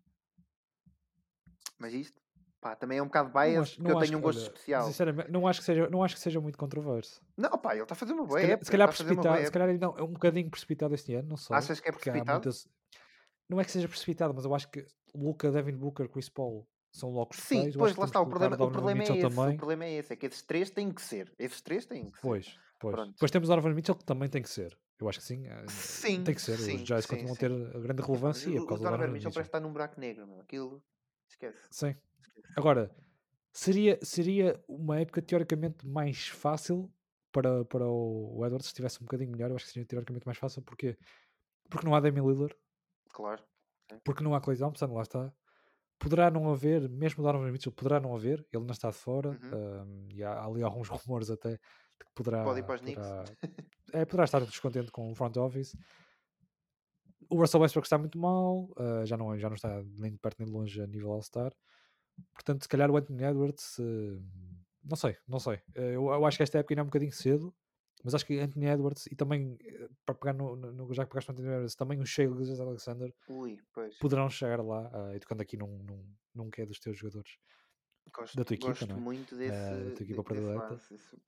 Mas 1.78 1.94
isto 1.94 2.20
Pá, 2.66 2.76
também 2.76 2.98
é 2.98 3.02
um 3.04 3.06
bocado 3.06 3.30
bias 3.32 3.76
porque 3.76 3.92
eu 3.92 4.00
tenho 4.00 4.18
um 4.18 4.22
gosto 4.22 4.40
olha, 4.40 4.48
especial. 4.48 4.88
Sinceramente, 4.88 5.32
não 5.32 5.48
acho, 5.48 5.60
que 5.60 5.66
seja, 5.68 5.88
não 5.88 6.04
acho 6.04 6.16
que 6.16 6.22
seja 6.22 6.42
muito 6.42 6.58
controverso. 6.58 7.22
Não, 7.38 7.52
pá, 7.60 7.74
ele 7.74 7.84
está 7.84 7.94
a 7.94 7.96
fazer 7.96 8.14
uma 8.14 8.26
boa 8.26 8.40
se 8.40 8.46
calhar, 8.48 8.60
se 8.64 8.72
calhar 8.72 8.88
precipitado, 8.88 9.46
se 9.46 9.52
calhar 9.52 9.80
não, 9.80 9.96
é 9.96 10.02
um 10.02 10.12
bocadinho 10.14 10.50
precipitado 10.50 10.96
este 10.96 11.14
ano, 11.14 11.30
não 11.30 11.38
sei. 11.38 11.56
Achas 11.56 11.80
que 11.80 11.88
é 11.88 11.92
precipitado? 11.92 12.32
Muitas... 12.32 12.68
Não 13.48 13.62
é 13.62 13.64
que 13.64 13.72
seja 13.72 13.88
precipitado, 13.88 14.34
mas 14.34 14.46
eu 14.46 14.56
acho 14.56 14.68
que 14.72 14.84
Luca, 15.14 15.52
Devin 15.52 15.78
Booker, 15.78 16.10
Chris 16.10 16.28
Paul 16.28 16.68
são 16.92 17.12
logo 17.12 17.36
Sim, 17.36 17.72
pois 17.78 17.96
lá 17.96 18.06
está, 18.06 18.20
o 18.20 18.26
problema, 18.26 18.56
o 18.56 18.72
problema 18.72 19.04
é 19.04 19.04
esse, 19.04 19.22
também. 19.22 19.54
o 19.54 19.58
problema 19.58 19.86
é 19.86 19.92
esse, 19.98 20.14
é 20.14 20.16
que 20.16 20.26
esses 20.26 20.42
três 20.42 20.72
têm 20.72 20.92
que 20.92 21.04
ser, 21.04 21.32
esses 21.38 21.62
três 21.62 21.86
têm 21.86 22.10
que 22.10 22.16
ser. 22.16 22.22
Pois, 22.24 22.58
pois. 22.80 22.96
Pronto. 22.96 23.12
Depois 23.12 23.30
temos 23.30 23.48
o 23.48 23.52
Donovan 23.52 23.76
Mitchell 23.76 23.94
que 23.94 24.06
também 24.06 24.28
tem 24.28 24.42
que 24.42 24.50
ser. 24.50 24.76
Eu 25.00 25.08
acho 25.08 25.20
que 25.20 25.26
sim, 25.26 25.46
eh, 25.46 25.66
sim 25.68 26.24
tem 26.24 26.34
que 26.34 26.42
ser. 26.42 26.58
Sim, 26.58 26.78
Os 26.78 26.84
Jazz 26.84 27.06
continuam 27.06 27.36
a 27.36 27.38
ter 27.38 27.52
grande 27.80 28.02
relevância. 28.02 28.50
O, 28.50 28.64
o 28.64 28.78
Donovan 28.78 29.08
Mitchell 29.10 29.32
parece 29.32 29.50
estar 29.50 29.60
num 29.60 29.72
buraco 29.72 30.00
negro, 30.00 30.26
meu. 30.26 30.40
aquilo 30.40 30.82
esquece. 31.30 31.68
Sim. 31.72 31.96
Esquece. 32.22 32.54
Agora, 32.58 32.92
Seria, 33.56 33.98
seria 34.04 34.62
uma 34.68 35.00
época 35.00 35.22
teoricamente 35.22 35.88
mais 35.88 36.28
fácil 36.28 36.92
para, 37.32 37.64
para 37.64 37.88
o 37.88 38.46
Edwards 38.46 38.66
se 38.66 38.72
estivesse 38.72 39.02
um 39.02 39.06
bocadinho 39.06 39.32
melhor. 39.32 39.50
Eu 39.50 39.56
acho 39.56 39.64
que 39.64 39.72
seria 39.72 39.88
teoricamente 39.88 40.26
mais 40.26 40.38
fácil. 40.38 40.62
Porquê? 40.62 40.98
Porque 41.70 41.86
não 41.88 41.96
há 41.96 42.02
Damian 42.02 42.26
Lillard. 42.26 42.54
Claro. 43.14 43.42
Porque 44.04 44.22
não 44.22 44.36
há 44.36 44.42
Clay 44.42 44.58
Thompson, 44.58 44.94
lá 44.94 45.04
está. 45.04 45.34
Poderá 45.98 46.30
não 46.30 46.52
haver, 46.52 46.90
mesmo 46.90 47.24
Donovan 47.24 47.50
Mitchell, 47.50 47.72
poderá 47.72 47.98
não 47.98 48.14
haver. 48.14 48.46
Ele 48.52 48.66
não 48.66 48.74
está 48.74 48.90
de 48.90 48.98
fora. 48.98 49.30
Uhum. 49.30 49.84
Um, 49.84 50.08
e 50.12 50.22
há 50.22 50.44
ali 50.44 50.62
alguns 50.62 50.90
rumores 50.92 51.32
até 51.32 51.52
de 51.52 51.58
que 51.58 52.12
poderá. 52.14 52.44
Pode 52.44 52.60
ir 52.60 52.64
para 52.64 52.76
os 52.76 52.82
poderá, 52.82 53.24
é, 53.94 54.04
poderá 54.04 54.24
estar 54.26 54.42
descontente 54.42 54.92
com 54.92 55.10
o 55.10 55.16
front 55.16 55.38
office. 55.38 55.78
O 57.30 57.40
Russell 57.40 57.62
Westbrook 57.62 57.86
está 57.86 57.98
muito 57.98 58.18
mal, 58.18 58.70
uh, 58.78 59.06
já, 59.06 59.18
não, 59.18 59.38
já 59.38 59.50
não 59.50 59.56
está 59.56 59.84
nem 59.98 60.12
de 60.12 60.18
perto 60.18 60.40
nem 60.40 60.48
de 60.48 60.54
longe 60.54 60.82
a 60.82 60.88
nível 60.88 61.12
All-Star. 61.12 61.54
Portanto, 62.34 62.64
se 62.64 62.70
calhar 62.70 62.90
o 62.90 62.98
Anthony 62.98 63.24
Edwards, 63.24 63.78
uh, 63.80 64.22
não 64.84 64.96
sei, 64.96 65.18
não 65.28 65.40
sei. 65.40 65.56
Uh, 65.76 65.82
eu, 65.82 66.08
eu, 66.08 66.26
acho 66.26 66.38
que 66.38 66.44
esta 66.44 66.60
época 66.60 66.74
ainda 66.74 66.82
é 66.82 66.84
um 66.84 66.88
bocadinho 66.88 67.12
cedo, 67.12 67.54
mas 68.04 68.14
acho 68.14 68.26
que 68.26 68.40
Anthony 68.40 68.68
Edwards 68.68 69.08
e 69.08 69.16
também, 69.16 69.58
para 70.06 70.16
pegar 70.16 70.34
no, 70.34 70.56
no, 70.56 70.94
já 70.94 71.04
que 71.04 71.10
pegaste 71.10 71.30
no 71.30 71.34
Anthony 71.34 71.50
Edwards, 71.50 71.76
também 71.76 72.00
o 72.00 72.06
Shea 72.06 72.28
Alexander 72.28 73.14
Ui, 73.28 73.58
poderão 74.00 74.30
chegar 74.30 74.64
lá, 74.64 74.90
uh, 74.90 75.16
e 75.16 75.20
tocando 75.20 75.42
aqui 75.42 75.58
num, 75.58 75.84
num, 75.84 76.06
num 76.34 76.50
que 76.50 76.62
é 76.62 76.66
dos 76.66 76.80
teus 76.80 76.98
jogadores. 76.98 77.38
Gosto, 78.14 78.38
da 78.38 78.46
tua 78.46 78.54
equipa, 78.54 78.70
gosto 78.70 78.88
não 78.88 78.98
é? 78.98 79.00
muito 79.00 79.36
desse, 79.36 79.74
uh, 79.74 79.90
da 79.90 79.96
tua 79.96 80.04
equipa 80.04 80.24
predileta. 80.24 80.80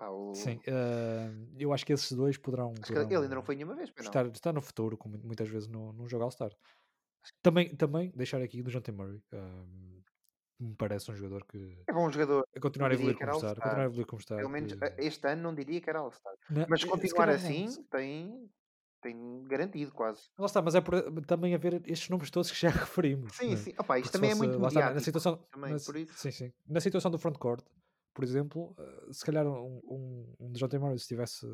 O... 0.09 0.33
Sim, 0.33 0.55
uh, 0.67 1.47
eu 1.59 1.73
acho 1.73 1.85
que 1.85 1.93
esses 1.93 2.11
dois 2.13 2.37
poderão. 2.37 2.73
poderão 2.73 3.03
ele 3.03 3.23
ainda 3.23 3.35
não 3.35 3.43
foi 3.43 3.55
nenhuma 3.55 3.75
vez, 3.75 3.91
estar, 3.99 4.25
estar 4.27 4.53
no 4.53 4.61
futuro, 4.61 4.97
como 4.97 5.17
muitas 5.17 5.49
vezes 5.49 5.67
no, 5.67 5.91
num 5.91 6.07
jogo 6.07 6.23
All-Star. 6.23 6.51
Também, 7.41 7.75
também 7.75 8.11
deixar 8.15 8.41
aqui 8.41 8.61
do 8.61 8.81
T. 8.81 8.91
Murray. 8.91 9.21
Uh, 9.33 9.87
me 10.59 10.75
parece 10.75 11.11
um 11.11 11.15
jogador 11.15 11.45
que 11.45 11.83
é 11.87 11.93
bom 11.93 12.09
jogador. 12.11 12.47
A 12.55 12.59
continuar 12.59 12.91
a 12.91 12.93
evoluir 12.95 13.15
como 13.15 13.31
está, 13.31 13.55
continuar 13.55 13.79
a 13.79 13.85
evoluir 13.85 14.07
como 14.07 14.19
está. 14.19 14.35
Pelo 14.37 14.49
menos 14.49 14.73
este 14.97 15.27
ano 15.27 15.43
não 15.43 15.53
diria 15.53 15.79
que 15.79 15.89
era 15.89 15.99
All-Star. 15.99 16.33
Mas 16.67 16.83
continuar 16.83 17.29
assim 17.29 17.67
tem, 17.91 18.49
tem 19.01 19.43
garantido 19.43 19.91
quase. 19.91 20.29
Lá 20.37 20.45
está, 20.45 20.61
mas 20.61 20.75
é 20.75 20.81
por, 20.81 21.01
também 21.25 21.53
a 21.53 21.57
ver 21.57 21.81
estes 21.85 22.09
números 22.09 22.31
todos 22.31 22.51
que 22.51 22.59
já 22.59 22.69
referimos. 22.69 23.35
Sim, 23.35 23.55
sim. 23.55 23.73
Opa, 23.77 23.99
isto 23.99 24.11
também 24.11 24.31
é 24.31 24.33
fosse, 24.35 24.45
é 24.45 24.47
muito 24.47 24.61
mediático. 24.61 24.95
na 24.95 25.01
situação, 25.01 25.37
também, 25.51 25.73
na, 25.73 25.79
por 25.79 25.95
isso. 25.95 26.13
Sim, 26.17 26.31
sim. 26.31 26.53
Na 26.67 26.79
situação 26.79 27.11
do 27.11 27.17
frontcourt, 27.17 27.63
por 28.13 28.23
exemplo, 28.23 28.75
uh, 28.79 29.13
se 29.13 29.23
calhar 29.25 29.45
um, 29.45 29.79
um, 29.83 30.35
um 30.39 30.51
de 30.51 30.59
John 30.59 30.67
T. 30.67 30.79
Morris 30.79 31.05
tivesse 31.05 31.45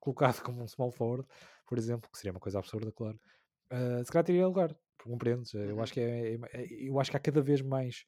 colocado 0.00 0.42
como 0.42 0.62
um 0.62 0.68
small 0.68 0.90
forward, 0.90 1.26
por 1.66 1.78
exemplo, 1.78 2.10
que 2.10 2.18
seria 2.18 2.32
uma 2.32 2.40
coisa 2.40 2.58
absurda, 2.58 2.90
claro, 2.92 3.18
uh, 3.72 4.04
se 4.04 4.10
calhar 4.10 4.24
teria 4.24 4.46
lugar, 4.46 4.74
compreendes? 5.02 5.54
Uhum. 5.54 5.62
Eu, 5.62 5.80
acho 5.80 5.92
que 5.92 6.00
é, 6.00 6.34
é, 6.34 6.38
é, 6.52 6.66
eu 6.88 6.98
acho 6.98 7.10
que 7.10 7.16
há 7.16 7.20
cada 7.20 7.40
vez 7.40 7.62
mais 7.62 8.04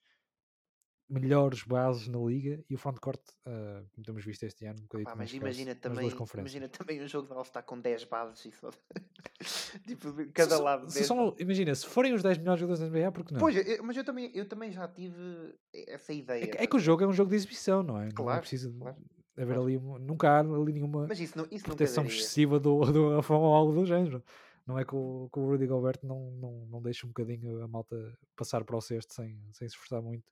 melhores 1.11 1.64
bases 1.64 2.07
na 2.07 2.19
liga 2.19 2.62
e 2.71 2.75
o 2.75 2.79
frontcourt, 2.79 3.21
uh, 3.47 3.85
como 3.93 4.05
temos 4.05 4.25
visto 4.25 4.45
este 4.45 4.64
ano, 4.64 4.79
um 4.79 4.83
bocadinho 4.83 5.11
ah, 5.11 5.17
mas 5.17 5.33
imagina 5.33 5.75
também, 5.75 6.09
imagina 6.09 6.69
também 6.69 7.02
um 7.02 7.09
jogo 7.09 7.26
de 7.26 7.35
All-Star 7.35 7.64
com 7.64 7.81
10 7.81 8.05
bases 8.05 8.45
e 8.45 8.52
só 8.52 8.71
tipo, 9.87 10.14
cada 10.33 10.57
se, 10.57 10.62
lado. 10.62 10.90
Se 10.90 11.05
são, 11.05 11.35
imagina, 11.38 11.75
se 11.75 11.87
forem 11.87 12.14
os 12.14 12.23
10 12.23 12.38
melhores 12.38 12.61
jogadores 12.61 12.81
da 12.81 12.99
NBA, 12.99 13.12
porque 13.12 13.35
não? 13.35 13.40
Pois, 13.40 13.57
eu, 13.57 13.83
mas 13.83 13.97
eu 13.97 14.05
também, 14.05 14.31
eu 14.33 14.47
também 14.47 14.71
já 14.71 14.87
tive 14.87 15.55
essa 15.75 16.12
ideia. 16.12 16.52
É, 16.57 16.62
é 16.62 16.67
que 16.67 16.76
o 16.76 16.79
jogo 16.81 17.02
é 17.02 17.07
um 17.09 17.12
jogo 17.12 17.31
de 17.31 17.37
exibição, 17.37 17.83
não 17.83 18.00
é? 18.00 18.09
Claro, 18.12 18.31
não 18.31 18.37
é 18.37 18.40
preciso 18.40 18.73
claro, 18.73 18.97
haver 19.37 19.55
claro. 19.55 19.62
ali, 19.62 19.79
nunca 19.79 20.31
há 20.31 20.38
ali 20.38 20.73
nenhuma 20.73 21.09
isso 21.12 21.37
não, 21.37 21.47
isso 21.50 21.64
proteção 21.64 22.05
excessiva 22.05 22.61
do, 22.61 22.81
do, 22.87 23.21
do, 23.21 23.35
ou 23.35 23.55
algo 23.55 23.73
do 23.73 23.85
género. 23.85 24.23
Não 24.64 24.79
é 24.79 24.85
que 24.85 24.95
o, 24.95 25.29
que 25.33 25.40
o 25.40 25.47
Rudy 25.49 25.67
Gobert 25.67 25.99
não, 26.05 26.31
não, 26.33 26.67
não 26.67 26.81
deixa 26.81 27.05
um 27.05 27.09
bocadinho 27.09 27.61
a 27.64 27.67
malta 27.67 27.97
passar 28.37 28.62
para 28.62 28.76
o 28.76 28.81
cesto 28.81 29.12
sem, 29.12 29.37
sem 29.52 29.69
se 29.69 29.75
esforçar 29.75 30.00
muito 30.00 30.23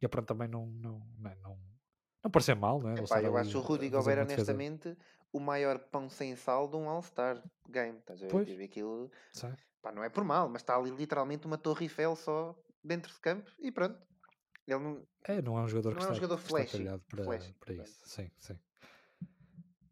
e 0.00 0.06
a 0.06 0.08
pronto 0.08 0.26
também 0.26 0.48
não, 0.48 0.66
não, 0.66 1.00
não, 1.18 1.34
não, 1.42 1.58
não 2.24 2.30
parecer 2.30 2.54
mal, 2.54 2.80
não 2.80 2.90
é? 2.90 2.94
Epá, 2.94 3.22
eu 3.22 3.36
acho 3.36 3.58
o 3.58 3.60
Rudy 3.60 3.88
Gobert, 3.88 4.24
honestamente, 4.24 4.96
o 5.32 5.40
maior 5.40 5.78
pão 5.78 6.08
sem 6.08 6.34
sal 6.36 6.68
de 6.68 6.76
um 6.76 6.88
All-Star 6.88 7.42
game. 7.68 7.98
Estás 7.98 8.22
a 8.22 8.26
ver? 8.26 8.62
Aquilo, 8.62 9.10
pá, 9.82 9.92
não 9.92 10.02
é 10.02 10.08
por 10.08 10.24
mal, 10.24 10.48
mas 10.48 10.62
está 10.62 10.76
ali 10.76 10.90
literalmente 10.90 11.46
uma 11.46 11.58
Torre 11.58 11.84
Eiffel 11.84 12.16
só 12.16 12.56
dentro 12.82 13.12
de 13.12 13.20
campo 13.20 13.50
e 13.58 13.70
pronto. 13.70 13.98
Ele 14.66 14.80
não, 14.80 15.06
é, 15.24 15.40
não 15.40 15.56
é 15.56 15.62
um 15.62 15.68
jogador 15.68 15.90
não 15.90 15.98
que 15.98 16.04
é 16.04 16.08
um 16.08 16.12
está, 16.12 16.22
jogador 16.22 16.38
flash, 16.38 16.74
está 16.74 16.98
para, 16.98 17.24
flash, 17.24 17.54
para 17.60 17.74
isso. 17.74 18.00
Sim, 18.04 18.30
sim. 18.36 18.58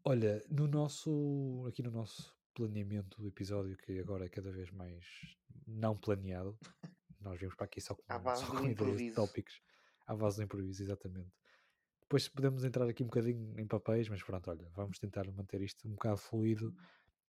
Olha, 0.03 0.43
no 0.49 0.67
nosso, 0.67 1.65
aqui 1.67 1.81
no 1.81 1.91
nosso 1.91 2.35
planeamento 2.53 3.21
do 3.21 3.27
episódio, 3.27 3.77
que 3.77 3.97
agora 3.99 4.25
é 4.25 4.29
cada 4.29 4.51
vez 4.51 4.69
mais 4.71 5.05
não 5.65 5.97
planeado, 5.97 6.57
nós 7.21 7.39
vimos 7.39 7.55
para 7.55 7.65
aqui 7.65 7.79
só 7.79 7.95
com, 7.95 8.03
só 8.35 8.47
com 8.47 8.65
ideias 8.67 8.97
de 8.97 9.11
tópicos 9.13 9.61
à 10.05 10.15
base 10.15 10.37
do 10.37 10.43
improviso, 10.43 10.83
exatamente. 10.83 11.31
Depois 12.01 12.27
podemos 12.27 12.63
entrar 12.63 12.87
aqui 12.87 13.03
um 13.03 13.07
bocadinho 13.07 13.59
em 13.59 13.65
papéis, 13.65 14.07
mas 14.07 14.21
pronto, 14.21 14.49
olha, 14.49 14.67
vamos 14.75 14.99
tentar 14.99 15.29
manter 15.31 15.61
isto 15.61 15.87
um 15.87 15.91
bocado 15.91 16.17
fluido. 16.17 16.73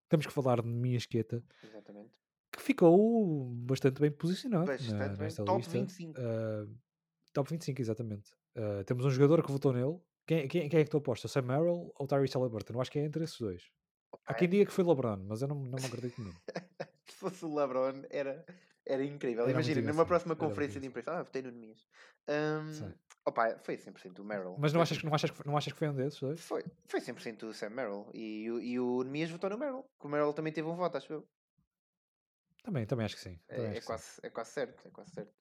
Temos 0.07 0.25
que 0.25 0.31
falar 0.31 0.61
de 0.61 0.67
Mia 0.67 0.97
Esqueta, 0.97 1.43
exatamente. 1.63 2.11
que 2.51 2.61
ficou 2.61 3.49
bastante 3.55 3.99
bem 3.99 4.11
posicionado 4.11 4.65
bastante 4.65 4.93
na, 4.93 5.07
bem. 5.09 5.17
nesta 5.17 5.43
top 5.43 5.57
lista. 5.57 5.77
25. 5.79 6.19
Uh, 6.19 6.77
top 7.33 7.49
25, 7.49 7.81
exatamente. 7.81 8.31
Uh, 8.55 8.83
temos 8.85 9.03
um 9.05 9.09
jogador 9.09 9.43
que 9.43 9.51
votou 9.51 9.73
nele. 9.73 9.99
Quem, 10.27 10.47
quem, 10.47 10.69
quem 10.69 10.79
é 10.79 10.83
que 10.83 10.91
tu 10.91 10.97
apostas? 10.97 11.31
Sam 11.31 11.43
Merrill 11.43 11.91
ou 11.95 12.07
Tyrese 12.07 12.35
Halliburton? 12.35 12.73
Eu 12.73 12.81
acho 12.81 12.91
que 12.91 12.99
é 12.99 13.05
entre 13.05 13.23
esses 13.23 13.39
dois. 13.39 13.63
Há 14.25 14.33
quem 14.33 14.47
diga 14.47 14.65
que 14.65 14.71
foi 14.71 14.83
LeBron, 14.83 15.23
mas 15.25 15.41
eu 15.41 15.47
não, 15.47 15.55
não 15.55 15.79
me 15.79 15.85
acredito 15.85 16.21
muito. 16.21 16.39
Se 17.05 17.15
fosse 17.15 17.45
o 17.45 17.55
LeBron, 17.55 18.03
era, 18.09 18.45
era 18.87 19.03
incrível. 19.03 19.43
Era 19.43 19.51
Imagina, 19.51 19.81
numa 19.81 20.05
próxima 20.05 20.35
conferência 20.35 20.79
de 20.79 20.87
imprensa, 20.87 21.11
ah, 21.11 21.23
votei 21.23 21.41
no 21.41 21.51
Nemias. 21.51 21.85
Um, 22.29 22.93
opa, 23.25 23.57
foi 23.59 23.77
100% 23.77 24.19
o 24.19 24.23
Merrill. 24.23 24.55
Mas 24.57 24.73
não 24.73 24.81
achas, 24.81 25.01
não, 25.03 25.13
achas, 25.13 25.31
não 25.45 25.57
achas 25.57 25.73
que 25.73 25.79
foi 25.79 25.89
um 25.89 25.93
desses 25.93 26.19
dois? 26.19 26.39
Foi, 26.41 26.63
foi 26.87 26.99
100% 26.99 27.43
o 27.43 27.53
Sam 27.53 27.69
Merrill. 27.69 28.09
E, 28.13 28.45
e 28.45 28.79
o 28.79 29.03
Nemias 29.03 29.29
votou 29.29 29.49
no 29.49 29.57
Merrill. 29.57 29.85
Que 29.99 30.07
o 30.07 30.09
Merrill 30.09 30.33
também 30.33 30.53
teve 30.53 30.67
um 30.67 30.75
voto, 30.75 30.97
acho 30.97 31.11
eu. 31.11 31.27
Também, 32.63 32.85
também 32.85 33.05
acho 33.05 33.15
que 33.15 33.21
sim. 33.21 33.39
É, 33.47 33.65
é, 33.65 33.73
que 33.73 33.85
quase, 33.85 34.03
sim. 34.03 34.21
é 34.23 34.29
quase 34.29 34.51
certo. 34.51 34.87
É 34.87 34.91
quase 34.91 35.11
certo. 35.11 35.33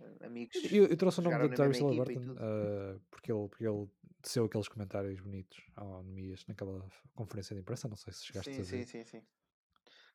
Uh, 0.00 0.26
amigos. 0.26 0.56
Eu, 0.72 0.86
eu, 0.86 0.96
trouxe 0.96 1.20
o 1.20 1.22
nome 1.22 1.48
de 1.48 1.54
Tyrese 1.54 1.82
Halliburton 1.82 2.32
uh, 2.32 3.00
porque, 3.10 3.30
ele, 3.30 3.48
porque 3.48 3.66
ele 3.66 3.88
desceu 4.20 4.44
aqueles 4.44 4.68
comentários 4.68 5.20
bonitos 5.20 5.64
ao 5.76 6.02
Nemias 6.02 6.44
naquela 6.46 6.84
conferência 7.14 7.54
de 7.54 7.60
imprensa. 7.60 7.88
Não 7.88 7.96
sei 7.96 8.12
se 8.12 8.24
chegaste 8.24 8.52
sim, 8.52 8.60
a 8.60 8.64
ver. 8.64 8.86
Sim, 8.86 9.04
sim, 9.04 9.04
sim. 9.04 9.22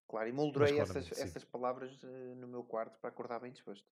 Claro, 0.08 0.30
e 0.30 0.32
moldurei 0.32 0.80
essas, 0.80 1.12
essas 1.12 1.44
palavras 1.44 2.02
uh, 2.04 2.36
no 2.36 2.48
meu 2.48 2.64
quarto 2.64 2.98
para 3.00 3.10
acordar 3.10 3.40
bem 3.40 3.52
disposto. 3.52 3.86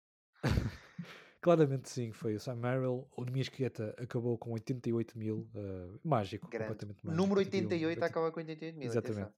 Claramente 1.41 1.89
sim, 1.89 2.11
foi 2.11 2.35
o 2.35 2.39
Sam 2.39 2.55
Merrill. 2.55 3.07
O 3.15 3.23
Nemias 3.23 3.49
Quieta 3.49 3.93
acabou 3.99 4.37
com 4.37 4.51
88 4.53 5.17
mil, 5.17 5.49
uh, 5.53 5.99
mágico, 6.03 6.47
Grande. 6.47 6.69
completamente 6.69 7.05
mágico. 7.05 7.21
Número 7.21 7.39
88 7.39 7.85
81, 7.85 8.05
acaba 8.05 8.31
com 8.31 8.39
88 8.39 8.79
mil. 8.79 8.87
Exatamente. 8.87 9.33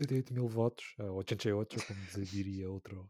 88 0.00 0.34
mil 0.34 0.48
votos, 0.48 0.94
uh, 0.98 1.12
88, 1.12 1.76
como 1.86 2.24
diria 2.24 2.70
outro, 2.70 3.06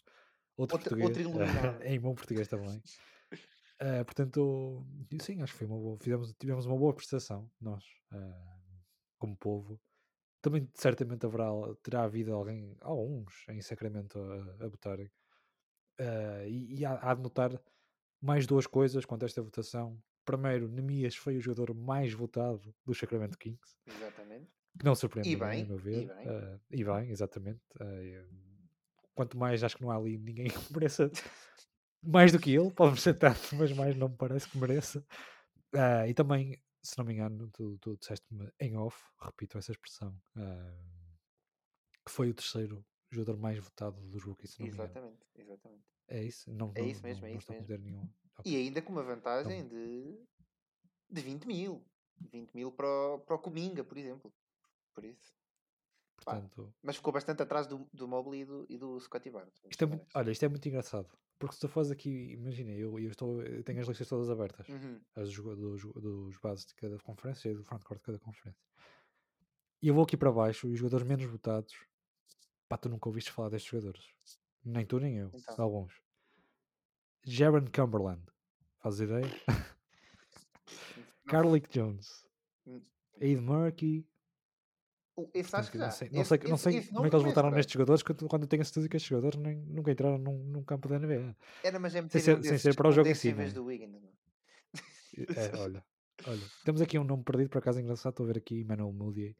outro, 0.56 0.76
outro 0.76 0.97
português. 0.99 1.26
Outro 1.26 1.40
uh, 1.40 1.82
em 1.86 1.99
bom 1.99 2.14
português 2.14 2.49
também. 2.49 2.82
Uh, 3.80 4.04
portanto, 4.04 4.84
sim, 5.21 5.42
acho 5.42 5.52
que 5.52 5.58
foi 5.58 5.66
uma 5.66 5.78
boa, 5.78 5.99
fizemos, 5.99 6.34
tivemos 6.38 6.66
uma 6.66 6.76
boa 6.76 6.95
prestação, 6.95 7.50
nós, 7.60 7.84
como 9.19 9.36
povo. 9.36 9.80
Também 10.40 10.68
certamente 10.75 11.26
haverá, 11.26 11.50
terá 11.82 12.04
havido 12.04 12.32
alguém, 12.32 12.76
alguns 12.80 13.44
em 13.49 13.60
Sacramento 13.60 14.18
a, 14.18 14.64
a 14.64 14.68
votarem. 14.68 15.10
Uh, 15.99 16.46
e, 16.46 16.80
e 16.80 16.84
há, 16.84 16.99
há, 17.02 17.14
de 17.14 17.22
notar 17.22 17.50
mais 18.20 18.46
duas 18.46 18.66
coisas 18.66 19.04
quanto 19.04 19.22
a 19.22 19.26
esta 19.26 19.42
votação. 19.42 20.00
Primeiro, 20.25 20.68
Nemias 20.68 21.16
foi 21.16 21.36
o 21.36 21.40
jogador 21.40 21.75
mais 21.75 22.12
votado 22.12 22.75
do 22.84 22.94
Sacramento 22.94 23.38
Kings. 23.38 23.76
Exatamente. 23.86 24.50
Que 24.78 24.84
não 24.84 24.94
surpreende, 24.94 25.30
e 25.30 25.36
bem, 25.36 25.62
a 25.62 25.66
meu 25.66 25.78
ver. 25.78 26.02
E 26.02 26.06
bem, 26.06 26.28
uh, 26.28 26.60
e 26.70 26.84
bem 26.84 27.10
exatamente. 27.10 27.60
Uh, 27.80 28.28
quanto 29.14 29.38
mais 29.38 29.64
acho 29.64 29.76
que 29.76 29.82
não 29.82 29.90
há 29.90 29.96
ali 29.96 30.18
ninguém 30.18 30.49
que 30.50 30.72
mereça 30.72 31.10
mais 32.02 32.30
do 32.30 32.38
que 32.38 32.54
ele, 32.54 32.70
pode 32.70 32.90
merecer 32.90 33.18
tanto, 33.18 33.56
mas 33.56 33.72
mais 33.72 33.96
não 33.96 34.08
me 34.08 34.16
parece 34.16 34.49
que 34.49 34.58
mereça. 34.58 35.04
E 36.06 36.14
também 36.14 36.58
se 36.86 36.99
não 36.99 37.04
me 37.04 37.14
engano, 37.14 37.50
tu, 37.50 37.76
tu 37.78 37.96
disseste-me 37.96 38.50
em 38.60 38.76
off, 38.76 39.04
repito 39.20 39.58
essa 39.58 39.72
expressão, 39.72 40.16
uh, 40.36 41.16
que 42.04 42.12
foi 42.12 42.30
o 42.30 42.34
terceiro 42.34 42.84
jogador 43.10 43.38
mais 43.38 43.58
votado 43.58 44.00
dos 44.08 44.22
rookies. 44.22 44.58
Exatamente, 44.60 45.26
exatamente. 45.34 45.84
É 46.08 46.22
isso? 46.22 46.50
Não, 46.52 46.72
é 46.76 46.82
isso 46.82 47.02
mesmo, 47.02 47.22
não, 47.22 47.28
é 47.28 47.32
não 47.32 47.38
isso 47.38 47.52
mesmo. 47.52 47.78
Nenhum... 47.78 48.08
Okay. 48.38 48.52
E 48.52 48.56
ainda 48.56 48.82
com 48.82 48.92
uma 48.92 49.02
vantagem 49.02 49.60
então... 49.60 49.76
de, 49.76 50.26
de 51.10 51.20
20 51.20 51.46
mil. 51.46 51.84
20 52.32 52.54
mil 52.54 52.72
para 52.72 52.86
o, 52.86 53.18
para 53.18 53.36
o 53.36 53.38
Cominga, 53.38 53.82
por 53.82 53.99
exemplo. 53.99 54.32
Por 54.94 55.04
isso. 55.04 55.34
Portanto... 56.16 56.75
mas 56.82 56.96
ficou 56.96 57.12
bastante 57.12 57.42
atrás 57.42 57.66
do, 57.66 57.86
do 57.92 58.08
Mobley 58.08 58.42
e 58.42 58.44
do, 58.44 58.66
e 58.68 58.78
do 58.78 58.99
Scotty 59.00 59.30
Barnes. 59.30 59.60
Isto 59.70 59.84
é 59.84 59.86
muito, 59.86 60.06
olha, 60.14 60.30
isto 60.30 60.44
é 60.44 60.49
muito 60.49 60.66
engraçado. 60.66 61.08
Porque 61.38 61.54
se 61.54 61.60
tu 61.60 61.68
fores 61.68 61.90
aqui, 61.90 62.32
imagina, 62.32 62.72
eu, 62.72 62.99
eu, 62.99 63.10
estou, 63.10 63.42
eu 63.42 63.62
tenho 63.62 63.80
as 63.80 63.88
listas 63.88 64.08
todas 64.08 64.30
abertas, 64.30 64.66
uhum. 64.68 65.00
as 65.14 65.34
dos, 65.34 65.82
dos 65.82 66.38
bases 66.38 66.64
de 66.66 66.75
cada 66.75 66.99
conferência 66.99 67.50
e 67.50 67.54
do 67.54 67.62
frontcourt 67.62 68.00
de 68.00 68.06
cada 68.06 68.18
conferência. 68.18 68.64
E 69.82 69.88
eu 69.88 69.94
vou 69.94 70.04
aqui 70.04 70.16
para 70.16 70.32
baixo 70.32 70.66
e 70.66 70.72
os 70.72 70.78
jogadores 70.78 71.06
menos 71.06 71.25
votados, 71.26 71.75
pá, 72.68 72.78
tu 72.78 72.88
nunca 72.88 73.08
ouviste 73.08 73.30
falar 73.30 73.50
destes 73.50 73.70
jogadores. 73.70 74.06
Nem 74.64 74.86
tu 74.86 74.99
nem 74.99 75.18
eu, 75.18 75.30
então. 75.34 75.54
alguns. 75.58 76.00
Jaron 77.25 77.66
Cumberland, 77.66 78.25
fazes 78.78 79.00
ideia? 79.00 79.30
Carlick 81.28 81.68
Jones, 81.68 82.25
hum. 82.66 82.80
Aid 83.20 83.42
Murky, 83.42 84.06
esse 85.33 85.57
acho 85.57 85.71
que 85.71 85.79
já. 85.79 85.87
Não 85.87 85.91
sei, 85.93 86.09
não 86.11 86.25
sei, 86.25 86.39
não 86.49 86.57
sei 86.57 86.83
como 86.87 87.07
é 87.07 87.11
que 87.11 87.17
eles 87.17 87.26
votaram 87.26 87.50
nestes 87.50 87.73
jogadores 87.73 88.02
quando, 88.02 88.29
quando 88.29 88.47
tenho 88.47 88.63
a 88.63 88.65
certeza 88.65 88.89
que 88.89 88.97
estes 88.97 89.09
jogadores 89.09 89.39
nem, 89.39 89.57
nunca 89.57 89.91
entraram 89.91 90.19
num, 90.19 90.39
num 90.45 90.63
campo 90.63 90.89
da 90.89 90.99
NBA. 90.99 91.37
Era, 91.63 91.79
mas 91.79 91.95
é 91.95 92.07
sem 92.09 92.21
ser, 92.21 92.43
sem 92.43 92.59
ser 92.59 92.75
para 92.75 92.89
o 92.89 92.93
jogo 92.93 93.09
em 93.09 93.15
si. 93.15 93.33
Do 93.33 93.65
Wiggins, 93.65 93.95
é, 95.17 95.57
olha, 95.57 95.85
olha, 96.26 96.43
temos 96.65 96.83
aqui 96.83 96.99
um 96.99 97.05
nome 97.05 97.25
perdido, 97.25 97.49
por 97.49 97.59
acaso 97.59 97.81
engraçado. 97.81 98.13
Estou 98.13 98.25
a 98.25 98.26
ver 98.26 98.39
aqui 98.39 98.61
Emmanuel 98.61 98.93
Moody 98.93 99.35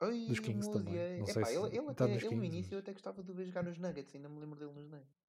Oi, 0.00 0.26
dos 0.26 0.40
Kings 0.40 0.68
Moody. 0.68 0.84
também. 0.84 1.18
Não 1.18 1.26
sei 1.26 1.42
Epá, 1.42 1.46
se 1.46 1.56
ele, 1.56 1.78
ele, 1.78 1.90
até, 1.90 2.14
ele 2.14 2.36
no 2.36 2.44
início 2.44 2.74
eu 2.74 2.78
até 2.80 2.92
gostava 2.92 3.22
de 3.22 3.32
ver 3.32 3.46
jogar 3.46 3.62
nos 3.62 3.78
Nuggets, 3.78 4.14
ainda 4.14 4.28
me 4.28 4.40
lembro 4.40 4.58
dele 4.58 4.72
nos 4.72 4.88
Nuggets. 4.90 5.24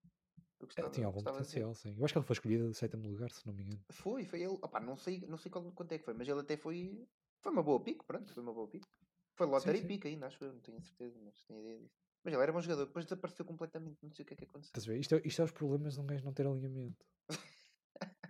Gostava, 0.59 0.87
é, 0.87 0.91
tinha 0.91 1.07
algum 1.07 1.21
potencial, 1.21 1.75
sim. 1.75 1.95
Eu 1.97 2.03
acho 2.03 2.13
que 2.13 2.17
ele 2.17 2.25
foi 2.25 2.33
escolhido 2.33 2.69
de 2.69 2.77
sétimo 2.77 3.07
lugar, 3.07 3.29
se 3.31 3.45
não 3.45 3.53
me 3.53 3.63
engano. 3.63 3.81
Foi, 3.89 4.25
foi 4.25 4.41
ele. 4.41 4.57
Opa, 4.61 4.79
não 4.79 4.97
sei, 4.97 5.23
não 5.27 5.37
sei 5.37 5.51
qual, 5.51 5.63
quanto 5.71 5.91
é 5.91 5.99
que 5.99 6.05
foi, 6.05 6.13
mas 6.13 6.27
ele 6.27 6.39
até 6.39 6.57
foi. 6.57 7.07
Foi 7.39 7.51
uma 7.51 7.61
boa 7.61 7.79
pick, 7.79 8.03
pronto, 8.03 8.33
foi 8.33 8.41
uma 8.41 8.53
boa 8.53 8.67
pick. 8.67 8.85
Foi 9.35 9.45
lottery 9.47 9.85
pick 9.85 10.05
ainda, 10.05 10.27
acho 10.27 10.43
eu, 10.43 10.53
não 10.53 10.61
tenho 10.61 10.81
certeza, 10.81 11.19
mas 11.21 11.43
tenho 11.43 11.59
ideia 11.59 11.79
disso. 11.79 11.99
Mas 12.23 12.33
ele 12.33 12.41
era 12.41 12.51
bom 12.51 12.61
jogador, 12.61 12.85
depois 12.85 13.05
desapareceu 13.05 13.45
completamente, 13.45 13.97
não 14.01 14.11
sei 14.11 14.23
o 14.23 14.25
que 14.25 14.33
é 14.33 14.37
que 14.37 14.45
aconteceu. 14.45 14.69
Estás 14.69 14.87
a 14.87 14.91
ver? 14.91 14.99
Isto, 14.99 15.15
é, 15.15 15.21
isto 15.25 15.41
é 15.41 15.45
os 15.45 15.51
problemas 15.51 15.93
de 15.93 15.99
um 15.99 16.05
gajo 16.05 16.23
não 16.23 16.33
ter 16.33 16.47
alinhamento. 16.47 17.05
é 17.29 17.35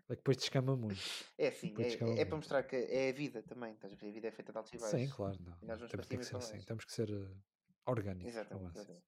que 0.09 0.15
depois 0.15 0.37
descama 0.37 0.75
muito. 0.75 0.99
É 1.37 1.47
assim, 1.49 1.73
é, 1.77 2.21
é, 2.21 2.25
para 2.25 2.35
mostrar 2.35 2.63
que 2.63 2.75
é 2.75 3.09
a 3.09 3.13
vida 3.13 3.43
também, 3.43 3.73
estás 3.73 3.93
a 3.93 3.95
ver? 3.95 4.09
A 4.09 4.11
vida 4.11 4.27
é 4.27 4.31
feita 4.31 4.51
de 4.51 4.57
altos 4.57 4.73
e 4.73 4.77
baixos. 4.77 4.99
Sim, 4.99 5.09
claro, 5.09 5.37
não. 5.39 5.57
E 5.61 5.65
nós 5.65 5.79
vamos 5.79 5.91
temos, 5.91 6.07
que 6.07 6.23
ser 6.25 6.37
assim, 6.37 6.59
temos 6.65 6.85
que 6.85 6.91
ser 6.91 7.11
uh, 7.11 7.37
orgânicos. 7.85 8.33
Exatamente, 8.33 8.77
exatamente. 8.77 9.05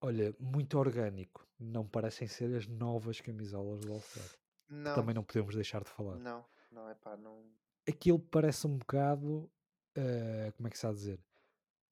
Olha, 0.00 0.34
muito 0.38 0.78
orgânico. 0.78 1.48
Não 1.58 1.86
parecem 1.86 2.26
ser 2.26 2.54
as 2.56 2.66
novas 2.66 3.20
camisolas 3.20 3.80
do 3.80 3.92
All-Star. 3.92 4.94
Também 4.94 5.14
não 5.14 5.22
podemos 5.22 5.54
deixar 5.54 5.82
de 5.84 5.90
falar. 5.90 6.16
Não, 6.16 6.44
não 6.70 6.88
é 6.88 6.94
pá, 6.94 7.16
não. 7.16 7.44
Aquilo 7.88 8.18
parece 8.18 8.66
um 8.66 8.76
bocado 8.76 9.50
uh, 9.98 10.52
como 10.56 10.68
é 10.68 10.70
que 10.70 10.78
se 10.78 10.86
há 10.86 10.90
a 10.90 10.92
dizer? 10.92 11.20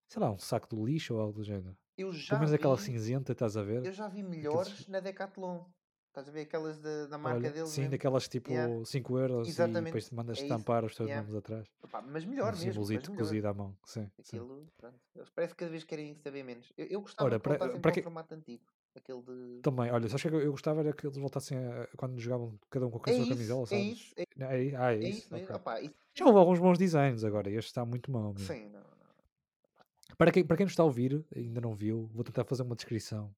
Sei 0.08 0.20
lá, 0.20 0.30
um 0.30 0.38
saco 0.38 0.74
de 0.74 0.82
lixo 0.82 1.14
ou 1.14 1.20
algo 1.20 1.34
do 1.34 1.44
género. 1.44 1.76
Eu 1.96 2.12
já 2.12 2.30
Pelo 2.30 2.40
menos 2.40 2.50
vi, 2.50 2.56
aquela 2.56 2.78
cinzenta, 2.78 3.32
estás 3.32 3.56
a 3.56 3.62
ver? 3.62 3.84
Eu 3.84 3.92
já 3.92 4.08
vi 4.08 4.22
melhores 4.22 4.86
na 4.88 5.00
Decathlon. 5.00 5.64
Estás 6.08 6.28
a 6.28 6.32
ver 6.32 6.40
aquelas 6.40 6.80
da, 6.80 7.06
da 7.06 7.16
marca 7.18 7.38
Olha, 7.38 7.52
deles 7.52 7.68
sim, 7.70 7.82
mesmo? 7.82 7.92
daquelas 7.92 8.26
tipo 8.28 8.50
Yeah. 8.50 8.84
5 8.84 9.16
euros 9.18 9.46
e 9.46 9.50
Exatamente. 9.50 9.84
depois 9.84 10.10
mandas 10.10 10.38
É 10.38 10.42
estampar 10.42 10.84
os 10.84 10.96
teus 10.96 11.08
Yeah. 11.08 11.24
nomes 11.24 11.38
atrás. 11.38 11.68
Opa, 11.84 12.02
mas 12.02 12.24
melhor 12.24 12.52
Um 12.54 12.58
mesmo, 12.58 12.84
melhor. 12.84 13.16
cozido 13.16 13.46
à 13.46 13.54
mão. 13.54 13.76
Sim, 13.84 14.10
sim. 14.22 14.36
Aquilo, 14.38 14.66
pronto. 14.76 14.98
Eles 15.14 15.30
parece 15.30 15.54
que 15.54 15.58
cada 15.58 15.70
vez 15.70 15.84
querem 15.84 16.16
saber 16.16 16.42
menos. 16.42 16.72
Eu, 16.76 16.86
eu 16.86 17.00
gostava 17.00 17.28
Ora, 17.28 17.36
de 17.36 17.42
para- 17.44 17.58
para 17.78 17.90
ao 17.90 17.94
quem- 17.94 18.02
formato 18.02 18.34
antigo. 18.34 18.64
Aquele 18.96 19.22
de. 19.22 19.60
Também, 19.62 19.90
olha, 19.90 20.08
sabes 20.08 20.24
o 20.24 20.28
que 20.30 20.36
é 20.36 20.40
que 20.40 20.46
eu 20.46 20.50
gostava 20.50 20.80
era 20.80 20.92
que 20.92 21.06
eles 21.06 21.16
voltassem 21.16 21.56
a, 21.58 21.86
quando 21.96 22.18
jogavam 22.18 22.58
cada 22.68 22.86
um 22.86 22.90
com 22.90 22.98
a 22.98 23.00
É 23.12 23.14
sua 23.14 23.22
isso, 23.22 23.32
camisola, 23.34 23.62
é 23.62 23.66
sabes? 23.66 23.86
isso, 23.98 24.14
é, 24.16 24.24
Não, 24.36 24.46
É, 24.46 24.76
ah, 24.76 24.92
é 24.92 24.96
é 24.96 25.08
isso? 25.08 25.18
isso 25.20 25.32
mesmo. 25.32 25.44
Ok. 25.46 25.56
Opa, 25.56 25.80
isso- 25.80 25.94
Já 26.14 26.24
houve 26.26 26.38
alguns 26.38 26.58
bons 26.58 26.76
designs 26.78 27.22
agora, 27.24 27.48
este 27.50 27.68
está 27.68 27.84
muito 27.84 28.10
mau 28.10 28.32
mesmo. 28.32 28.46
sim, 28.46 28.64
não, 28.68 28.80
não. 28.80 30.16
Para 30.18 30.32
quem, 30.32 30.44
para 30.44 30.56
quem 30.56 30.64
nos 30.66 30.72
está 30.72 30.82
a 30.82 30.86
ouvir, 30.86 31.24
ainda 31.34 31.60
não 31.60 31.74
viu, 31.74 32.06
vou 32.12 32.24
tentar 32.24 32.44
fazer 32.44 32.62
uma 32.62 32.74
descrição 32.74 33.34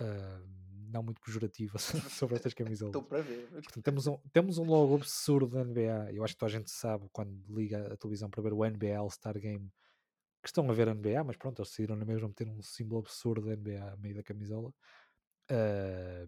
ah, 0.00 0.40
não 0.92 1.04
muito 1.04 1.20
pejorativa 1.20 1.78
sobre 2.10 2.34
estas 2.36 2.52
camisolas. 2.54 2.94
Estou 2.96 3.02
para 3.04 3.22
ver. 3.22 3.46
Portanto, 3.48 3.82
temos, 3.82 4.06
um, 4.08 4.18
temos 4.32 4.58
um 4.58 4.64
logo 4.64 4.96
absurdo 4.96 5.54
da 5.54 5.64
NBA. 5.64 6.12
Eu 6.12 6.24
acho 6.24 6.34
que 6.34 6.38
toda 6.40 6.50
a 6.50 6.58
gente 6.58 6.68
sabe 6.70 7.08
quando 7.12 7.32
liga 7.48 7.92
a 7.92 7.96
televisão 7.96 8.28
para 8.28 8.42
ver 8.42 8.52
o 8.52 8.64
NBA 8.64 8.98
All-Star 8.98 9.38
Game 9.38 9.70
que 10.42 10.48
estão 10.48 10.68
a 10.70 10.72
ver 10.72 10.88
a 10.88 10.94
NBA, 10.94 11.22
mas 11.24 11.36
pronto, 11.36 11.60
eles 11.60 11.70
decidiram 11.70 11.96
na 11.96 12.04
mesma 12.04 12.28
meter 12.28 12.48
um 12.48 12.62
símbolo 12.62 13.00
absurdo 13.00 13.46
da 13.46 13.56
NBA 13.56 13.92
a 13.92 13.96
meio 13.96 14.14
da 14.14 14.22
camisola. 14.22 14.72
Ah, 15.50 16.26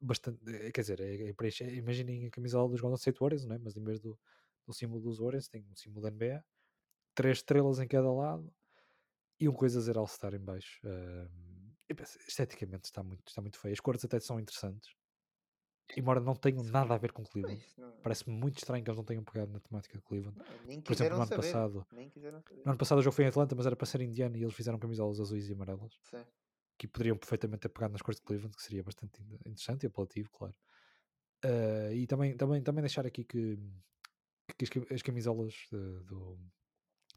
bastante, 0.00 0.40
eh, 0.46 0.70
quer 0.72 0.80
dizer, 0.82 1.00
é, 1.00 1.30
é 1.30 1.76
imaginem 1.76 2.26
a 2.26 2.30
camisola 2.30 2.68
dos 2.68 2.80
Golden 2.80 2.96
State 2.96 3.18
Warriors, 3.20 3.44
não 3.44 3.56
é? 3.56 3.58
mas 3.58 3.76
em 3.76 3.84
vez 3.84 4.00
do, 4.00 4.18
do 4.66 4.72
símbolo 4.72 5.00
dos 5.00 5.18
Warriors 5.18 5.48
tem 5.48 5.64
um 5.70 5.76
símbolo 5.76 6.02
da 6.02 6.10
NBA, 6.10 6.44
três 7.14 7.38
estrelas 7.38 7.78
em 7.78 7.86
cada 7.86 8.12
lado 8.12 8.52
e 9.40 9.48
um 9.48 9.52
coisa 9.52 9.78
a 9.78 9.80
dizer 9.80 9.96
All-Star 9.96 10.34
em 10.34 10.40
baixo. 10.40 10.80
Penso, 11.96 12.18
esteticamente 12.26 12.86
está 12.86 13.02
muito, 13.02 13.28
está 13.28 13.40
muito 13.40 13.58
feio. 13.58 13.72
As 13.72 13.80
cores 13.80 14.04
até 14.04 14.18
são 14.18 14.40
interessantes, 14.40 14.96
embora 15.96 16.20
não 16.20 16.34
tenham 16.34 16.62
nada 16.64 16.94
a 16.94 16.98
ver 16.98 17.12
com 17.12 17.22
Cleveland. 17.24 17.64
Não, 17.78 17.92
Parece-me 18.02 18.36
muito 18.36 18.58
estranho 18.58 18.82
que 18.84 18.90
eles 18.90 18.96
não 18.98 19.04
tenham 19.04 19.24
pegado 19.24 19.52
na 19.52 19.60
temática 19.60 19.96
de 19.96 20.04
Cleveland. 20.04 20.36
não, 20.38 20.66
nem 20.66 20.80
Por 20.80 20.92
exemplo, 20.92 21.16
no 21.16 21.22
ano 21.22 21.28
saber. 21.28 21.42
passado, 21.42 21.86
no 21.92 22.70
ano 22.70 22.78
passado 22.78 22.98
o 22.98 23.02
jogo 23.02 23.16
foi 23.16 23.24
em 23.24 23.28
Atlanta, 23.28 23.54
mas 23.54 23.66
era 23.66 23.76
para 23.76 23.86
ser 23.86 24.00
indiano 24.00 24.36
e 24.36 24.42
eles 24.42 24.54
fizeram 24.54 24.78
camisolas 24.78 25.20
azuis 25.20 25.48
e 25.48 25.52
amarelas 25.52 25.98
Sim. 26.02 26.24
que 26.78 26.86
poderiam 26.88 27.16
perfeitamente 27.16 27.60
ter 27.60 27.68
pegado 27.70 27.92
nas 27.92 28.02
cores 28.02 28.18
de 28.20 28.26
Cleveland, 28.26 28.56
que 28.56 28.62
seria 28.62 28.82
bastante 28.82 29.22
in- 29.22 29.34
interessante 29.46 29.84
e 29.84 29.86
apelativo, 29.86 30.28
claro. 30.30 30.54
Ah, 31.44 31.92
e 31.92 32.06
também, 32.06 32.36
também, 32.36 32.62
também 32.62 32.82
deixar 32.82 33.06
aqui 33.06 33.24
que, 33.24 33.56
que 34.58 34.64
as, 34.64 34.92
as 34.92 35.02
camisolas 35.02 35.52
de- 35.70 36.04
do 36.04 36.38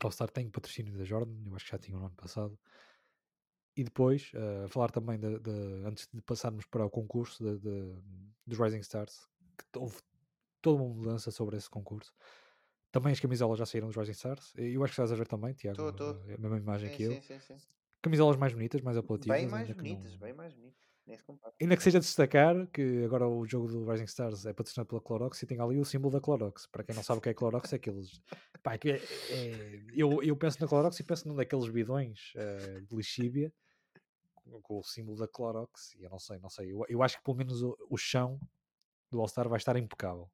All-Star 0.04 0.30
têm 0.30 0.50
patrocínio 0.50 0.98
da 0.98 1.04
Jordan, 1.04 1.36
eu 1.46 1.56
acho 1.56 1.66
que 1.66 1.72
já 1.72 1.78
tinham 1.80 2.00
no 2.00 2.06
ano 2.08 2.16
passado. 2.16 2.58
E 3.78 3.84
depois, 3.84 4.32
ah, 4.36 4.68
falar 4.68 4.90
também, 4.90 5.20
de, 5.20 5.40
de- 5.40 5.86
antes 5.86 6.10
de 6.12 6.20
passarmos 6.24 6.66
para 6.66 6.84
o 6.86 6.90
concurso 6.90 7.44
dos 8.46 8.58
Rising 8.60 8.80
Stars, 8.80 9.28
que 9.72 9.78
houve 9.78 9.98
toda 10.62 10.82
uma 10.82 10.94
mudança 10.96 11.30
sobre 11.30 11.58
esse 11.58 11.70
concurso. 11.70 12.12
Também 12.92 13.12
as 13.14 13.20
camisolas 13.20 13.60
já 13.60 13.66
saíram 13.68 13.88
dos 13.88 13.96
Rising 13.96 14.14
Stars. 14.14 14.54
Eu 14.56 14.84
acho 14.84 14.92
que 14.96 15.02
estás 15.02 15.12
a 15.12 15.16
ver 15.16 15.28
também, 15.28 15.54
Tiago, 15.54 15.78
Tô, 15.78 15.94
tô. 15.94 16.10
a 16.10 16.38
mesma 16.40 16.58
imagem 16.58 16.90
Sim, 16.90 16.98
que 16.98 17.04
eu. 17.04 17.12
sim, 17.14 17.22
sim, 17.22 17.40
sim. 17.40 17.58
Camisolas 18.02 18.36
mais 18.36 18.54
bonitas, 18.54 18.82
mais 18.82 18.98
apelativas. 18.98 19.38
Bem 19.40 19.48
mais 19.48 19.70
ainda 19.70 19.76
que 19.76 19.88
bonitas, 19.90 20.12
não- 20.14 20.20
bem 20.20 20.34
mais 20.34 20.54
bonitas. 20.54 20.88
Ainda 21.62 21.78
que 21.78 21.84
seja 21.84 22.00
de 22.00 22.06
destacar 22.06 22.68
que 22.68 23.04
agora 23.06 23.28
o 23.28 23.46
jogo 23.46 23.68
do 23.68 23.90
Rising 23.90 24.04
Stars 24.06 24.46
é 24.46 24.54
patrocinado 24.54 24.90
pela 24.90 25.02
Clorox 25.02 25.42
e 25.42 25.46
tem 25.46 25.60
ali 25.62 25.80
o 25.80 25.86
símbolo 25.86 26.12
da 26.14 26.20
Clorox. 26.22 26.68
Para 26.68 26.84
quem 26.84 26.94
não 26.96 27.02
sabe 27.04 27.20
o 27.20 27.22
que 27.22 27.30
é 27.30 27.34
Clorox, 27.34 27.72
é 27.72 27.78
aqueles. 27.78 28.22
Pá, 28.62 28.76
é 28.76 28.80
é- 28.90 28.96
é- 29.30 29.84
eu, 29.94 30.22
eu 30.22 30.36
penso 30.36 30.60
na 30.60 30.68
Clorox 30.68 31.00
e 31.00 31.04
penso 31.04 31.28
num 31.28 31.36
daqueles 31.36 31.70
bidões 31.70 32.34
eh, 32.36 32.82
de 32.82 32.96
lixíbia 32.96 33.54
com, 34.64 34.80
o 34.80 34.84
símbolo 34.84 35.18
da 35.18 35.28
Clorox. 35.28 35.94
E 35.96 36.04
eu 36.04 36.10
não 36.10 36.20
sei, 36.20 36.40
não 36.40 36.50
sei. 36.50 36.72
Eu, 36.72 36.86
eu 36.88 37.04
acho 37.04 37.18
que 37.18 37.24
pelo 37.24 37.38
menos 37.38 37.62
o, 37.62 37.78
o 37.90 37.98
chão 37.98 38.40
do 39.12 39.20
All-Star 39.20 39.48
vai 39.48 39.58
estar 39.58 39.76
impecável. 39.78 40.30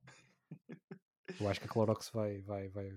Eu 1.39 1.49
acho 1.49 1.59
que 1.59 1.65
a 1.65 1.69
Clorox 1.69 2.09
vai, 2.09 2.41
vai, 2.41 2.69
vai. 2.69 2.91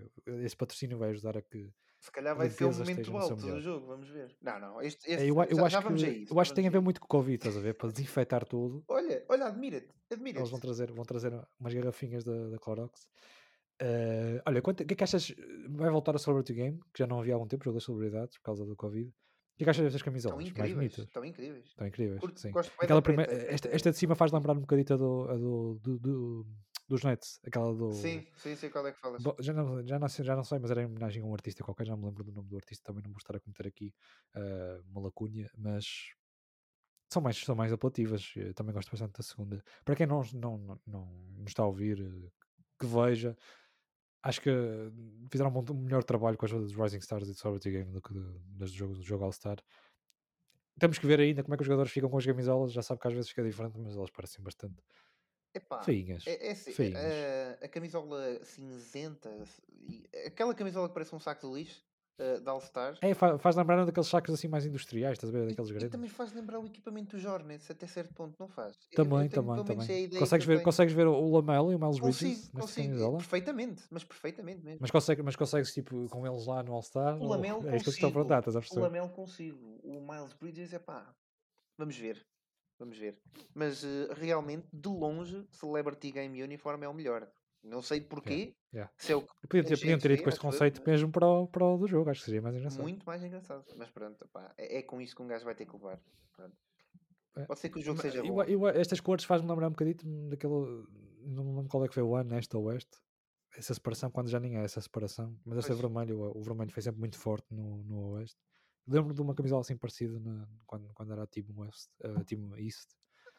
Esse 0.45 0.57
patrocínio 0.57 0.99
vai 0.99 1.11
ajudar 1.11 1.37
a 1.37 1.43
que. 1.43 1.73
Se 1.99 2.11
calhar 2.13 2.37
vai 2.37 2.51
ser 2.51 2.65
limpeza 2.65 2.85
momento 2.85 3.17
alto 3.17 3.37
do 3.37 3.61
jogo, 3.61 3.87
vamos 3.87 4.09
ver. 4.09 4.37
Não, 4.41 4.61
não, 4.61 4.83
este, 4.83 5.09
É, 5.11 5.15
este- 5.15 5.29
eu, 5.29 5.43
eu 5.43 5.57
já, 5.57 5.65
acho 5.67 5.71
já 5.71 5.83
que, 5.83 6.27
eu 6.31 6.41
acho 6.41 6.51
que 6.51 6.57
tem 6.57 6.67
a 6.67 6.71
ver 6.71 6.81
muito 6.81 7.01
com 7.01 7.07
o 7.07 7.09
Covid, 7.09 7.37
estás 7.37 7.57
a 7.57 7.61
ver? 7.61 7.75
Para 7.75 7.91
desinfetar 7.91 8.45
tudo. 8.45 8.85
Olha, 8.89 9.25
olha, 9.29 9.47
admira-te, 9.47 9.87
Eles 9.87 10.13
admira-te. 10.13 10.51
vão 10.51 10.61
trazer, 10.61 10.93
vão 10.93 11.05
trazer 11.05 11.33
umas 11.59 11.73
garrafinhas 11.73 12.23
da, 12.23 12.51
da 12.51 12.59
Clorox. 12.59 13.09
Eh, 13.81 14.43
olha, 14.47 14.61
o 14.61 14.75
que 14.75 14.93
é 14.93 14.97
que 14.97 15.05
achas? 15.05 15.35
Vai 15.71 15.91
voltar 15.91 16.15
a 16.15 16.19
Celebrity 16.19 16.55
Game, 16.55 16.79
que 16.93 16.99
já 16.99 17.07
não 17.07 17.21
havia 17.21 17.35
há 17.35 17.37
algum 17.37 17.49
tempo, 17.49 17.65
jogo 17.65 17.77
das 17.77 17.85
celebridades, 17.85 18.37
por 18.39 18.45
causa 18.45 18.65
do 18.65 18.77
Covid. 18.77 19.13
O 19.57 19.59
que 19.59 19.65
é 19.65 19.71
achas 19.71 19.83
destas 19.85 20.01
Estão 20.03 20.13
camisolas? 20.13 20.37
Mais 20.37 20.51
incríveis, 20.51 20.99
estão 20.99 21.25
incríveis. 21.25 21.65
Estão 21.67 21.87
incríveis, 21.87 22.21
Curto- 22.21 22.39
sim. 22.41 22.53
Aquela 22.83 23.01
primeira, 23.01 23.33
esta, 23.33 23.47
preta. 23.63 23.77
esta 23.77 23.91
de 23.91 23.97
cima 23.97 24.15
faz 24.15 24.31
lembrar 24.31 24.53
um 24.53 24.61
bocadito 24.61 24.93
a 24.93 24.97
do, 24.99 25.29
a 25.31 25.35
do, 25.37 25.81
do, 25.83 25.99
do- 25.99 26.47
dos 26.87 27.03
Nets, 27.03 27.41
aquela 27.45 27.75
do. 27.75 27.91
Sim, 27.91 28.27
sim, 28.37 28.55
sei 28.55 28.69
qual 28.69 28.87
é 28.87 28.93
que 28.93 29.01
falas. 29.01 29.23
Já 29.41 29.55
não, 29.55 29.83
já, 29.87 29.99
não 29.99 30.09
sei, 30.09 30.25
já 30.27 30.37
não 30.37 30.45
sei, 30.45 30.59
mas 30.59 30.71
era 30.71 30.83
em 30.83 30.85
homenagem 30.85 31.23
a 31.23 31.27
um 31.27 31.33
artista 31.33 31.65
qualquer, 31.65 31.87
já 31.87 31.97
me 31.97 32.05
lembro 32.05 32.23
do 32.23 32.33
nome 32.33 32.49
do 32.51 32.57
artista, 32.57 32.85
também 32.85 33.03
não 33.03 33.11
vou 33.11 33.19
estar 33.19 33.35
a 33.35 33.41
cometer 33.41 33.67
aqui 33.67 33.95
eh, 34.35 34.81
uma 34.91 35.01
lacunha, 35.01 35.51
mas 35.57 35.87
são 37.11 37.23
mais, 37.23 37.39
são 37.39 37.55
mais 37.57 37.73
apelativas. 37.73 38.35
Eu 38.37 38.53
também 38.53 38.75
gosto 38.75 38.91
bastante 38.91 39.17
da 39.17 39.23
segunda. 39.23 39.65
Para 39.87 39.97
quem 39.97 40.07
não, 40.07 40.21
não, 40.35 40.59
não, 40.59 40.81
não 40.87 41.07
nos 41.39 41.49
está 41.49 41.63
a 41.63 41.67
ouvir, 41.67 41.97
que 42.79 42.87
veja, 42.87 43.35
acho 44.27 44.41
que 44.41 44.51
eh, 44.51 44.91
fizeram 45.31 45.51
um, 45.51 45.75
melhor 45.75 46.03
trabalho 46.03 46.37
com 46.37 46.45
a 46.45 46.49
ajuda 46.49 46.65
dos 46.65 46.75
Rising 46.75 46.99
Stars 46.99 47.29
e 47.29 47.33
do 47.33 47.39
Celebrity 47.39 47.71
Game 47.71 47.93
do 47.93 48.03
que 48.03 48.13
das 48.59 48.73
do 48.73 48.77
jogo, 48.77 48.95
do 48.95 49.03
jogo 49.03 49.25
All-Star. 49.25 49.59
Temos 50.79 50.99
que 50.99 51.07
ver 51.07 51.21
ainda 51.21 51.43
como 51.43 51.55
é 51.55 51.57
que 51.57 51.63
os 51.63 51.67
jogadores 51.67 51.93
ficam 51.93 52.11
com 52.11 52.19
as 52.19 52.27
camisolas. 52.27 52.73
Já 52.73 52.83
sabe 52.83 53.01
que 53.01 53.07
às 53.07 53.15
vezes 53.15 53.31
fica 53.31 53.43
diferente, 53.45 53.79
mas 53.79 53.97
elas 53.97 54.11
parecem 54.11 54.43
bastante 54.43 54.83
Epá, 55.55 55.83
feinhas. 55.83 56.25
é, 56.27 56.49
é 56.49 56.51
assim, 56.51 56.73
feinhas. 56.73 57.03
a, 57.63 57.65
a 57.65 57.69
camisola 57.69 58.45
cinzenta, 58.45 59.31
aquela 60.27 60.55
camisola 60.55 60.89
que 60.89 60.95
parece 60.95 61.15
um 61.15 61.21
saco 61.21 61.49
de 61.49 61.55
lixo, 61.55 61.86
uh, 62.19 62.41
da 62.41 62.53
All 62.53 62.59
Stars, 62.59 62.99
É, 63.03 63.15
fa- 63.15 63.39
faz 63.39 63.57
lembrar 63.57 63.85
daqueles 63.85 64.09
sacos 64.09 64.33
assim 64.35 64.49
mais 64.49 64.65
industriais, 64.67 65.13
estás 65.15 65.35
a 65.35 65.39
ver? 65.39 65.45
e, 65.45 65.51
Daqueles 65.51 65.71
e 65.71 65.75
grandes. 65.75 65.91
também 65.93 66.09
faz 66.11 66.33
lembrar 66.33 66.59
o 66.59 66.67
equipamento 66.67 67.17
dos 67.17 67.25
Hornets, 67.25 67.71
até 67.71 67.87
certo 67.87 68.15
ponto, 68.15 68.35
não 68.39 68.49
faz? 68.49 68.77
Eu- 68.93 68.99
eu 68.99 69.05
Também, 69.05 69.29
tenho, 69.29 69.45
também, 69.45 69.65
também. 69.65 70.09
Consegues 70.19 70.47
ver, 70.47 70.63
consegues 70.63 70.95
ver 70.95 71.07
o 71.07 71.31
Lamelo 71.31 71.73
e 71.73 71.75
o 71.75 71.79
Miles 71.79 72.01
Consigo, 72.01 72.31
Bridges 72.35 72.51
consigo, 72.51 72.87
camisola? 72.89 73.19
perfeitamente, 73.19 73.83
mas 73.91 74.05
perfeitamente 74.05 74.65
mesmo. 74.65 74.79
Mas, 74.81 74.91
consegue, 74.91 75.23
mas 75.23 75.37
consegues, 75.37 75.73
tipo, 75.73 76.09
com 76.09 76.27
eles 76.27 76.47
lá 76.47 76.63
no 76.63 76.73
All-Star? 76.73 77.21
O 77.21 77.29
Lamelo 77.29 77.67
É 77.69 77.79
consigo, 77.79 78.13
perguntar, 78.13 78.39
estás 78.41 78.57
a 78.57 78.61
o? 78.61 78.81
Lamelo 78.81 79.09
consigo, 79.11 79.81
o 79.85 80.01
Miles 80.01 80.33
Bridges 80.35 80.73
é 80.73 80.79
pá, 80.79 81.15
vamos 81.79 81.97
ver, 81.97 82.27
vamos 82.79 82.97
ver. 82.99 83.19
Mas 83.55 83.85
eh, 83.85 84.09
realmente, 84.15 84.67
de 84.73 84.89
longe, 84.89 85.47
Celebrity 85.51 86.11
Game 86.13 86.43
Uniform 86.43 86.83
é 86.83 86.89
o 86.89 86.95
melhor. 86.95 87.31
Não 87.63 87.83
sei 87.83 88.01
porquê, 88.01 88.55
yeah. 88.73 88.93
se 88.97 89.13
é 89.13 89.21
que 89.21 89.27
Podiam 89.49 89.65
ter, 89.65 89.77
podiam 89.79 89.99
ter 89.99 90.11
ido 90.13 90.23
com 90.23 90.29
este 90.29 90.39
eu, 90.39 90.51
conceito 90.51 90.79
mas- 90.81 90.87
mesmo 90.87 91.11
para 91.11 91.27
o, 91.27 91.49
para 91.49 91.65
o 91.65 91.77
do 91.79 91.89
jogo, 91.89 92.11
acho 92.11 92.21
que 92.21 92.27
seria 92.27 92.41
mais 92.43 92.55
engraçado. 92.55 92.83
Muito 92.83 93.05
mais 93.05 93.23
engraçado. 93.25 93.65
Mas 93.77 93.91
pronto, 93.91 94.25
é, 94.57 94.79
é 94.79 94.83
com 94.83 95.01
isso 95.01 95.17
que 95.17 95.23
um 95.23 95.27
gajo 95.27 95.45
vai 95.45 95.55
ter 95.55 95.67
que 95.67 95.73
levar. 95.73 96.01
Pronto. 96.37 96.57
É. 97.37 97.45
Pode 97.45 97.61
ser 97.61 97.69
que 97.69 97.79
o 97.79 97.83
jogo 97.83 98.01
seja 98.01 98.19
eu- 98.19 98.27
bom. 98.35 98.43
eu- 98.45 98.69
estas 98.69 99.01
cores 99.01 99.25
faz-me 99.25 99.49
lembrar 99.49 99.67
um 99.69 99.71
bocadito 99.73 100.07
daquele. 100.29 100.87
Não 101.23 101.45
me 101.45 101.51
lembro 101.57 101.69
qual 101.69 101.85
é 101.85 101.89
que 101.89 101.95
foi 101.95 102.03
o 102.03 102.15
ano, 102.15 102.39
este 102.39 102.57
ou 102.57 102.65
oeste. 102.65 102.97
Essa 103.57 103.75
separação, 103.75 104.11
quando 104.11 104.29
já 104.29 104.39
nem 104.39 104.57
é 104.59 104.65
essa 104.65 104.81
separação. 104.81 105.37
Mas 105.45 105.59
este 105.59 105.73
é 105.73 105.75
vermelho, 105.75 106.19
o, 106.21 106.39
o 106.39 106.43
vermelho 106.43 106.71
foi 106.71 106.83
sempre 106.83 107.01
muito 107.01 107.19
forte 107.19 107.47
no, 107.53 107.83
no 107.85 108.11
oeste. 108.13 108.39
Lembro 108.87 109.13
de 109.13 109.21
uma 109.21 109.35
camisola 109.35 109.63
assim 109.63 109.77
parecida 109.77 110.21
na- 110.21 110.47
quando, 110.67 110.93
quando 110.95 111.13
era 111.13 111.25
a 111.25 111.27
Team 111.27 111.47
West, 111.57 111.91
a 112.05 112.23
Team 112.23 112.57
East. 112.57 112.91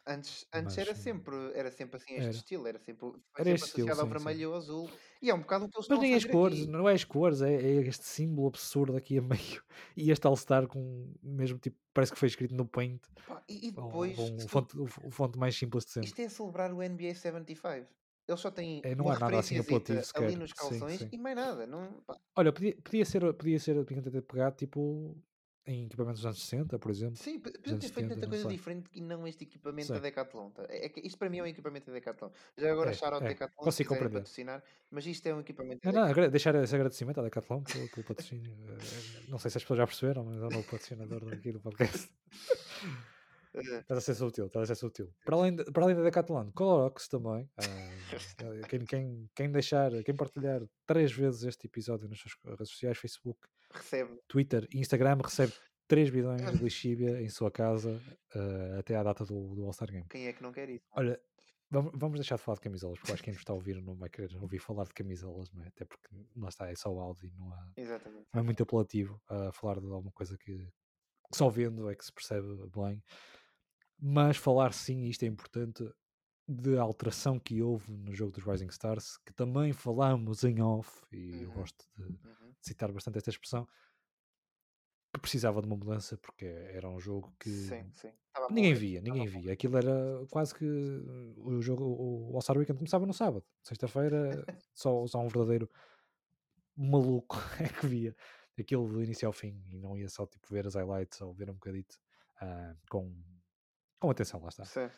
Antes, 0.08 0.46
antes 0.52 0.78
era, 0.78 0.94
mas, 0.94 0.98
hum, 0.98 1.04
sempre, 1.04 1.36
era 1.54 1.70
sempre 1.70 1.96
assim 1.98 2.14
este 2.14 2.34
era. 2.34 2.36
estilo, 2.36 2.66
era 2.66 2.78
sempre, 2.78 3.08
Era 3.38 3.50
este 3.50 3.66
estilo, 3.68 3.92
associado 3.92 4.00
ao 4.00 4.06
sim, 4.06 4.14
sim. 4.14 4.14
vermelho 4.14 4.40
e 4.40 4.44
ao 4.44 4.54
azul. 4.54 4.90
E 5.22 5.30
é 5.30 5.34
um 5.34 5.40
bocado 5.40 5.66
o 5.66 5.70
que 5.70 5.78
eles 5.78 5.88
Mas 5.88 5.98
nem 6.00 6.14
as 6.14 6.24
cores, 6.24 6.66
aqui. 6.66 6.66
não 6.66 6.88
é 6.88 6.92
as 6.94 7.04
cores, 7.04 7.40
é, 7.42 7.54
é 7.54 7.76
este 7.86 8.04
símbolo 8.04 8.48
absurdo 8.48 8.96
aqui 8.96 9.18
a 9.18 9.22
meio. 9.62 9.64
E 9.96 10.10
este 10.10 10.26
All-Star 10.26 10.66
com 10.68 11.14
mesmo 11.22 11.58
tipo, 11.58 11.78
parece 11.94 12.12
que 12.12 12.18
foi 12.18 12.28
escrito 12.28 12.54
no 12.54 12.66
Paint, 12.68 13.02
Pá, 13.26 13.42
e, 13.48 13.68
e 13.68 13.70
ou- 13.76 13.82
depois, 13.82 14.16
ou 14.16 14.48
se- 14.48 14.48
fonte, 14.48 14.78
o, 14.78 14.86
fonte 15.10 15.38
mais 15.38 15.56
simples 15.56 15.84
de 15.86 15.92
sempre. 15.92 16.08
isto 16.08 16.20
é 16.20 16.28
celebrar 16.28 16.72
o 16.72 16.82
NBA 16.82 17.14
75. 17.14 17.88
Eles 18.26 18.40
só 18.40 18.50
têm 18.50 18.82
É, 18.82 18.94
não 18.94 19.06
uma 19.06 19.14
há 19.14 19.16
nada 19.18 19.38
assim 19.38 19.58
apelativo 19.58 20.02
sequer. 20.02 20.28
ali 20.28 20.36
nos 20.36 20.52
Sim, 20.54 20.56
calções 20.56 20.98
sim. 20.98 21.08
e 21.12 21.18
mais 21.18 21.36
nada. 21.36 21.66
Não. 21.66 22.04
Olha, 22.36 22.52
podia, 22.52 22.76
podia 22.82 23.04
ser, 23.04 23.32
podia 23.34 23.58
ser, 23.58 23.74
podiam 23.84 24.02
ter 24.02 24.22
pegado 24.22 24.56
tipo 24.56 25.16
em 25.68 25.84
equipamentos 25.84 26.20
dos 26.20 26.26
anos 26.26 26.42
60, 26.42 26.78
por 26.78 26.90
exemplo. 26.90 27.16
Sim, 27.16 27.38
p- 27.38 27.50
Dos 27.50 27.58
podiam 27.60 27.74
anos 27.76 27.84
ter 27.84 27.92
feito 27.92 28.08
70, 28.08 28.14
tanta 28.14 28.26
coisa 28.28 28.48
diferente 28.48 28.88
que 28.90 29.00
não 29.00 29.26
este 29.28 29.44
equipamento 29.44 29.92
da. 29.92 29.98
Decathlon. 29.98 30.50
É, 30.68 30.86
é 30.86 30.88
que 30.88 31.00
isto 31.06 31.18
para 31.18 31.28
mim 31.28 31.38
é 31.38 31.42
um 31.42 31.46
equipamento 31.46 31.86
da 31.86 31.92
Decathlon. 31.92 32.30
Já 32.56 32.72
agora 32.72 32.90
É, 32.90 32.94
shout-out 32.94 33.24
é, 33.24 33.28
Decathlon 33.28 33.58
se 33.58 33.64
consigo 33.64 33.88
compreender. 33.90 34.18
patrocinar, 34.20 34.64
mas 34.90 35.06
isto 35.06 35.26
é 35.26 35.34
um 35.34 35.40
equipamento 35.40 35.80
Não, 35.84 35.92
não, 36.14 36.30
deixar 36.30 36.54
esse 36.56 36.74
agradecimento 36.74 37.20
à 37.20 37.22
Decathlon 37.22 37.62
pelo, 37.62 37.88
pelo 37.88 38.04
patrocínio. 38.06 38.52
Eh, 38.68 39.28
Não 39.28 39.38
sei 39.38 39.50
se 39.50 39.58
as 39.58 39.62
pessoas 39.64 39.78
já 39.78 39.86
perceberam, 39.86 40.24
mas 40.24 40.36
é 40.42 40.46
o 40.46 40.50
novo 40.50 40.64
patrocinador 40.64 41.24
daqui 41.26 41.52
do 41.52 41.60
podcast. 41.60 42.08
Eh, 43.60 43.78
Estás 43.80 43.98
a 43.98 44.00
ser 44.00 44.14
sutil, 44.14 44.46
estás 44.46 44.70
a 44.70 44.74
ser 44.74 44.80
sutil. 44.80 45.12
Para 45.24 45.36
além, 45.36 45.56
de- 45.56 45.64
para 45.64 45.82
além 45.84 45.96
da 45.96 46.02
Decathlon, 46.02 46.50
Clorox 46.52 47.08
também. 47.08 47.48
ah, 47.58 48.66
quem, 48.68 48.84
quem, 48.84 49.30
quem 49.34 49.50
deixar, 49.50 49.90
quem 50.04 50.14
partilhar 50.14 50.62
três 50.86 51.12
vezes 51.12 51.42
este 51.44 51.66
episódio 51.66 52.08
nas 52.08 52.18
suas 52.18 52.34
redes 52.44 52.70
sociais, 52.70 52.98
Facebook, 52.98 53.40
recebe. 53.72 54.18
Twitter 54.28 54.66
e 54.72 54.78
Instagram, 54.80 55.18
recebe 55.22 55.52
3 55.86 56.10
bidões 56.10 56.40
de 56.52 56.62
lixívia 56.64 57.20
em 57.22 57.28
sua 57.28 57.50
casa 57.50 58.00
uh, 58.34 58.78
até 58.78 58.94
à 58.96 59.02
data 59.02 59.24
do, 59.24 59.54
do 59.54 59.64
All-Star 59.64 59.90
Game. 59.90 60.06
Quem 60.08 60.26
é 60.26 60.32
que 60.32 60.42
não 60.42 60.52
quer 60.52 60.68
isso? 60.68 60.84
Olha, 60.92 61.18
vamos, 61.70 61.92
vamos 61.94 62.18
deixar 62.18 62.36
de 62.36 62.42
falar 62.42 62.56
de 62.56 62.60
camisolas, 62.62 62.98
porque 62.98 63.12
acho 63.12 63.22
que 63.22 63.24
quem 63.26 63.32
nos 63.32 63.40
está 63.40 63.52
a 63.52 63.56
ouvir 63.56 63.80
não 63.82 63.94
vai 63.96 64.08
querer 64.10 64.34
ouvir 64.36 64.58
falar 64.58 64.84
de 64.84 64.92
camisolas, 64.94 65.50
não 65.52 65.64
é? 65.64 65.68
Até 65.68 65.84
porque 65.84 66.08
lá 66.36 66.48
está, 66.48 66.70
é 66.70 66.74
só 66.76 66.92
o 66.92 67.00
áudio 67.00 67.26
e 67.26 67.30
não, 67.38 67.52
há, 67.52 67.72
Exatamente. 67.76 68.26
não 68.34 68.40
é 68.40 68.44
muito 68.44 68.62
apelativo 68.62 69.20
a 69.28 69.50
falar 69.52 69.80
de 69.80 69.86
alguma 69.86 70.12
coisa 70.12 70.36
que, 70.36 70.56
que 70.58 71.36
só 71.36 71.48
vendo 71.48 71.88
é 71.90 71.94
que 71.94 72.04
se 72.04 72.12
percebe 72.12 72.46
bem. 72.74 73.02
Mas 74.00 74.36
falar 74.36 74.72
sim, 74.72 75.04
isto 75.04 75.24
é 75.24 75.26
importante, 75.26 75.84
de 76.46 76.78
alteração 76.78 77.38
que 77.38 77.60
houve 77.60 77.92
no 77.92 78.14
jogo 78.14 78.32
dos 78.32 78.44
Rising 78.44 78.68
Stars, 78.68 79.18
que 79.18 79.32
também 79.32 79.72
falamos 79.72 80.44
em 80.44 80.62
off, 80.62 81.04
e 81.12 81.32
uhum. 81.32 81.42
eu 81.42 81.52
gosto 81.52 81.84
de, 81.96 82.02
uhum. 82.04 82.54
citar 82.60 82.92
bastante 82.92 83.18
esta 83.18 83.30
expressão, 83.30 83.66
que 85.12 85.20
precisava 85.20 85.60
de 85.60 85.66
uma 85.66 85.76
mudança 85.76 86.16
porque 86.18 86.44
era 86.44 86.88
um 86.88 87.00
jogo 87.00 87.34
que 87.40 87.50
sim, 87.50 87.90
sim. 87.94 88.12
ninguém 88.50 88.74
via, 88.74 89.00
ninguém 89.00 89.26
via. 89.26 89.52
Aquilo 89.52 89.76
era 89.76 90.26
quase 90.30 90.54
que 90.54 90.64
o 91.36 91.60
jogo, 91.60 91.84
o 91.84 92.34
All-Star 92.34 92.56
Weekend 92.56 92.78
começava 92.78 93.06
no 93.06 93.12
sábado, 93.12 93.44
sexta-feira, 93.62 94.44
só, 94.74 95.06
só 95.08 95.20
um 95.20 95.28
verdadeiro 95.28 95.68
maluco 96.76 97.36
é 97.60 97.68
que 97.68 97.86
via 97.86 98.14
aquilo 98.58 98.88
do 98.88 99.02
início 99.02 99.26
ao 99.26 99.32
fim 99.32 99.62
e 99.66 99.78
não 99.78 99.96
ia 99.96 100.08
só 100.08 100.26
tipo 100.26 100.46
ver 100.50 100.66
as 100.66 100.74
highlights 100.74 101.20
ou 101.20 101.32
ver 101.32 101.50
um 101.50 101.54
bocadito 101.54 101.98
uh, 102.42 102.76
com, 102.88 103.14
com 103.98 104.10
atenção, 104.10 104.40
lá 104.40 104.48
está. 104.48 104.64
Sim. 104.64 104.90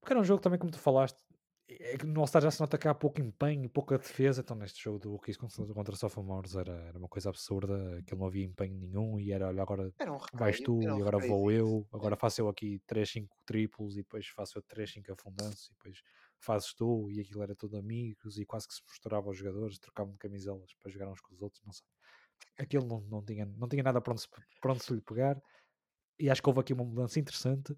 Porque 0.00 0.12
era 0.12 0.20
um 0.20 0.24
jogo 0.24 0.42
também, 0.42 0.58
como 0.58 0.72
tu 0.72 0.78
falaste, 0.78 1.22
é 1.68 1.96
que 1.96 2.04
no 2.04 2.20
All-Star 2.20 2.42
já 2.42 2.50
se 2.50 2.60
nota 2.60 2.76
que 2.76 2.88
há 2.88 2.94
pouco 2.94 3.20
empenho, 3.20 3.68
pouca 3.70 3.96
defesa. 3.96 4.40
Então, 4.40 4.56
neste 4.56 4.82
jogo 4.82 4.98
do 4.98 5.12
Rookies 5.12 5.36
contra 5.36 5.94
Sophomores 5.94 6.56
era, 6.56 6.72
era 6.72 6.98
uma 6.98 7.08
coisa 7.08 7.28
absurda, 7.28 8.02
que 8.04 8.14
não 8.14 8.26
havia 8.26 8.44
empenho 8.44 8.76
nenhum. 8.76 9.20
E 9.20 9.30
era, 9.30 9.46
olha, 9.46 9.62
agora 9.62 9.92
um 10.00 10.38
vais 10.38 10.58
tu, 10.60 10.78
um 10.78 10.82
e 10.82 11.00
agora 11.00 11.18
vou 11.18 11.52
eu. 11.52 11.86
Agora 11.92 12.16
faço 12.16 12.40
eu 12.40 12.48
aqui 12.48 12.82
3, 12.86 13.08
5 13.08 13.36
triplos, 13.46 13.94
e 13.96 14.02
depois 14.02 14.26
faço 14.28 14.58
eu 14.58 14.62
3, 14.62 14.92
5 14.94 15.12
afundanços, 15.12 15.66
e 15.68 15.70
depois 15.74 16.02
fazes 16.40 16.74
tu. 16.74 17.08
E 17.10 17.20
aquilo 17.20 17.42
era 17.42 17.54
tudo 17.54 17.76
amigos, 17.76 18.38
e 18.38 18.44
quase 18.44 18.66
que 18.66 18.74
se 18.74 18.82
misturava 18.88 19.28
os 19.28 19.36
jogadores, 19.36 19.78
trocavam 19.78 20.16
camiselas 20.16 20.74
para 20.74 20.90
jogar 20.90 21.08
uns 21.08 21.20
com 21.20 21.32
os 21.32 21.40
outros. 21.40 21.62
Não 21.64 21.72
sei. 21.72 21.86
Aquilo 22.58 22.86
não, 22.86 23.00
não, 23.02 23.24
tinha, 23.24 23.46
não 23.46 23.68
tinha 23.68 23.82
nada 23.82 24.00
para 24.00 24.12
onde, 24.12 24.22
se, 24.22 24.28
para 24.60 24.72
onde 24.72 24.82
se 24.82 24.92
lhe 24.92 25.00
pegar. 25.00 25.40
E 26.20 26.28
acho 26.28 26.42
que 26.42 26.48
houve 26.48 26.60
aqui 26.60 26.72
uma 26.72 26.84
mudança 26.84 27.18
interessante. 27.18 27.72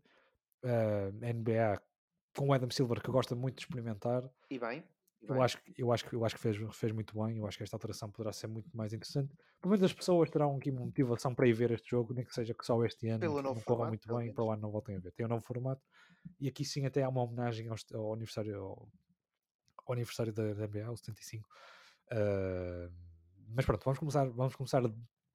Uh, 0.64 1.12
NBA 1.12 1.80
com 2.36 2.48
o 2.48 2.52
Adam 2.52 2.70
Silver 2.70 3.00
que 3.00 3.10
gosta 3.10 3.34
muito 3.34 3.56
de 3.56 3.62
experimentar. 3.62 4.28
E 4.50 4.58
bem. 4.58 4.84
Eu 5.22 5.40
acho, 5.40 5.58
eu, 5.78 5.92
acho, 5.92 6.04
eu 6.12 6.24
acho 6.24 6.34
que 6.34 6.40
fez, 6.40 6.56
fez 6.74 6.92
muito 6.92 7.14
bem. 7.14 7.38
Eu 7.38 7.46
acho 7.46 7.56
que 7.56 7.62
esta 7.62 7.76
alteração 7.76 8.10
poderá 8.10 8.32
ser 8.32 8.48
muito 8.48 8.76
mais 8.76 8.92
interessante. 8.92 9.32
Pelo 9.60 9.70
menos 9.70 9.84
as 9.84 9.92
pessoas 9.92 10.28
terão 10.28 10.56
aqui 10.56 10.70
uma 10.70 10.84
motivação 10.84 11.32
para 11.32 11.46
ir 11.46 11.52
ver 11.52 11.70
este 11.70 11.90
jogo, 11.90 12.12
nem 12.12 12.24
que 12.24 12.34
seja 12.34 12.52
que 12.52 12.66
só 12.66 12.84
este 12.84 13.08
ano 13.08 13.20
Pelo 13.20 13.40
não 13.40 13.54
corra 13.60 13.86
muito 13.86 14.12
bem, 14.12 14.32
para 14.32 14.42
o 14.42 14.50
ano 14.50 14.62
não 14.62 14.72
voltem 14.72 14.96
a 14.96 14.98
ver. 14.98 15.12
Tem 15.12 15.24
um 15.24 15.28
novo 15.28 15.44
formato 15.44 15.80
e 16.40 16.48
aqui 16.48 16.64
sim 16.64 16.86
até 16.86 17.04
há 17.04 17.08
uma 17.08 17.22
homenagem 17.22 17.68
ao, 17.68 17.76
ao 17.94 18.12
aniversário, 18.14 18.60
ao, 18.60 18.88
ao, 19.86 19.92
aniversário 19.92 20.32
da, 20.32 20.54
da 20.54 20.66
NBA, 20.66 20.90
o 20.90 20.96
75. 20.96 21.48
Uh, 22.10 22.92
mas 23.54 23.64
pronto, 23.64 23.84
vamos 23.84 24.00
começar, 24.00 24.28
vamos 24.28 24.56
começar 24.56 24.82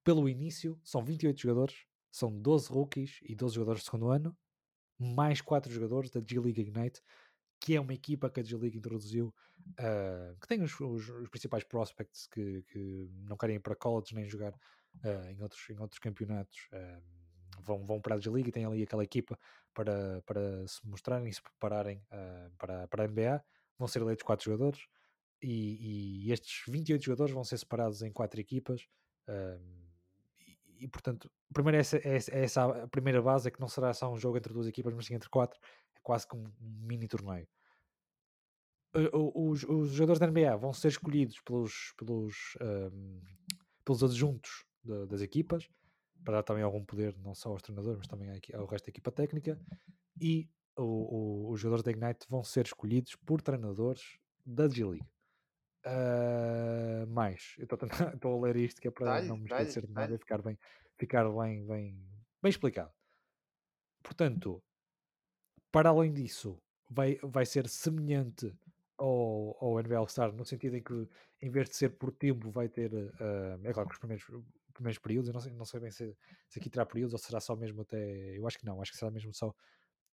pelo 0.04 0.28
início. 0.28 0.78
São 0.84 1.02
28 1.02 1.40
jogadores, 1.40 1.86
são 2.10 2.40
12 2.40 2.68
rookies 2.70 3.18
e 3.22 3.34
12 3.34 3.54
jogadores 3.54 3.80
de 3.82 3.86
segundo 3.86 4.08
ano 4.08 4.36
mais 4.98 5.40
quatro 5.40 5.72
jogadores 5.72 6.10
da 6.10 6.20
G-League 6.20 6.60
Ignite, 6.60 7.00
que 7.60 7.76
é 7.76 7.80
uma 7.80 7.94
equipa 7.94 8.28
que 8.28 8.40
a 8.40 8.42
G-League 8.42 8.76
introduziu, 8.76 9.32
uh, 9.70 10.36
que 10.40 10.48
tem 10.48 10.62
os, 10.62 10.78
os, 10.80 11.08
os 11.08 11.28
principais 11.28 11.64
prospects 11.64 12.26
que, 12.26 12.62
que, 12.64 13.08
não 13.24 13.36
querem 13.36 13.56
ir 13.56 13.60
para 13.60 13.76
college 13.76 14.14
nem 14.14 14.28
jogar 14.28 14.52
uh, 14.52 15.30
em, 15.30 15.40
outros, 15.40 15.70
em 15.70 15.78
outros 15.78 15.98
campeonatos. 16.00 16.68
Uh, 16.72 17.02
vão, 17.62 17.86
vão 17.86 18.00
para 18.00 18.16
a 18.16 18.18
G-League 18.18 18.48
e 18.48 18.52
têm 18.52 18.64
ali 18.64 18.82
aquela 18.82 19.04
equipa 19.04 19.38
para, 19.72 20.22
para 20.22 20.66
se 20.66 20.84
mostrarem 20.86 21.28
e 21.28 21.34
se 21.34 21.42
prepararem 21.42 22.02
para, 22.56 22.88
para 22.88 23.04
a 23.04 23.06
NBA. 23.06 23.44
Vão 23.78 23.86
ser 23.86 24.00
eleitos 24.00 24.24
quatro 24.24 24.44
jogadores 24.44 24.86
e, 25.40 26.26
e, 26.26 26.32
estes 26.32 26.62
28 26.68 27.04
jogadores 27.04 27.32
vão 27.32 27.44
ser 27.44 27.58
separados 27.58 28.02
em 28.02 28.12
quatro 28.12 28.40
equipas 28.40 28.88
e 30.78 30.86
portanto, 30.88 31.30
primeiro 31.52 31.76
é 31.76 31.80
essa, 31.80 31.96
é, 31.98 32.16
é 32.16 32.44
essa 32.44 32.64
a 32.64 32.88
primeira 32.88 33.22
base, 33.22 33.48
é 33.48 33.50
que 33.50 33.60
não 33.60 33.68
será 33.68 33.92
só 33.92 34.12
um 34.12 34.18
jogo 34.18 34.36
entre 34.36 34.52
duas 34.52 34.66
equipas, 34.66 34.94
mas 34.94 35.06
sim 35.06 35.14
entre 35.14 35.28
quatro, 35.28 35.58
é 35.94 36.00
quase 36.02 36.26
como 36.26 36.44
um 36.44 36.86
mini 36.86 37.08
torneio. 37.08 37.48
Os, 39.12 39.64
os 39.64 39.90
jogadores 39.90 40.18
da 40.18 40.26
NBA 40.26 40.56
vão 40.56 40.72
ser 40.72 40.88
escolhidos 40.88 41.40
pelos, 41.42 41.92
pelos, 41.96 42.56
um, 42.60 43.20
pelos 43.84 44.02
adjuntos 44.02 44.64
de, 44.82 45.06
das 45.06 45.20
equipas, 45.20 45.68
para 46.24 46.34
dar 46.34 46.42
também 46.42 46.62
algum 46.62 46.84
poder, 46.84 47.16
não 47.18 47.34
só 47.34 47.50
aos 47.50 47.62
treinadores, 47.62 47.98
mas 47.98 48.06
também 48.06 48.30
ao 48.54 48.66
resto 48.66 48.86
da 48.86 48.90
equipa 48.90 49.12
técnica, 49.12 49.60
e 50.20 50.48
o, 50.76 50.82
o, 50.82 51.50
os 51.52 51.60
jogadores 51.60 51.84
da 51.84 51.90
Ignite 51.90 52.26
vão 52.28 52.42
ser 52.42 52.64
escolhidos 52.64 53.14
por 53.16 53.42
treinadores 53.42 54.18
da 54.44 54.68
G-League. 54.68 55.06
Uh, 55.86 57.06
mais, 57.08 57.54
eu 57.58 57.64
estou 57.64 57.78
a 58.36 58.46
ler 58.46 58.56
isto 58.56 58.80
que 58.80 58.88
é 58.88 58.90
para 58.90 59.22
não 59.22 59.36
me 59.36 59.44
esquecer 59.44 59.86
de 59.86 59.92
nada 59.92 60.14
e 60.14 60.18
ficar 60.18 60.42
bem, 60.42 60.58
ficar 60.98 61.30
bem, 61.30 61.64
bem, 61.64 62.04
bem 62.42 62.50
explicado. 62.50 62.92
Portanto, 64.02 64.62
para 65.70 65.90
além 65.90 66.12
disso, 66.12 66.60
vai, 66.90 67.18
vai 67.22 67.46
ser 67.46 67.68
semelhante 67.68 68.52
ao, 68.96 69.56
ao 69.60 69.80
NBL 69.80 70.06
Star, 70.08 70.32
no 70.32 70.44
sentido 70.44 70.76
em 70.76 70.82
que, 70.82 71.08
em 71.40 71.50
vez 71.50 71.68
de 71.68 71.76
ser 71.76 71.90
por 71.90 72.10
tempo, 72.10 72.50
vai 72.50 72.68
ter. 72.68 72.92
Uh, 72.92 73.60
é 73.64 73.72
claro 73.72 73.88
que 73.88 73.94
os 73.94 73.98
primeiros, 73.98 74.24
primeiros 74.74 74.98
períodos, 74.98 75.28
eu 75.28 75.34
não 75.34 75.40
sei, 75.40 75.52
não 75.52 75.64
sei 75.64 75.80
bem 75.80 75.90
se, 75.90 76.16
se 76.48 76.58
aqui 76.58 76.68
terá 76.68 76.84
períodos 76.84 77.12
ou 77.12 77.18
será 77.18 77.40
só 77.40 77.54
mesmo 77.54 77.82
até. 77.82 78.36
Eu 78.36 78.46
acho 78.46 78.58
que 78.58 78.66
não, 78.66 78.82
acho 78.82 78.92
que 78.92 78.98
será 78.98 79.10
mesmo 79.10 79.32
só 79.32 79.54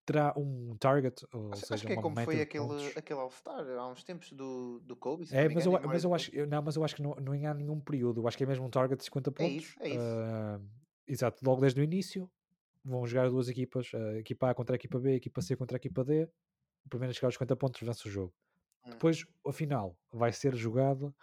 terá 0.06 0.34
um 0.38 0.76
target, 0.78 1.26
ou 1.34 1.52
acho, 1.54 1.62
seja, 1.62 1.74
acho 1.76 1.86
que 1.88 1.94
é 1.94 1.96
como 1.96 2.20
foi 2.22 2.42
aquele, 2.42 2.94
aquele 2.96 3.20
All-Star 3.20 3.66
há 3.68 3.88
uns 3.88 4.04
tempos 4.04 4.32
do, 4.32 4.80
do 4.82 4.96
Kobe. 4.96 5.26
É, 5.32 5.48
mas, 5.50 5.66
eu, 5.66 5.72
mas 5.72 6.04
eu 6.04 6.14
acho, 6.14 6.36
eu, 6.36 6.46
não, 6.46 6.62
mas 6.62 6.76
eu 6.76 6.84
acho 6.84 6.96
que 6.96 7.02
não, 7.02 7.16
não 7.16 7.34
há 7.34 7.54
nenhum 7.54 7.80
período, 7.80 8.22
eu 8.22 8.28
acho 8.28 8.38
que 8.38 8.44
é 8.44 8.48
mesmo 8.48 8.66
um 8.66 8.70
target 8.70 8.98
de 8.98 9.06
50 9.06 9.32
pontos. 9.32 9.52
É 9.52 9.58
isso, 9.58 9.76
é 9.80 9.90
isso. 9.90 10.00
Uh, 10.00 10.70
exato, 11.08 11.46
logo 11.46 11.62
desde 11.62 11.80
o 11.80 11.84
início 11.84 12.30
vão 12.84 13.06
jogar 13.08 13.30
duas 13.30 13.48
equipas, 13.48 13.92
a 13.94 14.20
equipa 14.20 14.50
A 14.50 14.54
contra 14.54 14.76
a 14.76 14.78
equipa 14.78 15.00
B, 15.00 15.16
equipa 15.16 15.42
C 15.42 15.56
contra 15.56 15.78
a 15.78 15.80
equipa 15.80 16.04
D. 16.04 16.30
O 16.86 16.90
primeiro 16.90 17.12
a 17.12 17.14
chegar 17.14 17.28
aos 17.28 17.36
50 17.36 17.56
pontos 17.56 17.82
vence 17.82 18.08
o 18.08 18.12
jogo. 18.12 18.34
Hum. 18.86 18.92
Depois, 18.92 19.26
a 19.48 19.54
final 19.54 19.98
vai 20.12 20.34
ser 20.34 20.54
jogado 20.54 21.16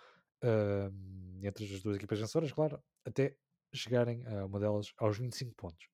uh, 0.42 1.46
entre 1.46 1.64
as 1.64 1.82
duas 1.82 1.96
equipas 1.96 2.18
vencedoras, 2.18 2.50
claro, 2.52 2.82
até 3.04 3.36
chegarem 3.74 4.26
a 4.26 4.46
uma 4.46 4.58
delas 4.58 4.92
aos 4.96 5.18
25 5.18 5.54
pontos. 5.54 5.86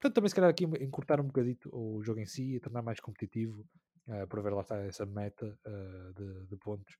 Portanto, 0.00 0.14
também 0.14 0.28
se 0.28 0.34
calhar 0.34 0.50
aqui 0.50 0.64
encurtar 0.64 1.20
um 1.20 1.26
bocadito 1.26 1.70
o 1.72 2.02
jogo 2.02 2.20
em 2.20 2.26
si 2.26 2.56
e 2.56 2.60
tornar 2.60 2.82
mais 2.82 3.00
competitivo 3.00 3.66
uh, 4.08 4.26
para 4.26 4.42
ver 4.42 4.52
lá 4.52 4.60
está 4.60 4.76
essa 4.84 5.06
meta 5.06 5.58
uh, 5.66 6.12
de, 6.12 6.46
de, 6.46 6.56
pontos 6.58 6.96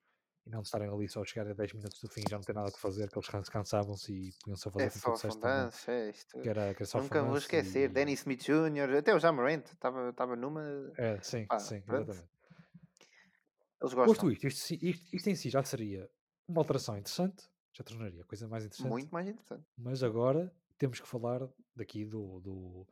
e 0.47 0.51
não 0.51 0.63
estarem 0.63 0.89
ali 0.89 1.09
só 1.09 1.23
a 1.23 1.25
chegar 1.25 1.51
a 1.51 1.53
10 1.53 1.75
minutos 1.75 2.01
do 2.01 2.09
fim 2.09 2.21
e 2.21 2.31
já 2.31 2.37
não 2.37 2.45
ter 2.45 2.55
nada 2.55 2.71
que 2.73 2.81
fazer, 2.81 3.09
que 3.11 3.19
eles 3.19 3.49
cansavam-se 3.49 4.13
e 4.13 4.33
podiam 4.41 4.57
só 4.57 4.71
fazer 4.71 4.87
é 4.87 4.91
só 4.91 5.17
fundança, 5.17 5.93
é 5.93 6.11
isto. 6.11 6.41
Que 6.41 6.49
era, 6.49 6.73
que 6.73 6.83
era 6.83 6.87
só 6.87 7.01
Nunca 7.01 7.23
vou 7.23 7.37
esquecer, 7.37 7.91
e... 7.91 7.93
Danny 7.93 8.13
Smith 8.13 8.45
Jr., 8.45 8.97
até 8.99 9.15
o 9.15 9.19
Jamorant 9.19 9.65
estava 9.67 10.37
numa. 10.37 10.63
É, 10.97 11.21
sim, 11.21 11.47
sim, 11.59 11.81
pronto. 11.83 12.11
exatamente. 12.11 12.37
Eles 13.83 13.95
gostam. 13.95 14.07
Posto 14.07 14.31
isto, 14.31 14.47
isto, 14.47 14.85
isto, 14.85 15.17
isto 15.17 15.31
em 15.31 15.35
si 15.35 15.51
já 15.51 15.63
seria 15.63 16.09
uma 16.49 16.61
alteração 16.61 16.97
interessante, 16.97 17.45
já 17.73 17.85
tornaria 17.85 18.23
a 18.23 18.25
coisa 18.25 18.49
mais 18.49 18.65
interessante. 18.65 18.89
Muito 18.89 19.11
mais 19.11 19.29
interessante. 19.29 19.65
Mas 19.77 20.03
agora 20.03 20.53
temos 20.79 21.01
que 21.01 21.09
falar 21.09 21.47
daqui 21.77 22.05
do, 22.05 22.41
do, 22.41 22.87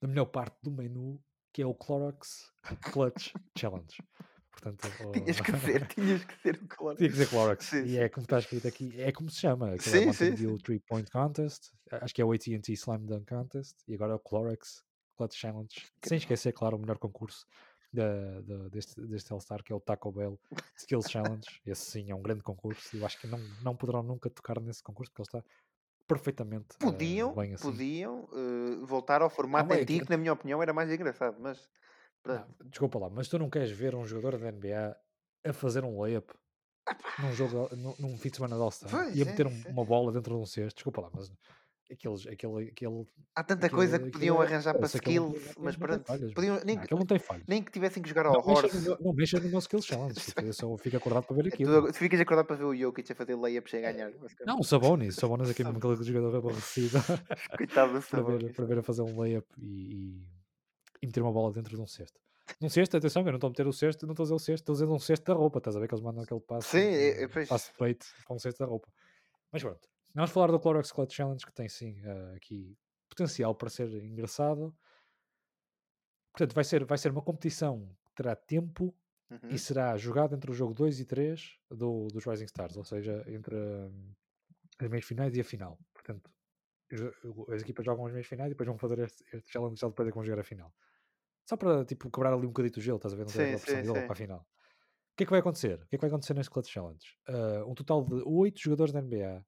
da 0.00 0.08
melhor 0.08 0.26
parte 0.26 0.56
do 0.62 0.70
menu, 0.70 1.22
que 1.52 1.62
é 1.62 1.66
o 1.66 1.74
Clorox 1.74 2.52
Clutch 2.92 3.32
Challenge. 3.56 3.96
Portanto, 4.50 4.88
tinhas 5.12 5.40
que 5.40 5.52
dizer, 5.52 5.86
tinhas 5.88 6.24
que 6.24 6.36
dizer 6.36 6.62
o 6.62 6.68
Clorox. 6.68 6.98
Tinha 6.98 7.08
que 7.08 7.16
dizer 7.16 7.28
Clorox. 7.28 7.64
Sim, 7.66 7.82
e 7.82 7.88
sim. 7.88 7.98
é 7.98 8.08
como 8.08 8.24
está 8.24 8.38
escrito 8.38 8.68
aqui, 8.68 9.00
é 9.00 9.12
como 9.12 9.30
se 9.30 9.40
chama. 9.40 9.78
Sim, 9.78 10.08
é 10.08 10.12
sim, 10.12 10.36
sim. 10.36 10.46
O 10.46 10.58
3 10.58 10.80
Point 10.86 11.10
Contest, 11.10 11.72
acho 11.90 12.14
que 12.14 12.22
é 12.22 12.24
o 12.24 12.32
AT&T 12.32 12.72
Slam 12.72 13.04
Dunk 13.04 13.26
Contest, 13.26 13.76
e 13.86 13.94
agora 13.94 14.12
é 14.12 14.16
o 14.16 14.20
Clorox 14.20 14.84
Clutch 15.16 15.36
Challenge. 15.36 15.74
Que 16.00 16.08
Sem 16.08 16.18
esquecer, 16.18 16.52
claro, 16.52 16.76
o 16.76 16.80
melhor 16.80 16.98
concurso 16.98 17.46
da, 17.92 18.40
da, 18.40 18.68
deste, 18.68 19.00
deste 19.06 19.32
All-Star, 19.32 19.62
que 19.62 19.72
é 19.72 19.76
o 19.76 19.80
Taco 19.80 20.10
Bell 20.10 20.38
Skills 20.76 21.08
Challenge. 21.08 21.46
Esse 21.64 21.90
sim 21.90 22.10
é 22.10 22.14
um 22.14 22.22
grande 22.22 22.42
concurso. 22.42 22.96
Eu 22.96 23.06
acho 23.06 23.20
que 23.20 23.26
não, 23.26 23.38
não 23.62 23.76
poderão 23.76 24.02
nunca 24.02 24.28
tocar 24.28 24.60
nesse 24.60 24.82
concurso, 24.82 25.12
porque 25.12 25.22
ele 25.22 25.40
está 25.40 25.50
perfeitamente 26.06 26.76
podiam, 26.78 27.32
uh, 27.34 27.40
assim. 27.40 27.56
Podiam 27.56 28.28
uh, 28.32 28.86
voltar 28.86 29.22
ao 29.22 29.30
formato 29.30 29.72
ah, 29.72 29.76
antigo, 29.76 30.04
que 30.04 30.10
na 30.10 30.16
minha 30.16 30.32
opinião 30.32 30.62
era 30.62 30.72
mais 30.72 30.90
engraçado, 30.90 31.36
mas... 31.40 31.68
Não, 32.24 32.46
desculpa 32.66 32.98
lá, 32.98 33.10
mas 33.10 33.28
tu 33.28 33.38
não 33.38 33.50
queres 33.50 33.70
ver 33.70 33.94
um 33.94 34.06
jogador 34.06 34.38
da 34.38 34.50
NBA 34.50 34.96
a 35.44 35.52
fazer 35.52 35.84
um 35.84 36.00
layup 36.00 36.32
num 37.18 37.32
jogo, 37.32 37.68
num, 37.76 37.94
num 37.98 38.18
fim 38.18 38.30
de 38.30 38.36
semana 38.36 38.56
de 38.56 38.62
All-Star 38.62 39.14
e 39.14 39.22
a 39.22 39.24
meter 39.24 39.46
é, 39.46 39.48
um, 39.48 39.62
uma 39.68 39.84
bola 39.84 40.12
dentro 40.12 40.34
de 40.34 40.40
um 40.40 40.46
cesto? 40.46 40.76
Desculpa 40.76 41.02
lá, 41.02 41.10
mas 41.12 41.30
Aqueles, 41.92 42.26
aquele, 42.26 42.68
aquele, 42.70 43.06
Há 43.34 43.44
tanta 43.44 43.66
aquele, 43.66 43.76
coisa 43.78 43.98
que 43.98 44.10
podiam 44.10 44.36
aquele 44.40 44.52
é, 44.52 44.54
arranjar 44.54 44.74
para 44.74 44.86
aquele 44.86 45.52
mas 45.58 45.76
pronto. 45.76 46.04
Podiam, 46.34 46.58
nem, 46.64 46.78
que- 46.78 46.84
aquele 46.84 46.98
não 46.98 47.06
tem 47.06 47.18
falhas. 47.18 47.44
nem 47.46 47.62
que 47.62 47.70
tivessem 47.70 48.02
que 48.02 48.08
jogar 48.08 48.24
ao 48.24 48.32
Não 48.32 48.40
Horse. 48.40 48.88
não 49.00 49.12
mexa 49.12 49.38
no 49.38 49.48
meu 49.50 49.58
Skills 49.58 49.84
Challenge. 50.14 50.14
tipo, 50.18 50.40
eu 50.40 50.52
só 50.54 50.76
fico 50.78 50.96
acordado 50.96 51.24
para 51.26 51.36
ver 51.36 51.44
É 51.44 51.48
aquilo. 51.48 51.72
tudo- 51.82 51.92
Tu 51.92 51.98
ficas 51.98 52.18
acordado 52.20 52.46
para 52.46 52.56
ver 52.56 52.64
o 52.64 52.74
Jokic 52.74 53.12
a 53.12 53.14
fazer 53.14 53.34
layups 53.36 53.74
a 53.74 53.80
ganhar. 53.80 54.10
Não, 54.46 54.60
o 54.60 54.64
Sabonis. 54.64 55.16
O 55.16 55.20
Sabonis 55.20 55.50
é 55.50 55.54
que 55.54 55.60
é 55.60 55.64
mesmo 55.66 55.78
aquele 55.78 56.02
jogador 56.02 56.36
aborrecido 56.36 56.98
Coitado 57.58 57.92
do 57.92 58.00
para, 58.08 58.22
ver, 58.22 58.32
Sabonis. 58.32 58.56
para 58.56 58.64
ver 58.64 58.78
a 58.78 58.82
fazer 58.82 59.02
um 59.02 59.20
layup 59.20 59.46
e, 59.58 59.94
e, 59.94 60.26
e 61.02 61.06
meter 61.06 61.20
uma 61.20 61.32
bola 61.32 61.52
dentro 61.52 61.76
de 61.76 61.82
um 61.82 61.86
cesto. 61.86 62.18
Num 62.62 62.70
cesto, 62.70 62.96
atenção, 62.96 63.20
eu 63.22 63.26
não 63.26 63.34
estou 63.34 63.48
a 63.48 63.50
meter 63.50 63.66
o 63.66 63.72
cesto, 63.74 64.06
não 64.06 64.12
estou 64.14 64.24
a 64.24 64.26
dizer 64.26 64.34
o 64.34 64.38
cesto, 64.38 64.62
estou 64.62 64.72
a 64.72 64.76
dizer 64.76 64.86
um 64.86 64.98
cesto 64.98 65.24
da 65.26 65.34
roupa. 65.34 65.58
Estás 65.58 65.76
a 65.76 65.80
ver 65.80 65.86
que 65.88 65.94
eles 65.94 66.02
mandam 66.04 66.22
aquele 66.24 66.40
passo, 66.40 66.68
Sim, 66.70 66.78
é- 66.78 67.08
é, 67.20 67.22
eh, 67.24 67.28
pois. 67.28 67.46
passo 67.48 67.70
de 67.72 67.78
peito 67.78 68.06
para 68.26 68.34
um 68.36 68.38
cesto 68.38 68.58
da 68.58 68.64
roupa. 68.66 68.88
Mas 69.52 69.62
pronto, 69.62 69.86
vamos 70.14 70.30
falar 70.30 70.48
do 70.48 70.60
Clorox 70.60 70.92
Clutch 70.92 71.14
Challenge 71.14 71.44
que 71.44 71.52
tem 71.52 71.68
sim 71.68 72.00
eh, 72.02 72.34
aqui 72.36 72.76
potencial 73.08 73.54
para 73.54 73.70
ser 73.70 73.88
engraçado. 74.04 74.74
Portanto, 76.32 76.54
vai 76.54 76.64
ser, 76.64 76.84
vai 76.84 76.98
ser 76.98 77.10
uma 77.12 77.22
competição 77.22 77.96
que 78.04 78.14
terá 78.14 78.34
tempo 78.34 78.94
Uhum. 79.30 79.50
e 79.50 79.58
será 79.58 79.96
jogado 79.96 80.34
entre 80.34 80.50
o 80.50 80.54
jogo 80.54 80.74
2 80.74 81.00
e 81.00 81.04
3 81.06 81.58
do, 81.70 82.08
dos 82.08 82.24
Rising 82.24 82.44
Stars, 82.44 82.76
ou 82.76 82.84
seja, 82.84 83.24
entre 83.26 83.56
hum, 83.56 84.12
as 84.78 84.88
meias 84.88 85.04
finais 85.04 85.34
e 85.34 85.40
a 85.40 85.44
final. 85.44 85.78
Portanto, 85.92 86.30
as 87.52 87.62
equipas 87.62 87.84
jogam 87.84 88.06
as 88.06 88.12
meias 88.12 88.26
finais 88.26 88.48
e 88.48 88.50
depois 88.50 88.68
vão 88.68 88.78
fazer 88.78 88.98
este, 89.00 89.24
este 89.32 89.50
challenge 89.50 89.78
só 89.78 89.88
depois 89.88 90.08
é 90.08 90.10
que 90.10 90.16
vão 90.16 90.24
jogar 90.24 90.40
a 90.40 90.44
final. 90.44 90.72
Só 91.48 91.56
para 91.56 91.84
tipo, 91.84 92.10
quebrar 92.10 92.32
ali 92.32 92.46
um 92.46 92.50
bocadito 92.50 92.78
o 92.78 92.82
gelo, 92.82 92.96
estás 92.96 93.14
a 93.14 93.16
ver? 93.16 93.24
Não 93.24 93.30
Sim, 93.30 93.58
sim, 93.58 93.82
para 93.92 94.12
a 94.12 94.14
final. 94.14 94.40
O 94.40 95.16
que 95.16 95.24
é 95.24 95.26
que 95.26 95.30
vai 95.30 95.40
acontecer? 95.40 95.76
O 95.82 95.86
que 95.86 95.96
é 95.96 95.98
que 95.98 96.02
vai 96.02 96.08
acontecer 96.08 96.34
neste 96.34 96.50
Clutch 96.50 96.70
Challenge? 96.70 97.06
Ah, 97.28 97.64
um 97.66 97.74
total 97.74 98.04
de 98.04 98.22
8 98.26 98.60
jogadores 98.60 98.92
da 98.92 99.00
NBA 99.00 99.44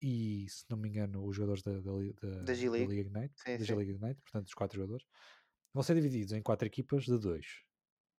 e, 0.00 0.46
se 0.48 0.64
não 0.70 0.76
me 0.78 0.88
engano, 0.88 1.24
os 1.26 1.34
jogadores 1.36 1.62
da, 1.62 1.72
da, 1.72 1.90
da, 2.20 2.42
Da 2.44 2.54
G-League. 2.54 2.86
Liga 2.94 3.08
Ignite, 3.08 3.34
Sim, 3.40 3.52
da 3.52 3.58
sim. 3.58 3.64
G-League 3.64 3.92
Ignite, 3.92 4.20
portanto, 4.22 4.46
os 4.46 4.54
4 4.54 4.76
jogadores, 4.76 5.06
vão 5.74 5.82
ser 5.82 5.94
divididos 5.94 6.32
em 6.32 6.42
4 6.42 6.66
equipas 6.66 7.04
de 7.04 7.18
2 7.18 7.46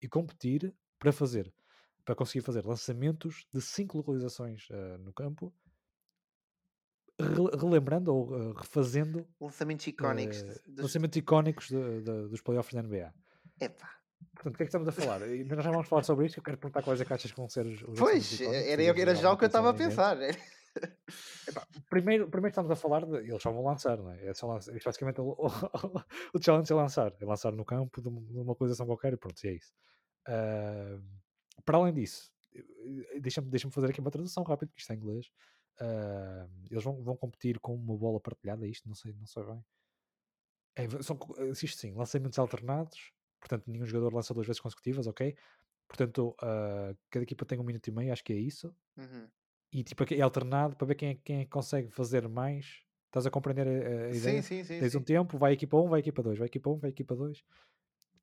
e 0.02 0.08
competir 0.08 0.74
para 0.98 1.12
fazer, 1.12 1.54
para 2.06 2.16
conseguir 2.16 2.42
fazer 2.44 2.66
lançamentos 2.66 3.46
de 3.54 3.62
5 3.62 3.98
localizações 3.98 4.68
ah, 4.72 4.98
no 4.98 5.14
campo, 5.14 5.54
re- 7.20 7.58
relembrando 7.58 8.14
ou 8.14 8.34
ah, 8.36 8.54
refazendo 8.60 9.28
Lançamentos 9.40 9.86
icónicos. 9.88 10.44
ah, 10.44 10.62
dos... 10.68 10.84
lançamentos 10.84 11.18
icónicos 11.18 11.68
de- 11.70 12.02
de- 12.02 12.28
dos 12.30 12.42
playoffs 12.42 12.74
da 12.74 12.82
NBA. 12.84 13.14
Epá. 13.60 13.96
Portanto, 14.36 14.54
o 14.56 14.58
que 14.58 14.64
é 14.64 14.66
que 14.66 14.70
estamos 14.70 14.88
a 14.88 14.92
falar? 14.92 15.22
E 15.30 15.44
Nós 15.46 15.64
já 15.64 15.72
vamos 15.72 15.88
falar 15.88 16.04
sobre 16.04 16.26
isto. 16.26 16.38
Eu 16.40 16.44
quero 16.44 16.58
perguntar 16.58 16.82
quais 16.84 17.00
é 17.00 17.06
que 17.06 17.14
achas 17.14 17.32
que 17.32 17.38
vão 17.38 17.48
ser 17.48 17.66
os, 17.66 17.82
Pois, 17.98 18.40
era, 18.42 18.84
era 18.84 19.16
já 19.16 19.32
o 19.32 19.38
que 19.38 19.46
eu 19.46 19.48
estava 19.48 19.70
a 19.70 19.74
pensam 19.74 20.22
em 20.22 20.34
pensar. 21.46 21.68
Primeiro, 21.90 22.30
primeiro 22.30 22.52
estamos 22.52 22.72
a 22.72 22.76
falar 22.76 23.06
de. 23.06 23.18
Eles 23.18 23.42
só 23.42 23.52
vão 23.52 23.64
lançar, 23.64 23.98
não 23.98 24.12
é? 24.12 24.28
é 24.28 24.34
só 24.34 24.48
lançar, 24.48 24.76
isto 24.76 24.86
basicamente 24.86 25.22
o, 25.22 25.48
o, 26.34 26.42
challenge 26.42 26.72
é 26.72 26.76
lançar. 26.76 27.14
É 27.20 27.26
lançar 27.26 27.52
no 27.52 27.66
campo 27.66 28.02
de 28.02 28.08
uma, 28.08 28.22
localização 28.44 28.86
qualquer 28.86 29.14
e 29.14 29.18
pronto, 29.18 29.44
e 29.44 29.48
é 29.48 29.54
isso. 29.54 29.74
Ah, 30.28 31.00
para 31.66 31.78
além 31.78 31.94
disso, 31.94 32.32
deixa-me 33.20 33.50
deixa 33.50 33.70
fazer 33.70 33.90
aqui 33.90 34.00
uma 34.00 34.12
tradução 34.12 34.44
rápida, 34.44 34.72
que 34.74 34.80
isto 34.80 34.92
é 34.92 34.96
em 34.96 35.00
inglês. 35.00 35.32
Ah, 35.80 36.48
eles 36.70 36.84
vão, 36.84 37.02
vão 37.04 37.16
competir 37.16 37.60
com 37.60 37.76
uma 37.76 37.98
bola 37.98 38.20
partilhada, 38.20 38.68
isto 38.68 38.88
não 38.88 38.96
sei, 38.96 39.14
não 39.14 39.26
sei 39.26 39.44
bem. 39.44 39.66
É, 40.76 40.88
são, 41.02 41.18
existe 41.40 41.78
sim, 41.78 41.94
lançamentos 41.94 42.40
alternados, 42.40 43.12
portanto, 43.40 43.66
nenhum 43.68 43.86
jogador 43.86 44.14
lança 44.14 44.34
duas 44.34 44.48
vezes 44.48 44.62
consecutivas, 44.62 45.08
ok? 45.08 45.36
Portanto, 45.88 46.36
ah, 46.42 46.94
cada 47.10 47.24
equipa 47.24 47.46
tem 47.46 47.60
um 47.60 47.64
minuto 47.64 47.88
e 47.88 47.92
meio, 47.92 48.14
acho 48.14 48.24
que 48.24 48.34
é 48.34 48.38
isso. 48.38 48.74
Uhum. 48.98 49.28
E 49.72 49.84
tipo, 49.84 50.04
é 50.14 50.22
alternado 50.22 50.76
para 50.76 50.88
ver 50.88 50.96
quem 50.96 51.10
é, 51.10 51.16
quem 51.16 51.40
é 51.42 51.44
que 51.46 51.52
consegue 51.52 51.90
fazer 51.92 52.28
mais. 52.28 52.82
Estás 53.08 53.26
a 53.26 53.32
compreender 53.32 53.68
a, 53.68 54.08
a 54.08 54.16
Sim, 54.16 54.16
ideia? 54.16 54.42
sim, 54.42 54.64
sim. 54.64 54.82
Tens 54.82 54.96
sim. 54.96 55.00
um 55.00 55.04
tempo, 55.04 55.38
vai 55.38 55.54
equipa 55.54 55.78
1, 55.78 55.88
vai 55.90 56.00
a 56.00 56.02
equipa 56.02 56.24
2, 56.24 56.38
vai 56.40 56.48
equipa 56.48 56.70
1, 56.70 56.78
vai 56.80 56.90
a 56.90 56.92
equipa 56.94 57.16
2. 57.16 57.44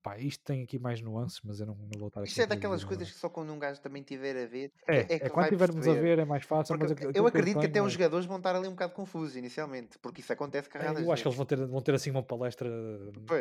Pá, 0.02 0.18
isto 0.18 0.44
tem 0.44 0.62
aqui 0.62 0.78
mais 0.78 1.00
nuances, 1.02 1.40
mas 1.44 1.60
eu 1.60 1.66
não, 1.66 1.74
não 1.76 1.98
vou 1.98 2.08
estar 2.08 2.22
aqui 2.24 2.30
Isto 2.30 2.42
é 2.42 2.46
daquelas 2.46 2.84
coisas 2.84 3.10
que 3.10 3.16
só 3.18 3.28
quando 3.30 3.52
um 3.52 3.58
gajo 3.58 3.80
também 3.80 4.02
tiver 4.02 4.36
a 4.36 4.46
ver 4.46 4.72
É, 4.88 4.98
é, 5.14 5.18
é, 5.26 5.30
que 5.30 5.30
quando 5.30 5.48
vai 5.48 5.52
tivermos 5.54 5.86
a 5.88 5.94
ver 5.94 6.18
é 6.18 6.24
mais 6.24 6.44
fácil, 6.44 6.76
mas 6.76 6.90
Porque 6.90 6.92
aquilo 6.92 7.10
eu 7.14 7.26
aquilo 7.26 7.28
que 7.30 7.38
acredito 7.38 7.58
que 7.60 7.66
até 7.66 7.82
os 7.82 7.92
é- 7.92 7.96
jogadores 7.96 8.26
vão 8.26 8.38
estar 8.38 8.54
ali 8.56 8.68
um 8.68 8.72
bocado 8.72 8.92
confusos 8.94 9.36
inicialmente, 9.36 9.98
porque 10.00 10.20
isso 10.20 10.32
acontece 10.32 10.68
É, 10.78 10.88
carradas 10.88 11.06
eu 11.06 11.10
acho 11.10 11.22
que 11.22 11.28
eles 11.28 11.36
vão 11.36 11.46
ter, 11.46 11.66
vão 11.66 11.80
ter 11.80 11.94
assim 11.94 12.10
uma 12.10 12.22
palestra 12.22 12.68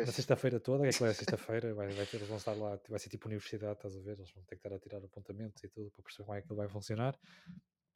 na 0.02 0.10
Pois. 0.10 0.12
sexta-feira 0.12 0.58
toda, 0.58 0.86
é 0.88 0.92
que 0.94 1.00
vai 1.00 1.10
a 1.10 1.14
sexta-feira, 1.14 1.74
vai, 1.74 1.92
vai 1.92 2.06
ter, 2.06 2.16
eles 2.16 2.28
vão 2.28 2.38
estar 2.38 2.54
lá, 2.54 2.80
vai 2.88 2.98
ser 2.98 3.10
tipo 3.10 3.26
universidade, 3.28 3.74
estás 3.74 3.94
a 3.94 4.00
ver? 4.00 4.18
Eles 4.18 4.32
vão 4.32 4.42
ter 4.44 4.56
que 4.56 4.66
estar 4.66 4.74
a 4.74 4.78
tirar 4.80 5.04
apontamentos 5.04 5.62
e 5.62 5.68
tudo 5.68 5.90
para 5.90 6.02
perceber 6.02 6.24
como 6.26 6.38
é 6.38 6.42
que 6.42 6.54
vai 6.54 6.68
funcionar. 6.68 7.14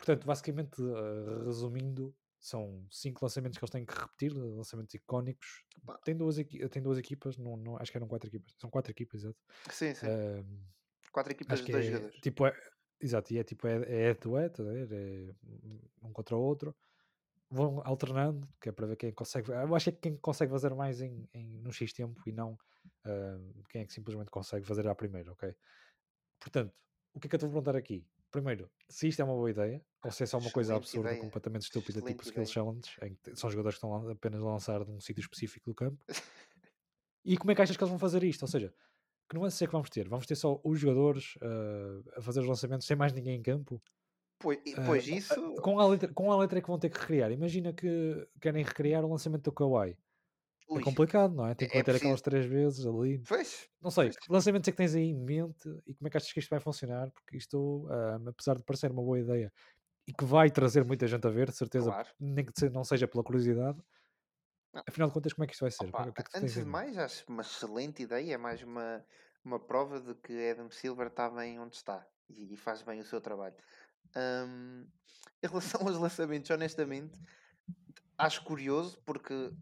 Portanto, 0.00 0.26
basicamente, 0.26 0.80
eh, 0.82 1.44
resumindo, 1.44 2.14
são 2.38 2.86
cinco 2.90 3.22
lançamentos 3.22 3.58
que 3.58 3.64
eles 3.64 3.70
têm 3.70 3.84
que 3.84 3.94
repetir, 3.94 4.32
lançamentos 4.32 4.94
icónicos. 4.94 5.62
Tem 6.04 6.16
duas, 6.16 6.36
tem 6.70 6.82
duas 6.82 6.98
equipas, 6.98 7.36
não, 7.36 7.56
não- 7.56 7.76
acho 7.76 7.90
que 7.92 7.98
eram 7.98 8.08
quatro 8.08 8.28
equipas. 8.28 8.54
São 8.58 8.70
quatro 8.70 8.90
equipas, 8.90 9.20
exato. 9.22 9.38
Sim, 9.70 9.94
sim. 9.94 10.06
Ahm, 10.06 10.64
Quatro 11.12 11.32
equipas 11.32 11.60
de 11.60 11.70
dois 11.70 11.84
é, 11.84 11.90
jogadores. 11.90 12.20
tipo, 12.22 12.46
é, 12.46 12.52
exato, 13.00 13.32
e 13.34 13.38
é 13.38 13.44
tipo, 13.44 13.66
é, 13.66 13.76
é 13.82 14.06
head 14.08 14.20
to 14.20 14.34
head, 14.36 14.50
estás 14.52 14.68
a 14.68 14.72
ver? 14.72 14.92
É 16.02 16.06
um 16.06 16.12
contra 16.12 16.36
o 16.36 16.40
outro. 16.40 16.74
Vão 17.50 17.82
alternando, 17.84 18.48
que 18.60 18.68
é 18.68 18.72
para 18.72 18.86
ver 18.86 18.96
quem 18.96 19.12
consegue. 19.12 19.50
Eu 19.50 19.74
acho 19.74 19.90
que 19.92 19.96
é 19.96 20.00
quem 20.00 20.16
consegue 20.18 20.52
fazer 20.52 20.74
mais 20.74 21.00
em, 21.02 21.28
em, 21.34 21.58
num 21.58 21.72
X 21.72 21.92
tempo 21.92 22.22
e 22.26 22.32
não 22.32 22.56
ahm, 23.04 23.52
quem 23.68 23.82
é 23.82 23.86
que 23.86 23.92
simplesmente 23.92 24.30
consegue 24.30 24.66
fazer 24.66 24.86
à 24.88 24.94
primeira, 24.94 25.32
ok? 25.32 25.54
Portanto, 26.40 26.74
o 27.14 27.20
que 27.20 27.26
é 27.26 27.30
que 27.30 27.34
eu 27.36 27.38
estou 27.38 27.48
a 27.48 27.52
perguntar 27.52 27.76
aqui? 27.76 28.06
Primeiro, 28.30 28.70
se 28.88 29.08
isto 29.08 29.20
é 29.20 29.24
uma 29.24 29.34
boa 29.34 29.50
ideia, 29.50 29.84
ou 30.04 30.10
se 30.12 30.22
é 30.22 30.26
só 30.26 30.38
uma 30.38 30.50
coisa 30.50 30.76
absurda, 30.76 31.08
ideia. 31.10 31.22
completamente 31.24 31.62
estúpida, 31.62 32.00
tipo 32.00 32.22
Excelente 32.22 32.24
Skill 32.24 32.42
ideia. 32.42 32.54
Challenge, 32.54 32.90
em 33.02 33.14
que 33.16 33.36
são 33.36 33.50
jogadores 33.50 33.78
que 33.78 33.84
estão 33.86 34.08
apenas 34.10 34.40
a 34.40 34.44
lançar 34.44 34.84
de 34.84 34.90
um 34.90 35.00
sítio 35.00 35.20
específico 35.20 35.68
do 35.70 35.74
campo. 35.74 36.04
E 37.22 37.36
como 37.36 37.50
é 37.50 37.54
que 37.54 37.60
achas 37.60 37.76
que 37.76 37.82
eles 37.82 37.90
vão 37.90 37.98
fazer 37.98 38.24
isto? 38.24 38.40
Ou 38.42 38.48
seja, 38.48 38.72
que 39.28 39.36
nuances 39.36 39.60
é 39.60 39.66
que 39.66 39.72
vamos 39.72 39.90
ter? 39.90 40.08
Vamos 40.08 40.24
ter 40.26 40.34
só 40.36 40.58
os 40.64 40.80
jogadores 40.80 41.34
ah, 41.42 42.18
a 42.18 42.22
fazer 42.22 42.40
os 42.40 42.46
lançamentos 42.46 42.86
sem 42.86 42.96
mais 42.96 43.12
ninguém 43.12 43.34
em 43.36 43.42
campo? 43.42 43.80
Pois, 44.38 44.58
Ah, 44.74 44.82
pois 44.86 45.06
com- 45.06 45.14
isso. 45.14 45.34
ah, 45.58 45.60
com, 45.60 45.78
a 45.78 45.86
letra, 45.86 46.10
com 46.14 46.32
a 46.32 46.38
letra 46.38 46.58
é 46.58 46.62
que 46.62 46.68
vão 46.68 46.78
ter 46.78 46.88
que 46.88 46.98
recriar. 46.98 47.30
Imagina 47.30 47.74
que 47.74 48.26
querem 48.40 48.64
recriar 48.64 49.04
o 49.04 49.10
lançamento 49.10 49.42
do 49.42 49.52
Kawhi. 49.52 49.98
É 50.70 50.74
ui, 50.74 50.82
complicado, 50.82 51.34
não 51.34 51.46
é? 51.46 51.54
Tem 51.54 51.68
que 51.68 51.76
é 51.76 51.80
bater 51.80 51.84
preciso- 51.92 52.04
aquelas 52.04 52.20
três 52.22 52.46
vezes 52.46 52.86
ali. 52.86 53.22
Pois. 53.28 53.68
Não 53.80 53.90
sei, 53.90 54.10
Pois. 54.10 54.16
lançamentos 54.28 54.68
é 54.68 54.70
que 54.72 54.76
tens 54.76 54.94
aí 54.94 55.04
em 55.10 55.14
mente 55.14 55.68
e 55.86 55.94
como 55.94 56.08
é 56.08 56.10
que 56.10 56.16
achas 56.16 56.32
que 56.32 56.38
isto 56.38 56.50
vai 56.50 56.60
funcionar? 56.60 57.10
Porque 57.10 57.36
isto, 57.36 57.86
ah, 57.90 58.18
apesar 58.28 58.56
de 58.56 58.62
parecer 58.64 58.90
uma 58.92 59.02
boa 59.02 59.18
ideia 59.18 59.52
e 60.06 60.12
que 60.12 60.24
vai 60.24 60.50
trazer 60.50 60.84
muita 60.84 61.06
gente 61.06 61.26
a 61.26 61.30
ver, 61.30 61.48
de 61.50 61.56
certeza, 61.56 61.90
Claro. 61.90 62.08
nem 62.20 62.44
que 62.44 62.68
não 62.70 62.84
seja 62.84 63.08
pela 63.08 63.24
curiosidade, 63.24 63.78
Não. 64.72 64.82
afinal 64.88 65.08
de 65.08 65.14
contas, 65.14 65.32
como 65.32 65.44
é 65.44 65.46
que 65.46 65.52
isto 65.54 65.62
vai 65.62 65.70
ser? 65.70 65.86
Opa, 65.86 66.12
que 66.12 66.20
é 66.36 66.40
antes 66.40 66.54
de 66.54 66.64
mais, 66.64 66.96
acho 66.98 67.24
uma 67.28 67.42
excelente 67.42 68.02
ideia. 68.02 68.34
É 68.34 68.38
mais 68.38 68.62
uma, 68.62 69.04
uma 69.44 69.58
prova 69.58 70.00
de 70.00 70.14
que 70.14 70.50
Adam 70.50 70.70
Silver 70.70 71.08
está 71.08 71.28
bem 71.30 71.58
onde 71.58 71.76
está 71.76 72.06
e, 72.28 72.52
e 72.54 72.56
faz 72.56 72.82
bem 72.82 73.00
o 73.00 73.04
seu 73.04 73.20
trabalho. 73.20 73.56
Hum, 74.16 74.86
em 75.42 75.46
relação 75.48 75.86
aos 75.86 75.96
lançamentos, 75.98 76.50
honestamente, 76.50 77.18
acho 78.18 78.44
curioso 78.44 79.00
porque 79.04 79.52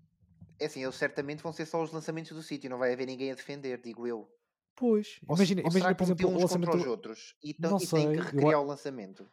é 0.59 0.67
assim, 0.67 0.83
eles 0.83 0.95
certamente 0.97 1.43
vão 1.43 1.53
ser 1.53 1.67
só 1.67 1.83
os 1.83 1.93
lançamentos 1.93 2.33
do 2.33 2.43
sítio, 2.43 2.69
não 2.71 2.79
vai 2.79 2.93
haver 2.93 3.07
ninguém 3.07 3.31
a 3.31 3.35
defender, 3.35 3.81
digo 3.81 4.07
eu. 4.07 4.29
Pois, 4.77 5.19
Ou, 5.27 5.35
imagina, 5.37 5.63
ou 5.63 5.71
imagina 5.71 5.95
por 5.95 6.05
exemplo, 6.05 6.27
o 6.27 6.29
uns 6.31 6.33
contra 6.43 6.57
lançamento. 6.57 6.77
os 6.77 6.87
outros 6.87 7.37
e, 7.43 7.55
Não 7.59 7.77
e 7.77 7.81
têm 7.81 7.87
sei, 7.89 8.13
que 8.13 8.19
eu 8.19 8.25
recriar 8.25 8.55
a- 8.55 8.61
o 8.61 8.65
lançamento? 8.67 9.29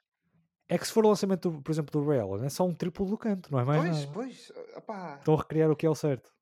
É 0.68 0.78
que 0.80 0.88
se 0.88 0.92
for 0.94 1.06
o 1.06 1.10
lançamento, 1.10 1.62
por 1.62 1.72
exemplo, 1.72 1.92
do 1.92 2.10
Real, 2.10 2.44
é 2.44 2.50
só 2.50 2.66
um 2.66 2.74
triplo 2.74 3.06
do 3.06 3.18
canto, 3.18 3.52
não 3.52 3.60
é 3.60 3.64
mais 3.64 3.84
Pois, 3.84 4.00
nada. 4.00 4.12
pois, 4.12 4.52
opá, 4.76 5.18
Estão 5.20 5.36
a 5.36 5.38
recriar 5.38 5.70
o 5.70 5.76
que 5.76 5.86
é 5.86 5.90
o 5.90 5.94
certo. 5.94 6.34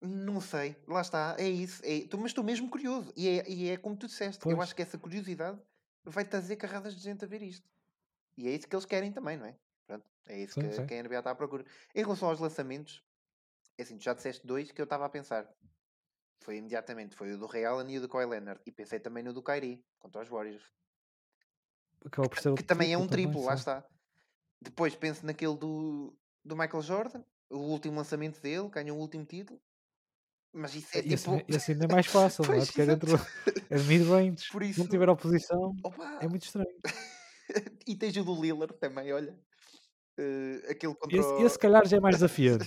não 0.00 0.40
sei, 0.40 0.76
lá 0.86 1.00
está, 1.00 1.34
é 1.38 1.48
isso. 1.48 1.82
É, 1.84 2.06
mas 2.16 2.26
estou 2.26 2.44
mesmo 2.44 2.68
curioso. 2.70 3.12
E 3.16 3.28
é, 3.28 3.48
e 3.50 3.68
é 3.70 3.76
como 3.76 3.96
tu 3.96 4.06
disseste, 4.06 4.44
eu 4.46 4.56
Pois. 4.56 4.60
acho 4.68 4.76
que 4.76 4.82
essa 4.82 4.96
curiosidade 4.98 5.60
vai 6.04 6.24
trazer 6.24 6.54
carradas 6.56 6.94
de 6.94 7.02
gente 7.02 7.24
a 7.24 7.28
ver 7.28 7.42
isto. 7.42 7.68
E 8.36 8.46
é 8.48 8.52
isso 8.52 8.68
que 8.68 8.74
eles 8.76 8.84
querem 8.86 9.12
também, 9.12 9.36
não 9.36 9.46
é? 9.46 9.56
Pronto, 9.86 10.04
é 10.28 10.38
isso 10.40 10.54
Sim, 10.54 10.68
que, 10.68 10.72
sim. 10.76 10.86
que 10.86 10.94
a 10.94 11.02
NBA 11.02 11.18
está 11.18 11.30
à 11.32 11.34
procura. 11.34 11.64
Em 11.94 12.02
relação 12.02 12.28
aos 12.28 12.38
lançamentos, 12.40 13.02
é 13.82 13.84
assim, 13.84 13.96
tu 13.98 14.02
já 14.04 14.14
disseste 14.14 14.46
dois 14.46 14.70
que 14.72 14.80
eu 14.80 14.84
estava 14.84 15.04
a 15.04 15.08
pensar. 15.08 15.48
Foi 16.42 16.56
imediatamente, 16.56 17.14
foi 17.14 17.32
o 17.32 17.38
do 17.38 17.46
Real 17.46 17.86
e 17.88 17.98
o 17.98 18.00
do 18.00 18.08
Kawhi 18.08 18.26
Leonard. 18.26 18.60
E 18.66 18.72
pensei 18.72 18.98
também 18.98 19.22
no 19.22 19.32
do 19.32 19.42
Kyrie, 19.42 19.84
contra 19.98 20.22
os 20.22 20.28
Warriors. 20.28 20.62
Acaba 22.04 22.28
por 22.28 22.38
ser 22.40 22.54
Que 22.54 22.62
o 22.62 22.66
também 22.66 22.92
é 22.92 22.98
um 22.98 23.06
também, 23.06 23.26
triplo, 23.26 23.44
lá 23.44 23.52
sim. 23.56 23.60
está. 23.60 23.86
Depois 24.60 24.94
penso 24.96 25.24
naquele 25.24 25.56
do, 25.56 26.16
do 26.44 26.56
Michael 26.56 26.82
Jordan, 26.82 27.24
o 27.50 27.58
último 27.58 27.96
lançamento 27.96 28.40
dele, 28.40 28.68
ganhou 28.70 28.96
o 28.98 29.00
último 29.00 29.24
título. 29.24 29.60
Mas 30.52 30.74
isso 30.74 30.88
é 30.98 31.00
E 31.02 31.14
esse, 31.14 31.24
tipo. 31.30 31.44
esse 31.52 31.72
ainda 31.72 31.84
é 31.84 31.88
mais 31.88 32.06
fácil, 32.06 32.42
é? 32.44 32.46
Pois, 32.48 32.66
Porque 32.66 32.82
é 32.82 32.86
dentro. 32.86 33.08
É 33.70 33.76
de 33.76 33.84
mid-range. 33.84 34.50
Por 34.50 34.62
Se 34.64 34.70
isso- 34.70 34.80
não 34.80 34.86
tiver 34.88 35.08
oposição, 35.08 35.74
Opa! 35.82 36.18
é 36.20 36.28
muito 36.28 36.44
estranho. 36.44 36.66
e 37.86 37.96
tens 37.96 38.14
o 38.18 38.24
do 38.24 38.38
Lillard 38.40 38.74
também, 38.78 39.10
olha. 39.12 39.38
Eh, 40.18 40.66
aquele 40.70 40.94
contra 40.94 41.16
Esse, 41.18 41.28
o... 41.28 41.38
esse, 41.38 41.50
se 41.54 41.58
calhar, 41.58 41.86
já 41.86 41.96
é 41.96 42.00
mais 42.00 42.16
desafiante. 42.16 42.66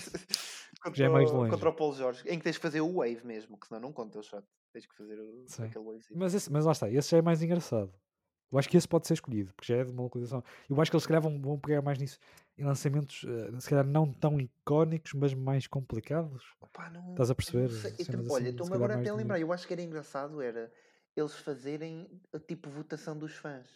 Contra, 0.86 0.98
já 0.98 1.06
é 1.06 1.10
mais 1.10 1.32
longe. 1.32 1.52
contra 1.52 1.70
o 1.70 1.74
Paul 1.74 1.94
George, 1.94 2.22
em 2.28 2.38
que 2.38 2.44
tens 2.44 2.56
de 2.56 2.62
fazer 2.62 2.82
o 2.82 2.94
wave 2.94 3.26
mesmo, 3.26 3.58
que 3.58 3.68
senão 3.68 3.82
não 3.82 3.92
conta 3.92 4.20
o 4.20 4.24
shot. 4.24 4.44
Tens 4.72 4.86
que 4.86 4.96
fazer 4.96 5.20
o, 5.20 5.46
Sim. 5.48 5.64
aquele 5.64 5.86
wave. 5.86 6.06
Mas, 6.14 6.34
esse, 6.34 6.52
mas 6.52 6.66
lá 6.66 6.72
está, 6.72 6.90
esse 6.90 7.10
já 7.10 7.18
é 7.18 7.22
mais 7.22 7.42
engraçado. 7.42 7.94
Eu 8.52 8.60
acho 8.60 8.70
que 8.70 8.78
esse 8.78 8.88
pode 8.88 9.08
ser 9.08 9.16
escolhido, 9.16 9.54
porque 9.54 9.74
já 9.74 9.80
é 9.80 9.84
de 9.84 9.92
uma 9.92 10.04
localização. 10.04 10.44
Eu 10.70 10.80
acho 10.80 10.92
que 10.92 10.96
eles 10.96 11.04
se 11.04 11.08
calhar 11.08 11.22
vão, 11.22 11.42
vão 11.42 11.60
pegar 11.60 11.82
mais 11.82 11.98
nisso 11.98 12.20
em 12.58 12.64
lançamentos, 12.64 13.24
uh, 13.24 13.60
se 13.60 13.70
calhar 13.70 13.86
não 13.86 14.14
tão 14.14 14.40
icónicos, 14.40 15.14
mas 15.14 15.34
mais 15.34 15.68
complicados. 15.68 16.44
Opa, 16.62 16.90
não, 16.90 17.12
Estás 17.12 17.30
a 17.32 17.36
perceber? 17.36 17.70
Então, 18.00 18.26
olha, 18.30 18.50
estou-me 18.50 18.74
agora 18.74 18.96
até 18.96 19.10
a 19.10 19.14
lembrar. 19.14 19.40
Eu 19.40 19.52
acho 19.52 19.68
que 19.68 19.74
era 19.74 19.82
engraçado 19.82 20.42
era 20.42 20.72
eles 21.16 21.36
fazerem 21.36 22.08
tipo 22.48 22.70
votação 22.70 23.18
dos 23.18 23.34
fãs. 23.34 23.68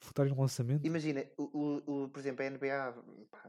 Votarem 0.00 0.32
no 0.32 0.40
lançamento? 0.40 0.86
Imagina, 0.86 1.24
o, 1.36 1.44
o, 1.44 2.04
o, 2.04 2.08
por 2.08 2.18
exemplo, 2.18 2.44
a 2.44 2.50
NBA, 2.50 2.94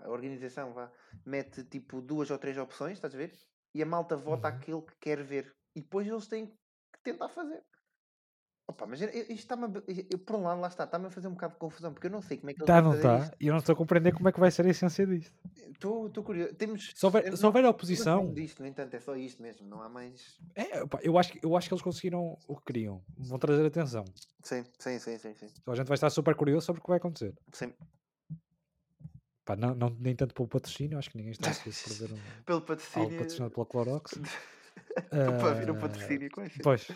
a 0.03 0.09
organização, 0.09 0.73
vá, 0.73 0.91
mete 1.25 1.63
tipo 1.63 2.01
duas 2.01 2.31
ou 2.31 2.37
três 2.37 2.57
opções, 2.57 2.93
estás 2.93 3.13
a 3.13 3.17
ver? 3.17 3.33
E 3.73 3.83
a 3.83 3.85
malta 3.85 4.15
vota 4.15 4.49
uhum. 4.49 4.55
aquilo 4.55 4.81
que 4.81 4.95
quer 4.99 5.23
ver. 5.23 5.55
E 5.75 5.81
depois 5.81 6.07
eles 6.07 6.27
têm 6.27 6.47
que 6.47 7.03
tentar 7.03 7.29
fazer. 7.29 7.63
Opa, 8.69 8.85
mas 8.85 8.99
isto 8.99 9.31
está-me. 9.31 9.69
Por 10.25 10.35
um 10.35 10.43
lado, 10.43 10.59
lá 10.59 10.67
está, 10.67 10.83
está-me 10.83 11.05
a 11.05 11.09
fazer 11.09 11.29
um 11.29 11.31
bocado 11.31 11.53
de 11.53 11.59
confusão, 11.59 11.93
porque 11.93 12.07
eu 12.07 12.11
não 12.11 12.21
sei 12.21 12.37
como 12.37 12.49
é 12.49 12.53
que 12.53 12.59
ele 12.59 12.63
Está, 12.63 12.81
não 12.81 12.93
está. 12.93 13.31
E 13.39 13.47
eu 13.47 13.53
não 13.53 13.59
estou 13.59 13.71
a 13.71 13.75
compreender 13.77 14.13
como 14.13 14.27
é 14.27 14.31
que 14.31 14.39
vai 14.41 14.51
ser 14.51 14.65
a 14.65 14.69
essência 14.69 15.07
disto. 15.07 15.33
Estou 15.71 16.09
curioso. 16.21 16.53
Temos, 16.55 16.91
se 16.93 17.05
houver, 17.05 17.37
se 17.37 17.45
houver 17.45 17.63
oposição. 17.63 18.25
Não 18.25 18.33
disto, 18.33 18.61
no 18.61 18.67
entanto, 18.67 18.93
é 18.93 18.99
só 18.99 19.15
isto 19.15 19.41
mesmo, 19.41 19.65
não 19.67 19.81
há 19.81 19.87
mais. 19.87 20.37
É, 20.53 20.83
opa, 20.83 20.99
eu, 21.01 21.17
acho, 21.17 21.31
eu 21.41 21.55
acho 21.55 21.69
que 21.69 21.73
eles 21.73 21.81
conseguiram 21.81 22.37
o 22.45 22.57
que 22.57 22.65
queriam. 22.65 23.01
Vão 23.17 23.39
trazer 23.39 23.65
atenção. 23.65 24.03
Sim, 24.43 24.65
sim, 24.77 24.99
sim, 24.99 25.17
sim. 25.17 25.33
sim. 25.33 25.47
Então 25.61 25.73
a 25.73 25.77
gente 25.77 25.87
vai 25.87 25.95
estar 25.95 26.09
super 26.09 26.35
curioso 26.35 26.65
sobre 26.65 26.81
o 26.81 26.83
que 26.83 26.89
vai 26.89 26.97
acontecer. 26.97 27.33
Sim. 27.53 27.73
Pá, 29.45 29.55
não, 29.55 29.73
não, 29.73 29.95
nem 29.97 30.13
tanto 30.13 30.33
pelo 30.33 30.49
patrocínio, 30.49 30.97
acho 30.97 31.09
que 31.09 31.15
ninguém 31.15 31.31
está 31.31 31.51
a 31.51 31.53
perder 31.63 32.13
um. 32.13 32.19
pelo 32.45 32.61
patrocínio. 32.61 33.07
Algo 33.07 33.17
patrocinado 33.17 33.53
pela 33.53 33.65
Clorox. 33.65 34.19
Para 35.09 35.53
vir 35.53 35.71
um 35.71 35.79
patrocínio, 35.79 36.27
uh, 36.27 36.49
Pois. 36.61 36.87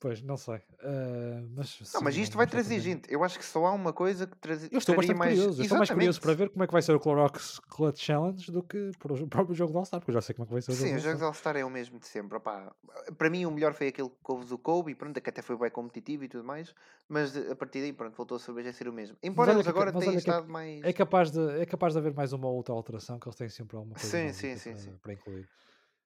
Pois, 0.00 0.22
não 0.22 0.38
sei. 0.38 0.56
Uh, 0.56 1.46
mas, 1.54 1.78
não, 1.78 1.86
sim, 1.86 1.98
mas 2.02 2.16
isto 2.16 2.34
vai 2.34 2.46
trazer 2.46 2.80
gente. 2.80 3.12
Eu 3.12 3.22
acho 3.22 3.38
que 3.38 3.44
só 3.44 3.66
há 3.66 3.72
uma 3.72 3.92
coisa 3.92 4.26
que 4.26 4.34
traz. 4.38 4.62
Eu 4.72 4.78
estou 4.78 4.96
bastante 4.96 5.18
mais... 5.18 5.34
curioso. 5.34 5.60
Eu 5.60 5.62
estou 5.62 5.76
mais 5.76 5.90
curioso 5.90 6.20
para 6.22 6.32
ver 6.32 6.48
como 6.48 6.64
é 6.64 6.66
que 6.66 6.72
vai 6.72 6.80
ser 6.80 6.94
o 6.94 6.98
Clorox 7.00 7.60
Clutch 7.68 8.02
Challenge 8.02 8.50
do 8.50 8.62
que 8.62 8.90
o 9.04 9.26
próprio 9.28 9.54
jogo 9.54 9.72
de 9.72 9.76
All-Star, 9.76 10.00
porque 10.00 10.10
eu 10.10 10.14
já 10.14 10.22
sei 10.22 10.34
como 10.34 10.44
é 10.44 10.46
que 10.46 10.52
vai 10.54 10.62
ser 10.62 10.72
o 10.72 10.74
jogo 10.74 10.88
Sim, 10.88 10.96
o 10.96 10.98
jogo 10.98 11.18
de 11.18 11.24
All-Star 11.24 11.54
é 11.58 11.64
o 11.66 11.68
mesmo 11.68 11.98
de 11.98 12.06
sempre. 12.06 12.38
Opa, 12.38 12.74
para 13.18 13.28
mim, 13.28 13.44
o 13.44 13.50
melhor 13.50 13.74
foi 13.74 13.88
aquele 13.88 14.08
que 14.08 14.32
houve 14.32 14.46
do 14.46 14.56
Kobe, 14.56 14.94
pronto, 14.94 15.20
que 15.20 15.28
até 15.28 15.42
foi 15.42 15.58
bem 15.58 15.70
competitivo 15.70 16.24
e 16.24 16.28
tudo 16.28 16.44
mais, 16.44 16.74
mas 17.06 17.36
a 17.36 17.54
partir 17.54 17.80
daí, 17.80 17.92
pronto, 17.92 18.16
voltou 18.16 18.36
a 18.36 18.40
ser 18.40 18.58
a 18.58 18.72
ser 18.72 18.88
o 18.88 18.92
mesmo. 18.94 19.18
Embora 19.22 19.52
eles 19.52 19.68
agora 19.68 19.92
tenham 19.92 20.14
estado 20.14 20.48
mais. 20.48 20.82
É 20.82 20.94
capaz, 20.94 21.30
de, 21.30 21.60
é 21.60 21.66
capaz 21.66 21.92
de 21.92 21.98
haver 21.98 22.14
mais 22.14 22.32
uma 22.32 22.48
ou 22.48 22.56
outra 22.56 22.74
alteração 22.74 23.18
que 23.18 23.28
eles 23.28 23.36
têm 23.36 23.50
sempre 23.50 23.76
alguma 23.76 23.94
coisa 23.94 24.08
sim, 24.08 24.32
sim, 24.32 24.56
sim, 24.56 24.70
para, 24.70 24.80
sim. 24.80 24.98
para 25.02 25.12
incluir. 25.12 25.48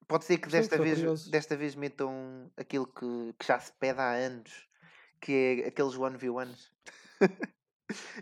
Pode 0.07 0.25
ser 0.25 0.39
que 0.39 0.49
desta 0.49 0.77
vez, 0.79 1.29
desta 1.29 1.57
vez 1.57 1.75
metam 1.75 2.51
aquilo 2.57 2.87
que, 2.87 3.35
que 3.39 3.47
já 3.47 3.59
se 3.59 3.73
pede 3.73 4.01
há 4.01 4.13
anos, 4.13 4.69
que 5.21 5.33
é 5.33 5.69
aqueles 5.69 5.95
1v1s. 5.95 6.71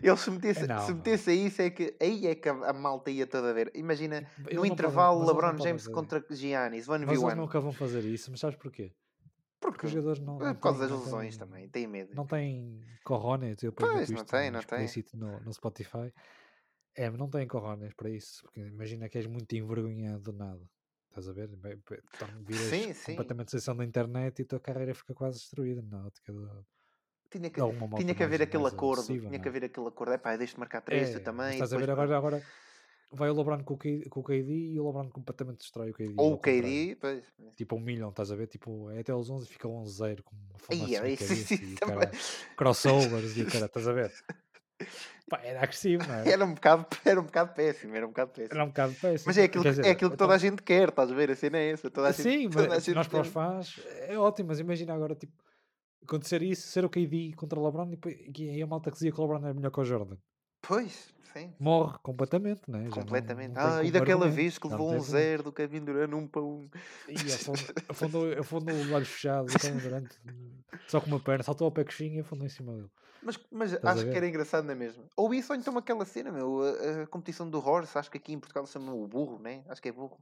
Eles 0.01 0.19
se 0.19 0.29
metesse, 0.29 0.67
não, 0.67 0.85
se 0.85 0.93
metesse 0.93 1.29
a 1.29 1.33
isso, 1.33 1.61
é 1.61 1.69
que 1.69 1.95
aí 1.99 2.27
é 2.27 2.35
que 2.35 2.49
a, 2.49 2.73
malta 2.73 3.09
ia 3.09 3.25
toda 3.25 3.49
a 3.49 3.53
ver. 3.53 3.71
Imagina, 3.73 4.21
tipo, 4.35 4.55
no 4.55 4.65
intervalo, 4.65 5.25
LeBron 5.25 5.57
James 5.57 5.87
contra 5.87 6.23
Giannis, 6.29 6.87
1v1. 6.87 7.05
Mas 7.05 7.21
eles 7.21 7.35
nunca 7.35 7.59
vão 7.61 7.71
fazer 7.71 8.03
isso, 8.03 8.29
mas 8.29 8.41
sabes 8.41 8.57
porquê? 8.57 8.93
Porque, 9.61 9.77
Porque 9.77 9.85
os 9.85 9.91
jogadores 9.93 10.19
não. 10.19 10.37
não 10.37 10.53
por 10.53 10.61
causa 10.61 10.87
das 10.87 10.99
lesões 10.99 11.37
também, 11.37 11.69
têm 11.69 11.87
medo. 11.87 12.13
Não 12.13 12.25
têm 12.25 12.81
corrones, 13.05 13.63
eu 13.63 13.71
pois, 13.71 14.09
não 14.09 14.25
tem, 14.25 14.51
não 14.51 14.61
tem. 14.61 14.85
No, 15.13 15.39
no 15.39 15.53
Spotify. 15.53 16.13
É, 16.95 17.09
não 17.09 17.29
têm 17.29 17.47
corrones 17.47 17.93
para 17.93 18.09
isso. 18.09 18.43
Porque 18.43 18.59
imagina 18.59 19.07
que 19.07 19.17
és 19.17 19.25
muito 19.25 19.51
envergonhado 19.55 20.19
do 20.19 20.33
nada. 20.33 20.69
Estás 21.13 21.29
a 21.29 21.31
ver? 21.31 21.47
Viras 22.39 22.63
sim, 22.63 22.91
sim. 22.91 23.11
completamente 23.11 23.51
sessão 23.51 23.75
da 23.75 23.85
internet 23.85 24.39
e 24.39 24.41
a 24.41 24.45
tua 24.45 24.59
carreira 24.59 24.95
fica 24.95 25.13
quase 25.13 25.37
destruída 25.37 25.83
na 25.83 26.07
ótica 26.07 26.33
do. 26.33 26.65
Tinha 27.29 27.49
que, 27.51 27.61
tinha 27.97 28.15
que 28.15 28.23
haver 28.23 28.39
mais, 28.39 28.49
aquele 28.49 28.67
acordo. 28.67 29.05
Tinha 29.05 29.21
não? 29.21 29.29
que 29.29 29.47
é? 29.47 29.49
haver 29.49 29.63
aquele 29.65 29.87
acordo. 29.87 30.11
É 30.11 30.17
pá, 30.17 30.35
deixa-te 30.35 30.59
marcar 30.59 30.81
3, 30.81 31.15
é, 31.15 31.19
também. 31.19 31.53
Estás 31.53 31.71
a 31.71 31.77
ver 31.77 31.89
agora, 31.89 32.17
agora 32.17 32.43
vai 33.11 33.29
o 33.29 33.33
LeBron 33.35 33.63
com 33.63 33.75
o, 33.75 33.77
KD, 33.77 34.09
com 34.09 34.19
o 34.21 34.23
KD 34.23 34.71
e 34.73 34.79
o 34.79 34.87
LeBron 34.87 35.09
completamente 35.09 35.59
destrói 35.59 35.91
o 35.91 35.93
KD. 35.93 36.13
Ou 36.17 36.33
o 36.33 36.37
KD, 36.39 36.97
pois. 36.99 37.23
Tipo 37.55 37.75
um 37.75 37.79
milhão, 37.79 38.09
estás 38.09 38.31
a 38.31 38.35
ver? 38.35 38.47
Tipo, 38.47 38.89
é 38.89 38.99
até 38.99 39.13
os 39.13 39.29
11 39.29 39.47
fica 39.47 39.67
11-0 39.67 40.23
com 40.23 40.35
uma 40.35 40.57
formação 40.57 41.05
é, 41.05 41.11
isso, 41.11 41.53
e 41.53 41.75
cara, 41.75 42.11
crossovers 42.57 43.37
e 43.37 43.43
o 43.43 43.51
cara, 43.51 43.65
estás 43.67 43.87
a 43.87 43.93
ver? 43.93 44.11
Pá, 45.33 45.41
era 45.43 45.63
agressivo, 45.63 46.07
não 46.07 46.13
é? 46.13 46.29
Era 46.29 46.45
um, 46.45 46.53
bocado, 46.53 46.85
era 47.03 47.19
um 47.19 47.23
bocado 47.23 47.53
péssimo, 47.55 47.95
era 47.95 48.05
um 48.05 48.09
bocado 48.09 48.31
péssimo. 48.31 48.53
Era 48.53 48.63
um 48.63 48.67
bocado 48.67 48.93
péssimo. 48.93 49.23
Mas 49.25 49.37
é 49.39 49.43
aquilo, 49.45 49.63
dizer, 49.63 49.85
é 49.85 49.89
aquilo 49.89 50.11
que 50.11 50.17
toda 50.17 50.35
a 50.35 50.37
gente 50.37 50.61
quer, 50.61 50.89
estás 50.89 51.11
a 51.11 51.15
ver? 51.15 51.31
A 51.31 51.35
cena 51.35 51.57
é 51.57 51.71
essa. 51.71 51.89
Toda 51.89 52.09
a 52.09 52.11
gente, 52.11 52.21
Sim, 52.21 52.49
toda 52.49 52.67
mas 52.67 52.87
nós 52.89 53.07
para 53.07 53.21
os 53.21 53.27
fãs 53.27 53.79
é 54.07 54.15
ótimo, 54.15 54.49
mas 54.49 54.59
imagina 54.59 54.93
agora, 54.93 55.15
tipo, 55.15 55.33
acontecer 56.03 56.43
isso, 56.43 56.67
ser 56.67 56.85
o 56.85 56.89
KD 56.89 57.33
contra 57.35 57.59
o 57.59 57.65
LeBron 57.65 57.91
e, 57.91 58.57
e 58.57 58.61
a 58.61 58.67
malta 58.67 58.91
que 58.91 58.95
dizia 58.95 59.11
que 59.11 59.19
o 59.19 59.23
LeBron 59.23 59.43
era 59.43 59.53
melhor 59.55 59.71
que 59.71 59.79
o 59.79 59.83
Jordan. 59.83 60.17
Pois, 60.65 61.13
sim. 61.33 61.53
Morre 61.59 61.97
completamente, 62.01 62.61
né? 62.69 62.87
Completamente. 62.89 63.53
Não, 63.53 63.61
não 63.61 63.77
ah, 63.79 63.83
e 63.83 63.91
daquela 63.91 64.29
vez 64.29 64.57
que 64.57 64.67
levou 64.67 64.93
um 64.93 64.99
zero 65.01 65.43
do 65.43 65.51
Kevin 65.51 65.81
Durant 65.81 66.13
um 66.13 66.25
para 66.25 66.41
um. 66.41 66.69
E 67.07 67.33
afundou, 67.91 68.31
afundou 68.39 68.73
o 68.73 68.93
olho 68.93 69.05
fechado 69.05 69.47
do 69.47 69.59
Kevin 69.59 69.77
Durant 69.77 70.09
só 70.87 71.01
com 71.01 71.07
uma 71.07 71.19
perna, 71.19 71.43
saltou 71.43 71.65
ao 71.65 71.71
pé 71.71 71.83
coxinha 71.83 72.17
e 72.17 72.19
afundou 72.21 72.45
em 72.45 72.49
cima 72.49 72.73
dele. 72.73 72.89
Mas, 73.21 73.39
mas 73.51 73.73
acho 73.73 74.05
que 74.05 74.17
era 74.17 74.27
engraçado, 74.27 74.65
não 74.65 74.71
é 74.71 74.75
mesmo? 74.75 75.03
Ou 75.17 75.33
isso, 75.33 75.51
ou 75.51 75.59
então 75.59 75.77
aquela 75.77 76.05
cena, 76.05 76.31
meu, 76.31 76.61
a, 76.61 77.03
a 77.03 77.07
competição 77.07 77.49
do 77.49 77.57
horse, 77.57 77.97
acho 77.97 78.09
que 78.09 78.17
aqui 78.17 78.33
em 78.33 78.39
Portugal 78.39 78.65
se 78.65 78.73
chama 78.73 78.93
o 78.93 79.07
burro, 79.07 79.39
né? 79.39 79.63
Acho 79.67 79.81
que 79.81 79.89
é 79.89 79.91
burro. 79.91 80.17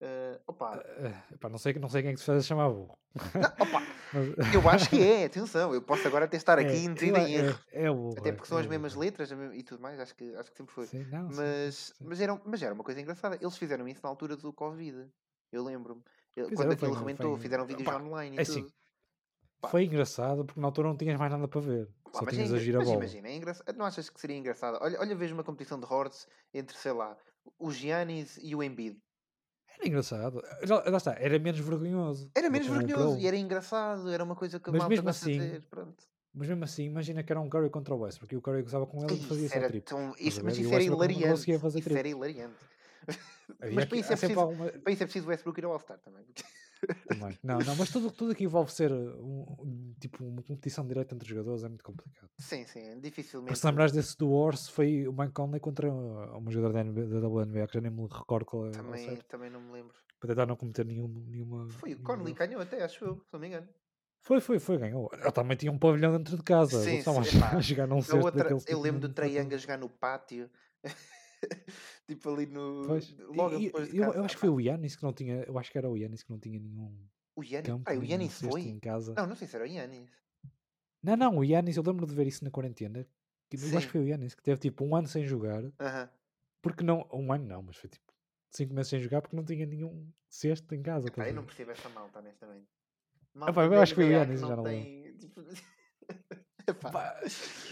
Uh, 0.00 0.38
opa. 0.46 0.76
Uh, 0.76 1.48
não, 1.48 1.58
sei, 1.58 1.72
não 1.74 1.88
sei 1.88 2.02
quem 2.02 2.10
é 2.10 2.14
que 2.14 2.20
se 2.20 2.26
faz 2.26 2.46
chamar 2.46 2.68
burro. 2.68 2.98
Não, 3.14 3.66
opa, 3.66 3.82
Mas... 4.12 4.54
Eu 4.54 4.68
acho 4.68 4.90
que 4.90 5.02
é, 5.02 5.24
atenção, 5.24 5.74
eu 5.74 5.80
posso 5.80 6.06
agora 6.06 6.26
até 6.26 6.36
estar 6.36 6.58
aqui 6.58 6.72
é, 6.72 6.78
induzido 6.80 7.16
em 7.18 7.34
erro. 7.34 7.58
É, 7.72 7.84
é 7.84 7.90
burro, 7.90 8.14
até 8.18 8.30
porque 8.32 8.46
é, 8.46 8.48
são 8.48 8.58
as 8.58 8.66
mesmas 8.66 8.94
letras 8.94 9.30
e 9.30 9.62
tudo 9.62 9.80
mais, 9.80 9.98
acho 9.98 10.14
que, 10.14 10.34
acho 10.34 10.50
que 10.50 10.56
sempre 10.58 10.74
foi. 10.74 10.86
Sim, 10.86 11.04
não, 11.10 11.30
mas, 11.34 11.74
sim, 11.74 11.94
sim. 11.94 12.04
Mas, 12.06 12.20
era, 12.20 12.40
mas 12.44 12.62
era 12.62 12.74
uma 12.74 12.84
coisa 12.84 13.00
engraçada. 13.00 13.38
Eles 13.40 13.56
fizeram 13.56 13.88
isso 13.88 14.00
na 14.02 14.08
altura 14.08 14.36
do 14.36 14.52
Covid. 14.52 15.08
Eu 15.50 15.64
lembro-me. 15.64 16.02
Quando 16.54 16.72
aquilo 16.72 16.92
rebentou, 16.92 17.36
fizeram 17.38 17.64
vídeos 17.64 17.88
opa, 17.88 17.98
online 17.98 18.36
e 18.36 18.44
tudo. 18.44 18.58
Assim, 18.58 18.72
foi 19.68 19.84
engraçado 19.84 20.44
porque 20.44 20.60
na 20.60 20.66
altura 20.66 20.88
não 20.88 20.96
tinhas 20.96 21.18
mais 21.18 21.32
nada 21.32 21.48
para 21.48 21.60
ver. 21.60 21.88
Pá, 22.04 22.20
Só 22.20 22.26
tinhas 22.26 22.52
é, 22.52 22.56
a 22.56 22.58
gira 22.58 22.78
mas 22.78 22.88
imagina, 22.88 23.28
é 23.28 23.36
engraçado. 23.36 23.76
Não 23.76 23.86
achas 23.86 24.10
que 24.10 24.20
seria 24.20 24.36
engraçado? 24.36 24.78
Olha, 24.80 25.00
olha 25.00 25.16
vejo 25.16 25.34
uma 25.34 25.44
competição 25.44 25.80
de 25.80 25.86
hordes 25.86 26.28
entre, 26.52 26.76
sei 26.76 26.92
lá, 26.92 27.16
o 27.58 27.70
Giannis 27.70 28.38
e 28.42 28.54
o 28.54 28.62
Embiid. 28.62 28.98
Era 29.78 29.88
engraçado. 29.88 30.42
Já, 30.62 30.82
já 30.82 30.96
está, 30.96 31.16
era 31.18 31.38
menos 31.38 31.60
vergonhoso. 31.60 32.30
Era 32.34 32.50
menos 32.50 32.66
vergonhoso 32.66 33.18
e 33.18 33.26
era 33.26 33.36
engraçado, 33.36 34.10
era 34.10 34.24
uma 34.24 34.34
coisa 34.34 34.58
que 34.58 34.70
a 34.70 34.72
mas 34.72 34.88
mesmo 34.88 35.08
assim, 35.08 35.38
fazer, 35.38 35.62
pronto. 35.68 36.04
Mas 36.32 36.48
mesmo 36.48 36.64
assim, 36.64 36.84
imagina 36.84 37.22
que 37.22 37.32
era 37.32 37.40
um 37.40 37.48
Curry 37.48 37.70
contra 37.70 37.94
o 37.94 38.00
West, 38.00 38.18
porque 38.18 38.36
o 38.36 38.42
Curry 38.42 38.62
gozava 38.62 38.86
com 38.86 39.02
ele 39.04 39.14
e 39.14 39.24
fazia 39.24 39.48
só 39.48 39.58
triple. 39.60 39.80
Tão, 39.80 40.14
isso, 40.18 40.44
mas 40.44 40.58
isso 40.58 40.72
era 40.72 40.82
hilariante. 40.82 41.50
Isso 41.50 41.98
era 41.98 42.08
hilariante. 42.08 42.54
mas 43.72 43.84
para 43.86 43.98
isso, 43.98 44.12
é 44.12 44.16
preciso, 44.16 44.40
alguma... 44.40 44.66
para 44.66 44.92
isso 44.92 45.02
é 45.02 45.06
preciso 45.06 45.26
o 45.26 45.28
Westbrook 45.30 45.58
ir 45.58 45.64
ao 45.64 45.72
All-Star 45.72 45.98
também. 45.98 46.24
Também. 47.08 47.38
Não, 47.42 47.58
não, 47.58 47.76
mas 47.76 47.90
tudo, 47.90 48.10
tudo 48.10 48.34
que 48.34 48.44
envolve 48.44 48.72
ser 48.72 48.92
um, 48.92 49.94
tipo 50.00 50.24
uma 50.24 50.42
competição 50.42 50.86
direta 50.86 51.14
entre 51.14 51.28
jogadores 51.28 51.64
é 51.64 51.68
muito 51.68 51.84
complicado. 51.84 52.30
Sim, 52.38 52.64
sim, 52.66 53.00
dificilmente. 53.00 53.58
Se 53.58 53.66
lembrares 53.66 53.92
desse 53.92 54.16
do 54.16 54.52
foi 54.70 55.06
o 55.06 55.12
Mike 55.12 55.32
Conley 55.32 55.60
contra 55.60 55.90
um 55.90 56.50
jogador 56.50 56.74
da, 56.74 56.84
NBA, 56.84 57.20
da 57.20 57.28
WNBA, 57.28 57.66
que 57.66 57.74
já 57.74 57.80
nem 57.80 57.90
me 57.90 58.06
recordo 58.06 58.44
qual 58.44 58.66
é. 58.66 58.70
Também, 58.70 59.16
também 59.28 59.50
não 59.50 59.60
me 59.60 59.72
lembro. 59.72 59.94
Para 60.20 60.28
tentar 60.28 60.46
não 60.46 60.56
cometer 60.56 60.84
nenhum, 60.84 61.08
nenhuma. 61.08 61.68
Foi 61.68 61.94
o 61.94 62.02
Conley 62.02 62.32
ganhou 62.32 62.60
até, 62.60 62.82
acho 62.82 63.04
eu, 63.04 63.20
se 63.24 63.32
não 63.32 63.40
me 63.40 63.48
engano. 63.48 63.68
Foi, 64.20 64.40
foi, 64.40 64.58
foi, 64.58 64.78
ganhou. 64.78 65.08
Ele 65.12 65.30
também 65.30 65.56
tinha 65.56 65.70
um 65.70 65.78
pavilhão 65.78 66.16
dentro 66.16 66.36
de 66.36 66.42
casa. 66.42 66.82
Sim, 66.82 67.00
sim, 67.00 67.40
a 67.40 67.60
jogar 67.60 67.86
num 67.86 67.96
outra, 67.96 68.50
Eu 68.50 68.58
tipo 68.58 68.80
lembro 68.80 69.00
do 69.00 69.08
Trae 69.08 69.38
Young 69.38 69.54
a 69.54 69.56
jogar 69.56 69.78
no 69.78 69.88
pátio. 69.88 70.50
Tipo 72.06 72.30
ali 72.30 72.46
no. 72.46 72.84
Pois. 72.86 73.16
Logo 73.18 73.56
e, 73.56 73.66
depois 73.66 73.90
de 73.90 73.98
eu, 73.98 74.12
eu, 74.12 74.24
acho 74.24 74.34
que 74.34 74.40
foi 74.40 74.48
o 74.48 74.60
Yannis 74.60 74.96
que 74.96 75.02
não 75.02 75.12
tinha. 75.12 75.42
Eu 75.42 75.58
acho 75.58 75.70
que 75.70 75.78
era 75.78 75.88
o 75.88 75.96
Yannis 75.96 76.22
que 76.22 76.30
não 76.30 76.38
tinha 76.38 76.58
nenhum. 76.58 76.96
O 77.34 77.42
Yannis, 77.42 77.66
campo, 77.66 77.90
o 77.90 78.04
Yannis 78.04 78.40
foi? 78.40 78.62
Em 78.62 78.78
casa. 78.78 79.14
Não, 79.14 79.26
não 79.26 79.36
sei 79.36 79.46
se 79.46 79.56
era 79.56 79.64
o 79.64 79.68
Yannis. 79.68 80.10
Não, 81.02 81.16
não, 81.16 81.38
o 81.38 81.44
Yannis, 81.44 81.76
eu 81.76 81.82
lembro 81.82 82.06
de 82.06 82.14
ver 82.14 82.26
isso 82.26 82.42
na 82.42 82.50
quarentena. 82.50 83.06
Eu 83.52 83.78
acho 83.78 83.86
que 83.86 83.92
foi 83.92 84.00
o 84.00 84.08
Yannis 84.08 84.34
que 84.34 84.42
teve 84.42 84.58
tipo 84.58 84.84
um 84.84 84.96
ano 84.96 85.06
sem 85.06 85.24
jogar. 85.24 85.62
Uh 85.62 85.72
-huh. 85.78 86.08
Porque 86.62 86.82
não, 86.82 87.06
um 87.12 87.32
ano 87.32 87.44
não, 87.44 87.62
mas 87.62 87.76
foi 87.76 87.88
tipo 87.88 88.12
cinco 88.50 88.74
meses 88.74 88.88
sem 88.88 89.00
jogar 89.00 89.20
porque 89.20 89.36
não 89.36 89.44
tinha 89.44 89.66
nenhum 89.66 90.10
cesto 90.28 90.74
em 90.74 90.82
casa. 90.82 91.08
Epá, 91.08 91.28
eu 91.28 91.34
não 91.34 91.44
percebo 91.44 91.70
essa 91.70 91.88
malta, 91.90 92.18
honestamente. 92.18 92.66
Malta 93.34 93.52
Epá, 93.52 93.64
eu 93.66 93.80
acho 93.80 93.94
que 93.94 94.00
foi 94.00 94.10
o 94.10 94.12
Yannis, 94.12 94.40
já 94.40 94.56
não 94.56 94.64
tem... 94.64 95.14
Tipo... 96.74 96.88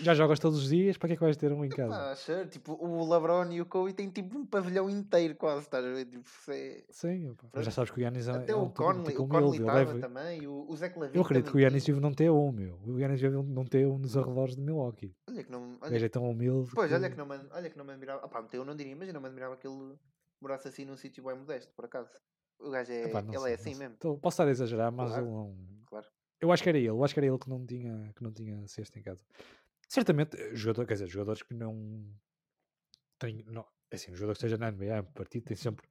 Já 0.02 0.14
jogas 0.14 0.38
todos 0.38 0.60
os 0.60 0.68
dias, 0.68 0.96
para 0.96 1.08
que 1.08 1.14
é 1.14 1.16
que 1.16 1.22
vais 1.22 1.36
ter 1.36 1.52
um 1.52 1.64
em 1.64 1.68
casa? 1.68 1.94
Epá, 1.94 2.14
sure. 2.14 2.46
tipo, 2.46 2.72
o 2.74 3.12
LeBron 3.12 3.50
e 3.50 3.60
o 3.60 3.66
Kobe 3.66 3.92
têm 3.92 4.08
tipo 4.08 4.38
um 4.38 4.46
pavilhão 4.46 4.88
inteiro 4.88 5.34
quase, 5.34 5.62
estás 5.62 5.84
a 5.84 5.88
ver? 5.88 6.04
Tipo, 6.04 6.24
é... 6.48 6.84
Sim, 6.90 7.36
mas 7.52 7.64
já 7.64 7.72
sabes 7.72 7.90
que 7.90 7.98
o 7.98 8.02
Yannis 8.02 8.28
é 8.28 8.32
Até 8.32 8.52
é 8.52 8.56
um 8.56 8.64
o 8.64 8.70
Conley, 8.70 9.06
tipo 9.06 9.22
o 9.24 9.28
Conley 9.28 9.58
estava 9.58 9.84
deve... 9.84 10.00
também, 10.00 10.46
o, 10.46 10.66
o 10.68 10.76
Zach 10.76 10.96
Lavine 10.96 11.16
Eu 11.16 11.22
acredito 11.22 11.50
que 11.50 11.56
o 11.56 11.60
Yannis 11.60 11.84
vive 11.84 12.00
não 12.00 12.12
ter 12.12 12.30
um, 12.30 12.52
meu. 12.52 12.78
O 12.86 12.98
Yannis 13.00 13.20
vive 13.20 13.42
não 13.42 13.64
ter 13.64 13.84
um 13.86 13.98
nos 13.98 14.16
arredores 14.16 14.54
de 14.54 14.62
Milwaukee. 14.62 15.12
Olha 15.28 15.42
que 15.42 15.50
não... 15.50 15.76
Olha... 15.80 16.00
O 16.00 16.04
é 16.04 16.08
tão 16.08 16.30
humilde. 16.30 16.70
Pois, 16.72 16.88
que... 16.88 16.94
olha 16.94 17.10
que 17.10 17.16
não 17.16 17.26
me, 17.26 17.40
olha 17.50 17.70
que 17.70 17.76
não 17.76 17.84
me 17.84 17.92
admirava... 17.92 18.24
Opá, 18.24 18.46
eu 18.52 18.64
não 18.64 18.76
diria, 18.76 18.92
imagina, 18.92 19.14
não 19.14 19.20
me 19.20 19.26
admirava 19.26 19.56
que 19.56 19.66
ele 19.66 19.96
morasse 20.40 20.68
assim 20.68 20.84
num 20.84 20.96
sítio 20.96 21.24
bem 21.24 21.36
modesto, 21.36 21.72
por 21.74 21.86
acaso. 21.86 22.10
O 22.60 22.70
gajo 22.70 22.92
é... 22.92 23.06
Epá, 23.06 23.20
ele 23.20 23.34
é 23.34 23.38
sei, 23.40 23.50
é 23.50 23.54
assim 23.54 23.74
mesmo. 23.74 23.96
Então, 23.98 24.16
posso 24.18 24.34
estar 24.34 24.46
a 24.46 24.50
exagerar, 24.50 24.92
mas 24.92 25.08
claro. 25.08 25.24
ele 25.24 25.32
não... 25.32 25.73
Eu 26.44 26.52
acho 26.52 26.62
que 26.62 26.68
era 26.68 26.76
ele, 26.76 26.88
eu 26.88 27.02
acho 27.02 27.14
que 27.14 27.20
era 27.20 27.26
ele 27.26 27.38
que 27.38 27.48
não 27.48 27.64
tinha, 27.64 28.12
que 28.14 28.22
não 28.22 28.30
tinha 28.30 28.68
cesto 28.68 28.98
em 28.98 29.02
casa. 29.02 29.24
Certamente, 29.88 30.36
eh, 30.36 30.54
jogador, 30.54 30.86
quer 30.86 30.92
dizer, 30.92 31.08
jogadores 31.08 31.42
que 31.42 31.54
não 31.54 32.06
têm. 33.18 33.42
Não, 33.46 33.66
é 33.90 33.96
assim, 33.96 34.12
um 34.12 34.14
jogador 34.14 34.32
que 34.32 34.44
esteja 34.44 34.58
na 34.58 34.70
NBA, 34.70 35.02
partido, 35.14 35.44
tem 35.44 35.56
sempre, 35.56 35.88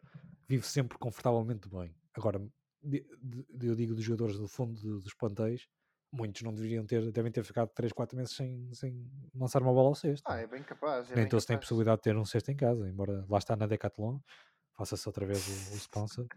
vive 0.47 0.63
sempre 0.67 0.95
confortavelmente 0.99 1.67
bem. 1.67 1.95
Agora, 2.13 2.39
de, 2.83 3.03
de, 3.19 3.67
eu 3.67 3.75
digo 3.75 3.95
dos 3.95 4.03
jogadores 4.03 4.37
do 4.37 4.47
fundo 4.47 4.79
dos 4.99 5.15
plantéis, 5.15 5.67
muitos 6.11 6.43
não 6.43 6.53
deveriam 6.53 6.85
ter, 6.85 7.11
devem 7.11 7.31
ter 7.31 7.43
ficado 7.43 7.69
3, 7.69 7.91
4 7.91 8.15
meses 8.15 8.35
sem, 8.35 8.71
sem 8.75 9.09
lançar 9.33 9.59
uma 9.59 9.73
bola 9.73 9.87
ao 9.87 9.95
cesto. 9.95 10.23
Ah, 10.27 10.37
é 10.37 10.45
bem 10.45 10.61
capaz. 10.61 11.09
É 11.09 11.15
bem 11.15 11.27
todos 11.27 11.45
têm 11.45 11.57
possibilidade 11.57 11.97
de 11.97 12.03
ter 12.03 12.15
um 12.15 12.25
cesto 12.25 12.51
em 12.51 12.55
casa, 12.55 12.87
embora 12.87 13.25
lá 13.27 13.39
está 13.39 13.55
na 13.55 13.65
Decathlon, 13.65 14.19
faça-se 14.77 15.09
outra 15.09 15.25
vez 15.25 15.47
o, 15.47 15.73
o 15.73 15.77
sponsor. 15.77 16.27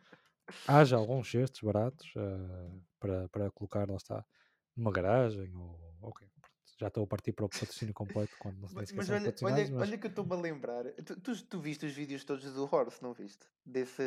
Haja 0.67 0.97
alguns 0.97 1.31
cestos 1.31 1.61
baratos 1.61 2.07
uh, 2.17 2.83
para, 2.99 3.29
para 3.29 3.51
colocar, 3.51 3.89
lá 3.89 3.97
está, 3.97 4.25
numa 4.77 4.91
garagem 4.93 5.55
ou 5.55 5.79
ok. 6.03 6.27
Já 6.79 6.89
estou 6.89 7.05
a 7.05 7.07
partir 7.07 7.33
para 7.33 7.47
o 7.47 7.49
patrocínio 7.49 7.95
completo 7.95 8.37
quando 8.39 8.59
não 8.61 8.69
se 8.69 8.75
Mas, 8.75 8.93
mas 8.93 9.11
olha, 9.11 9.35
olha, 9.43 9.71
mas 9.73 9.89
olha 9.89 9.99
que 9.99 10.07
eu 10.07 10.11
estou-me 10.11 10.33
a 10.35 10.37
lembrar. 10.37 10.85
Tu, 10.93 11.19
tu, 11.21 11.45
tu 11.47 11.59
viste 11.61 11.87
os 11.87 11.93
vídeos 11.93 12.23
todos 12.23 12.45
do 12.53 12.65
Horse, 12.71 13.03
não 13.03 13.15
viste? 13.15 13.47
Desse. 13.65 14.03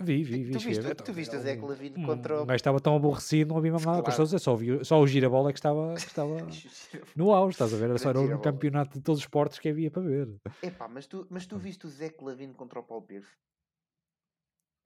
vi, 0.00 0.24
Tu, 0.24 0.30
vi, 0.30 0.42
vi. 0.44 0.52
tu 0.52 0.58
viste, 0.58 0.82
tu 0.82 0.90
então, 0.90 1.14
viste 1.14 1.36
o 1.36 1.40
Zach 1.40 1.62
um- 1.62 1.66
Lavine 1.68 1.96
um- 1.98 2.06
contra 2.06 2.36
Um 2.38 2.42
o. 2.42 2.46
gajo 2.46 2.56
estava 2.56 2.80
tão 2.80 2.96
aborrecido, 2.96 3.50
não 3.50 3.58
havia 3.58 3.70
mesmo 3.72 3.86
nada. 3.90 4.02
Claro. 4.02 4.24
Dizer, 4.24 4.38
só, 4.40 4.50
ouvi, 4.52 4.84
só 4.84 5.00
o 5.00 5.06
girabola 5.06 5.50
é 5.50 5.52
que 5.52 5.58
estava, 5.60 5.94
que 5.94 6.00
estava 6.00 6.46
no 7.14 7.32
auge, 7.32 7.54
estás 7.54 7.72
a 7.72 7.76
ver? 7.76 7.90
Era 7.90 7.98
só 7.98 8.10
era 8.10 8.18
girabola. 8.20 8.52
campeonato 8.52 8.98
de 8.98 9.04
todos 9.04 9.18
os 9.20 9.24
esportes 9.24 9.58
que 9.60 9.68
havia 9.68 9.90
para 9.90 10.02
ver. 10.02 10.28
Epá, 10.62 10.88
mas 10.88 11.06
tu, 11.06 11.26
mas 11.30 11.46
tu 11.46 11.58
viste 11.58 11.86
o 11.86 11.88
Zach 11.88 12.16
Lavine 12.22 12.54
contra 12.54 12.80
o 12.80 12.82
Paul 12.82 13.02
Pierce? 13.02 13.30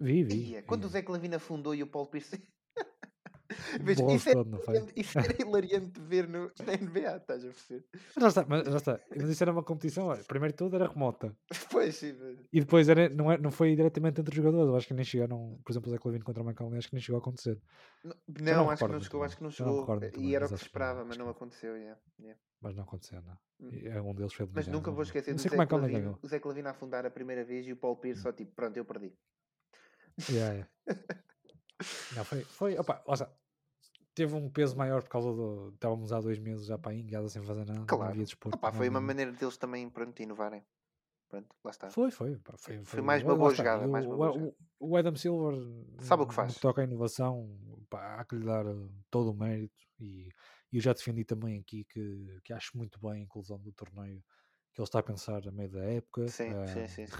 Vi, 0.02 0.24
vi. 0.24 0.50
Ia, 0.52 0.62
quando 0.62 0.84
o 0.84 0.88
vi. 0.88 0.92
Zach 0.94 1.10
Lavine 1.10 1.36
afundou 1.36 1.74
e 1.74 1.82
o 1.82 1.86
Paul 1.86 2.06
Pierce. 2.06 2.42
Bolso 3.84 4.16
isso, 4.16 4.28
era 4.30 4.44
não 4.44 4.58
foi? 4.60 4.74
hilariante, 4.76 5.00
isso 5.00 5.18
era 5.18 5.42
hilariante 5.42 5.90
de 5.90 6.00
ver 6.00 6.26
no, 6.26 6.50
na 6.64 6.72
NBA, 6.74 7.16
estás 7.18 7.44
a 7.44 7.48
perceber? 7.48 7.84
Mas 8.16 8.22
já 8.22 8.28
está, 8.28 8.46
mas 8.48 8.64
já 8.66 8.76
está. 8.76 9.00
Mas 9.14 9.28
isso 9.28 9.44
era 9.44 9.52
uma 9.52 9.62
competição, 9.62 10.06
olha, 10.06 10.24
primeiro 10.24 10.52
de 10.54 10.56
tudo 10.56 10.74
era 10.76 10.88
remota. 10.88 11.36
Pois 11.70 11.94
sim, 11.96 12.14
mas- 12.18 12.38
E 12.52 12.60
depois 12.60 12.88
era, 12.88 13.08
não, 13.10 13.30
é, 13.30 13.36
não 13.38 13.50
foi 13.50 13.76
diretamente 13.76 14.20
entre 14.20 14.32
os 14.32 14.36
jogadores. 14.36 14.68
Eu 14.68 14.76
acho 14.76 14.86
que 14.88 14.94
nem 14.94 15.04
chegaram, 15.04 15.60
por 15.64 15.70
exemplo, 15.72 15.88
o 15.88 15.92
Zé 15.92 15.98
Clavino 15.98 16.24
contra 16.24 16.42
o 16.42 16.46
Michael 16.46 16.74
acho 16.78 16.88
que 16.88 16.94
nem 16.94 17.02
chegou 17.02 17.18
a 17.18 17.20
acontecer. 17.22 17.60
Não, 18.02 18.14
não 18.40 18.54
não, 18.56 18.70
acho 18.70 18.84
que 18.86 18.92
não 18.92 19.00
chegou, 19.00 19.22
acho 19.22 19.36
que 19.36 19.42
não 19.42 19.48
não 19.48 19.52
chegou. 19.52 19.80
recordo 19.80 20.00
muito 20.02 20.20
E 20.20 20.34
era 20.34 20.46
o 20.46 20.50
mas 20.50 20.60
que 20.60 20.64
não, 20.64 20.66
esperava, 20.66 21.04
mas 21.04 21.16
não 21.18 21.24
não. 21.26 21.32
aconteceu. 21.32 21.76
yeah, 21.76 22.00
yeah. 22.18 22.40
Mas 22.60 22.74
não 22.74 22.84
aconteceu, 22.84 23.20
não. 23.22 23.36
Hum. 23.60 23.68
E 23.70 23.86
é 23.86 24.00
um 24.00 24.14
deles 24.14 24.32
foi 24.32 24.46
Mas 24.46 24.66
eliminado. 24.66 24.72
nunca 24.72 24.90
vou 24.90 25.02
esquecer 25.02 25.30
Não 25.30 25.36
do 25.36 25.42
Zé 25.42 25.48
é 25.54 25.90
ganhou. 25.90 26.18
o 26.22 26.26
Zé 26.26 26.40
Lavine 26.42 26.68
a 26.68 26.70
afundar 26.70 27.04
a 27.04 27.10
primeira 27.10 27.44
vez 27.44 27.66
e 27.66 27.72
o 27.72 27.76
Paul 27.76 27.96
Pierce 27.96 28.22
só 28.22 28.32
tipo, 28.32 28.52
pronto, 28.54 28.76
eu 28.76 28.84
perdi. 28.84 29.12
Yeah, 30.28 30.52
yeah. 30.52 30.64
Não, 32.16 32.24
foi, 32.24 32.44
foi, 32.44 32.78
opa, 32.78 33.02
lá 33.06 33.14
está. 33.14 33.30
Teve 34.14 34.34
um 34.34 34.50
peso 34.50 34.76
maior 34.76 35.02
por 35.02 35.08
causa 35.08 35.32
do. 35.32 35.70
Estávamos 35.74 36.12
há 36.12 36.20
dois 36.20 36.38
meses 36.38 36.66
já 36.66 36.76
para 36.78 36.92
casa 37.10 37.28
sem 37.30 37.42
fazer 37.42 37.64
nada, 37.64 37.80
não 37.80 37.86
Claro. 37.86 38.10
havia 38.10 38.24
desporto. 38.24 38.56
Opa, 38.58 38.68
não 38.68 38.76
foi 38.76 38.88
uma 38.88 39.00
maneira 39.00 39.32
deles 39.32 39.56
também, 39.56 39.88
pronto, 39.88 40.20
inovarem. 40.22 40.62
Pronto, 41.28 41.48
lá 41.64 41.70
está. 41.70 41.90
Foi, 41.90 42.10
foi. 42.10 42.36
pá, 42.36 42.54
foi, 42.58 42.84
Foi 42.84 43.00
mais 43.00 43.22
uma 43.22 43.34
boa 43.34 43.54
jogada, 43.54 43.88
mais 43.88 44.04
o, 44.04 44.08
uma 44.10 44.16
boa 44.16 44.30
o- 44.30 44.34
jogada. 44.34 44.56
o 44.80 44.96
Adam 44.96 45.16
Silver 45.16 45.54
Sabe 46.02 46.22
o 46.22 46.26
que 46.26 46.34
faz. 46.34 46.54
Que 46.54 46.60
toca 46.60 46.82
à 46.82 46.84
inovação, 46.84 47.58
pá, 47.88 48.16
há 48.20 48.24
que 48.26 48.36
lhe 48.36 48.44
dar 48.44 48.66
uh, 48.66 48.90
todo 49.10 49.30
o 49.30 49.34
mérito. 49.34 49.74
E, 49.98 50.28
e 50.70 50.76
eu 50.76 50.80
já 50.82 50.92
defendi 50.92 51.24
também 51.24 51.58
aqui 51.58 51.84
que, 51.84 52.38
que 52.44 52.52
acho 52.52 52.76
muito 52.76 53.00
bem 53.00 53.12
a 53.12 53.18
inclusão 53.24 53.58
do 53.58 53.72
torneio 53.72 54.22
que 54.74 54.80
ele 54.80 54.84
está 54.86 54.98
a 54.98 55.02
pensar 55.02 55.46
a 55.48 55.52
meio 55.52 55.70
da 55.70 55.84
época. 55.84 56.26
Sim, 56.28 56.50
sim, 56.66 56.84
Ah, 56.84 56.88
sim, 56.88 57.06
sim. 57.06 57.12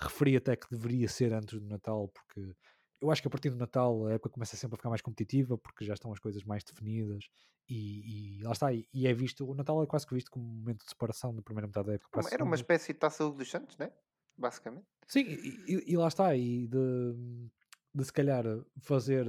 Ref- 0.00 0.12
referi 0.12 0.36
até 0.36 0.56
que 0.56 0.68
deveria 0.70 1.08
ser 1.08 1.32
antes 1.32 1.58
do 1.60 1.66
Natal, 1.66 2.08
porque 2.08 2.54
eu 3.00 3.10
acho 3.10 3.22
que 3.22 3.28
a 3.28 3.30
partir 3.30 3.50
do 3.50 3.56
Natal 3.56 4.06
a 4.06 4.12
época 4.12 4.30
começa 4.30 4.56
sempre 4.56 4.74
a 4.74 4.78
ficar 4.78 4.90
mais 4.90 5.02
competitiva, 5.02 5.56
porque 5.58 5.84
já 5.84 5.94
estão 5.94 6.12
as 6.12 6.18
coisas 6.20 6.44
mais 6.44 6.62
definidas 6.64 7.24
e, 7.68 8.38
e 8.38 8.42
lá 8.42 8.52
está. 8.52 8.72
E, 8.72 8.86
e 8.92 9.06
é 9.06 9.12
visto, 9.14 9.48
o 9.48 9.54
Natal 9.54 9.82
é 9.82 9.86
quase 9.86 10.06
que 10.06 10.14
visto 10.14 10.30
como 10.30 10.44
um 10.46 10.54
momento 10.54 10.84
de 10.84 10.90
separação 10.90 11.34
da 11.34 11.42
primeira 11.42 11.66
metade 11.66 11.86
da 11.88 11.94
época 11.94 12.10
Era 12.20 12.24
uma 12.24 12.28
segunda. 12.30 12.54
espécie 12.56 12.92
de 12.92 12.98
taça 12.98 13.28
dos 13.30 13.50
Santos, 13.50 13.78
né? 13.78 13.92
Basicamente. 14.36 14.86
Sim, 15.06 15.24
e, 15.28 15.92
e- 15.92 15.96
lá 15.96 16.08
está, 16.08 16.34
e 16.36 16.66
de, 16.68 17.48
de 17.94 18.04
se 18.04 18.12
calhar 18.12 18.44
fazer 18.82 19.26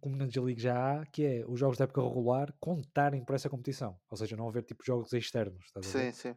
como 0.00 0.16
na 0.16 0.28
G-League 0.28 0.60
já 0.60 1.00
há, 1.00 1.06
que 1.06 1.24
é 1.24 1.44
os 1.46 1.58
jogos 1.58 1.78
da 1.78 1.84
época 1.84 2.02
regular 2.02 2.54
contarem 2.60 3.24
para 3.24 3.36
essa 3.36 3.48
competição. 3.48 3.98
Ou 4.10 4.16
seja, 4.16 4.36
não 4.36 4.46
haver 4.48 4.62
tipo 4.64 4.84
jogos 4.84 5.12
externos? 5.12 5.70
Sim, 5.82 6.12
sim. 6.12 6.36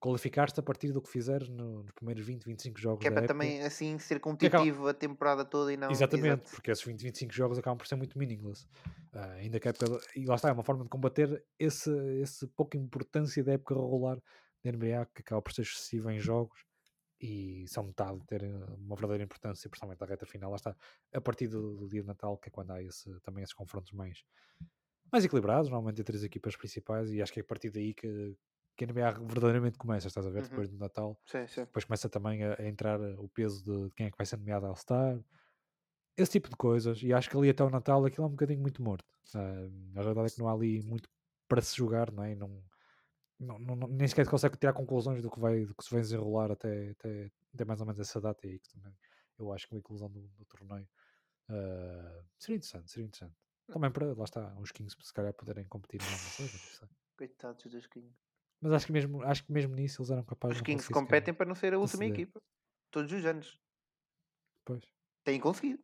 Qualificar-te 0.00 0.60
a 0.60 0.62
partir 0.62 0.92
do 0.92 1.02
que 1.02 1.10
fizeres 1.10 1.48
no- 1.48 1.82
nos 1.82 1.90
primeiros 1.92 2.24
20, 2.24 2.44
25 2.44 2.78
jogos 2.78 3.00
Que 3.02 3.08
é 3.08 3.10
para 3.10 3.20
época. 3.24 3.34
também 3.34 3.62
assim 3.62 3.98
ser 3.98 4.20
Que 4.20 4.28
acaba- 4.46 4.62
competitivo 4.62 4.86
a 4.86 4.94
temporada 4.94 5.44
toda 5.44 5.72
e 5.72 5.76
não. 5.76 5.90
Exatamente, 5.90 6.26
Exato. 6.44 6.50
porque 6.52 6.70
esses 6.70 6.84
20, 6.84 7.02
25 7.02 7.32
jogos 7.32 7.58
acabam 7.58 7.76
por 7.76 7.86
ser 7.86 7.96
muito 7.96 8.16
meaningless. 8.16 8.66
Ah, 9.12 9.32
ainda 9.32 9.58
que 9.58 9.68
é 9.68 9.72
pela... 9.72 10.00
E 10.14 10.24
lá 10.24 10.36
está, 10.36 10.50
é 10.50 10.52
uma 10.52 10.62
forma 10.62 10.84
de 10.84 10.90
combater 10.90 11.44
esse, 11.58 11.90
esse 12.20 12.46
pouca 12.48 12.76
importância 12.78 13.42
da 13.42 13.52
época 13.54 13.74
regular 13.74 14.16
da 14.62 14.70
NBA, 14.72 15.04
que 15.06 15.20
acaba 15.22 15.42
por 15.42 15.52
ser 15.52 15.62
excessiva 15.62 16.12
em 16.12 16.20
jogos 16.20 16.64
e 17.20 17.64
são 17.66 17.82
metade 17.82 18.20
ter 18.26 18.44
eh, 18.44 18.64
uma 18.78 18.94
verdadeira 18.94 19.24
importância, 19.24 19.68
principalmente 19.68 20.00
a 20.04 20.06
reta 20.06 20.24
final. 20.24 20.50
Lá 20.50 20.56
está, 20.56 20.76
a 21.12 21.20
partir 21.20 21.48
do, 21.48 21.74
do 21.74 21.88
dia 21.88 22.02
de 22.02 22.06
Natal, 22.06 22.38
que 22.38 22.48
é 22.48 22.52
quando 22.52 22.70
há 22.70 22.80
esse, 22.80 23.10
também 23.22 23.42
esses 23.42 23.54
confrontos 23.54 23.90
mais, 23.90 24.22
mais 25.10 25.24
equilibrados, 25.24 25.68
normalmente 25.68 26.00
entre 26.00 26.16
as 26.16 26.22
equipas 26.22 26.54
principais, 26.56 27.10
e 27.10 27.20
acho 27.20 27.32
que 27.32 27.40
é 27.40 27.42
a 27.42 27.46
partir 27.46 27.70
daí 27.70 27.92
que, 27.92 28.36
que 28.78 28.84
a 28.84 28.88
NBA 28.88 29.12
verdadeiramente 29.12 29.78
começa, 29.78 30.08
estás 30.08 30.26
a 30.26 30.30
ver, 30.30 30.44
Uhum. 30.44 30.44
depois 30.44 30.70
do 30.70 30.78
Natal 30.78 31.20
Sim, 31.26 31.46
sim. 31.48 31.66
depois 31.68 31.84
começa 31.86 32.08
também 32.10 32.44
a, 32.44 32.56
a 32.60 32.66
entrar 32.68 33.00
o 33.00 33.28
peso 33.28 33.64
de, 33.64 33.94
quem 33.96 34.06
é 34.08 34.12
que 34.12 34.18
vai 34.18 34.26
ser 34.26 34.38
nomeado 34.38 34.66
ao 34.66 34.76
Star, 34.76 35.20
esse 36.16 36.32
tipo 36.32 36.48
de 36.48 36.56
coisas. 36.56 37.02
E 37.02 37.12
acho 37.12 37.30
que 37.30 37.36
ali 37.36 37.50
até 37.50 37.62
o 37.64 37.70
Natal 37.70 38.04
aquilo 38.04 38.24
é 38.24 38.28
um 38.28 38.32
bocadinho 38.32 38.60
muito 38.60 38.82
morto. 38.82 39.04
Ah, 39.34 40.00
a 40.00 40.02
verdade 40.02 40.28
é 40.28 40.30
que 40.30 40.38
não 40.38 40.48
há 40.48 40.52
ali 40.52 40.82
muito 40.82 41.08
para 41.48 41.62
se 41.62 41.76
jogar, 41.76 42.10
não 42.12 42.24
é? 42.24 42.34
Não, 42.34 42.62
não, 43.40 43.58
não- 43.58 43.88
nem 43.88 44.08
sequer 44.08 44.24
se 44.26 44.30
consegue 44.30 44.56
tirar 44.58 44.72
conclusões 44.74 45.22
do 45.22 45.30
que, 45.30 45.40
vai, 45.40 45.64
do 45.66 45.74
que 45.74 45.84
se 45.84 45.90
vai 45.90 46.00
desenrolar 46.02 46.50
até, 46.52 46.90
até, 46.90 47.32
até 47.54 47.64
mais 47.64 47.80
ou 47.80 47.86
menos 47.86 48.00
essa 48.00 48.20
data. 48.20 48.46
E 48.46 48.52
aí 48.52 48.60
que 48.60 48.68
também 48.70 48.94
eu 49.38 49.52
acho 49.52 49.68
que 49.68 49.74
a 49.76 49.78
inclusão 49.78 50.10
do, 50.10 50.22
do 50.28 50.44
torneio 50.46 50.88
ah, 51.50 52.24
seria 52.38 52.56
interessante, 52.56 52.90
seria 52.92 53.06
interessante. 53.06 53.36
Também 53.70 53.90
para, 53.92 54.14
lá 54.14 54.24
está, 54.24 54.54
os 54.60 54.72
Kings 54.72 54.96
se 55.02 55.12
calhar 55.14 55.34
poderem 55.34 55.66
competir 55.68 56.02
em 56.02 56.10
alguma 56.10 56.32
coisa, 56.32 56.58
não 56.62 56.70
sei. 56.70 56.88
Coitados 57.18 57.66
dos 57.70 57.86
Kings. 57.86 58.27
Mas 58.60 58.72
acho 58.72 58.86
que 58.86 58.92
mesmo, 58.92 59.22
acho 59.22 59.44
que 59.44 59.52
mesmo 59.52 59.74
nisso 59.74 60.02
eles 60.02 60.10
eram 60.10 60.24
capazes 60.24 60.56
Os 60.56 60.62
Kings 60.62 60.90
competem 60.90 61.32
para 61.32 61.46
não 61.46 61.54
ser 61.54 61.74
a 61.74 61.78
última 61.78 62.04
equipa. 62.04 62.40
Todos 62.90 63.12
os 63.12 63.24
anos. 63.24 63.60
Pois. 64.64 64.84
Têm 65.24 65.40
conseguido. 65.40 65.82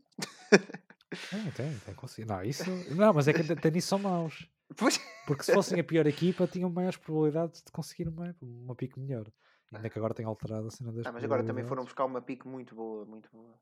Tem, 1.31 1.51
tem, 1.53 1.79
tem 1.79 1.95
conseguido. 1.95 2.33
Não, 2.33 2.43
isso. 2.43 2.64
Não, 2.95 3.12
mas 3.12 3.29
é 3.29 3.33
que 3.33 3.53
até 3.53 3.70
nisso 3.70 3.89
são 3.89 3.99
maus. 3.99 4.49
Pois. 4.77 4.99
Porque 5.27 5.45
se 5.45 5.53
fossem 5.55 5.79
a 5.79 5.85
pior 5.85 6.07
equipa, 6.07 6.47
tinham 6.47 6.70
maiores 6.70 6.97
probabilidades 6.97 7.62
de 7.62 7.70
conseguir 7.70 8.09
uma, 8.09 8.35
uma 8.41 8.75
pique 8.75 8.99
melhor. 8.99 9.31
Ainda 9.72 9.91
que 9.91 9.99
agora 9.99 10.14
tenha 10.14 10.29
alterado 10.29 10.68
a 10.68 10.70
cena 10.70 10.93
das 10.93 11.07
Ah, 11.07 11.12
mas 11.12 11.25
agora 11.25 11.45
também 11.45 11.64
foram 11.64 11.85
buscar 11.85 12.05
uma 12.05 12.22
pique 12.22 12.47
muito 12.47 12.75
boa, 12.75 13.05
muito 13.05 13.29
boa. 13.33 13.59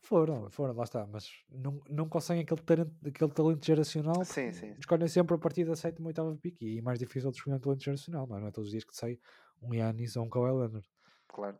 Foram, 0.00 0.50
foram, 0.50 0.74
lá 0.74 0.84
está. 0.84 1.06
Mas 1.06 1.30
não, 1.50 1.80
não 1.88 2.08
conseguem 2.08 2.42
aquele 2.42 2.62
talento, 2.62 2.92
aquele 3.06 3.30
talento 3.30 3.64
geracional. 3.64 4.24
Sim, 4.24 4.52
sim. 4.52 4.74
Escolhem 4.78 5.08
sempre 5.08 5.34
a 5.34 5.38
partir 5.38 5.64
da 5.64 5.76
sétima 5.76 6.06
ou 6.06 6.08
oitava 6.08 6.34
pique. 6.36 6.64
E 6.64 6.78
é 6.78 6.82
mais 6.82 6.98
difícil 6.98 7.30
de 7.30 7.36
escolher 7.36 7.56
um 7.56 7.60
talento 7.60 7.84
geracional. 7.84 8.26
Não 8.26 8.36
é, 8.36 8.40
não 8.40 8.48
é 8.48 8.50
todos 8.50 8.68
os 8.68 8.70
dias 8.70 8.84
que 8.84 8.96
sai 8.96 9.18
um 9.62 9.74
Yannis 9.74 10.16
ou 10.16 10.24
um 10.24 10.30
Kawhi 10.30 10.50
Leonard. 10.50 10.86
Claro. 11.28 11.58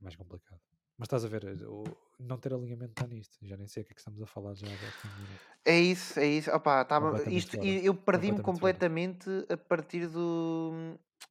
É 0.00 0.02
mais 0.02 0.16
complicado. 0.16 0.60
Mas 0.96 1.06
estás 1.06 1.24
a 1.24 1.28
ver, 1.28 1.44
o, 1.66 1.84
não 2.18 2.36
ter 2.36 2.52
alinhamento 2.52 2.92
está 2.92 3.06
nisto. 3.06 3.38
Já 3.42 3.56
nem 3.56 3.66
sei 3.66 3.82
o 3.82 3.86
que 3.86 3.92
é 3.92 3.94
que 3.94 4.00
estamos 4.00 4.20
a 4.20 4.26
falar 4.26 4.54
já. 4.54 4.66
há 4.66 4.70
10 4.70 4.80
minutos. 5.16 5.46
É 5.64 5.80
isso, 5.80 6.20
é 6.20 6.26
isso. 6.26 6.50
Opa, 6.50 6.84
tava, 6.84 7.30
isto, 7.30 7.56
fora. 7.56 7.66
eu 7.66 7.94
perdi-me 7.94 8.42
Completamente 8.42 9.24
completamente 9.24 9.52
a 9.52 9.56
partir 9.56 10.06
do, 10.08 10.72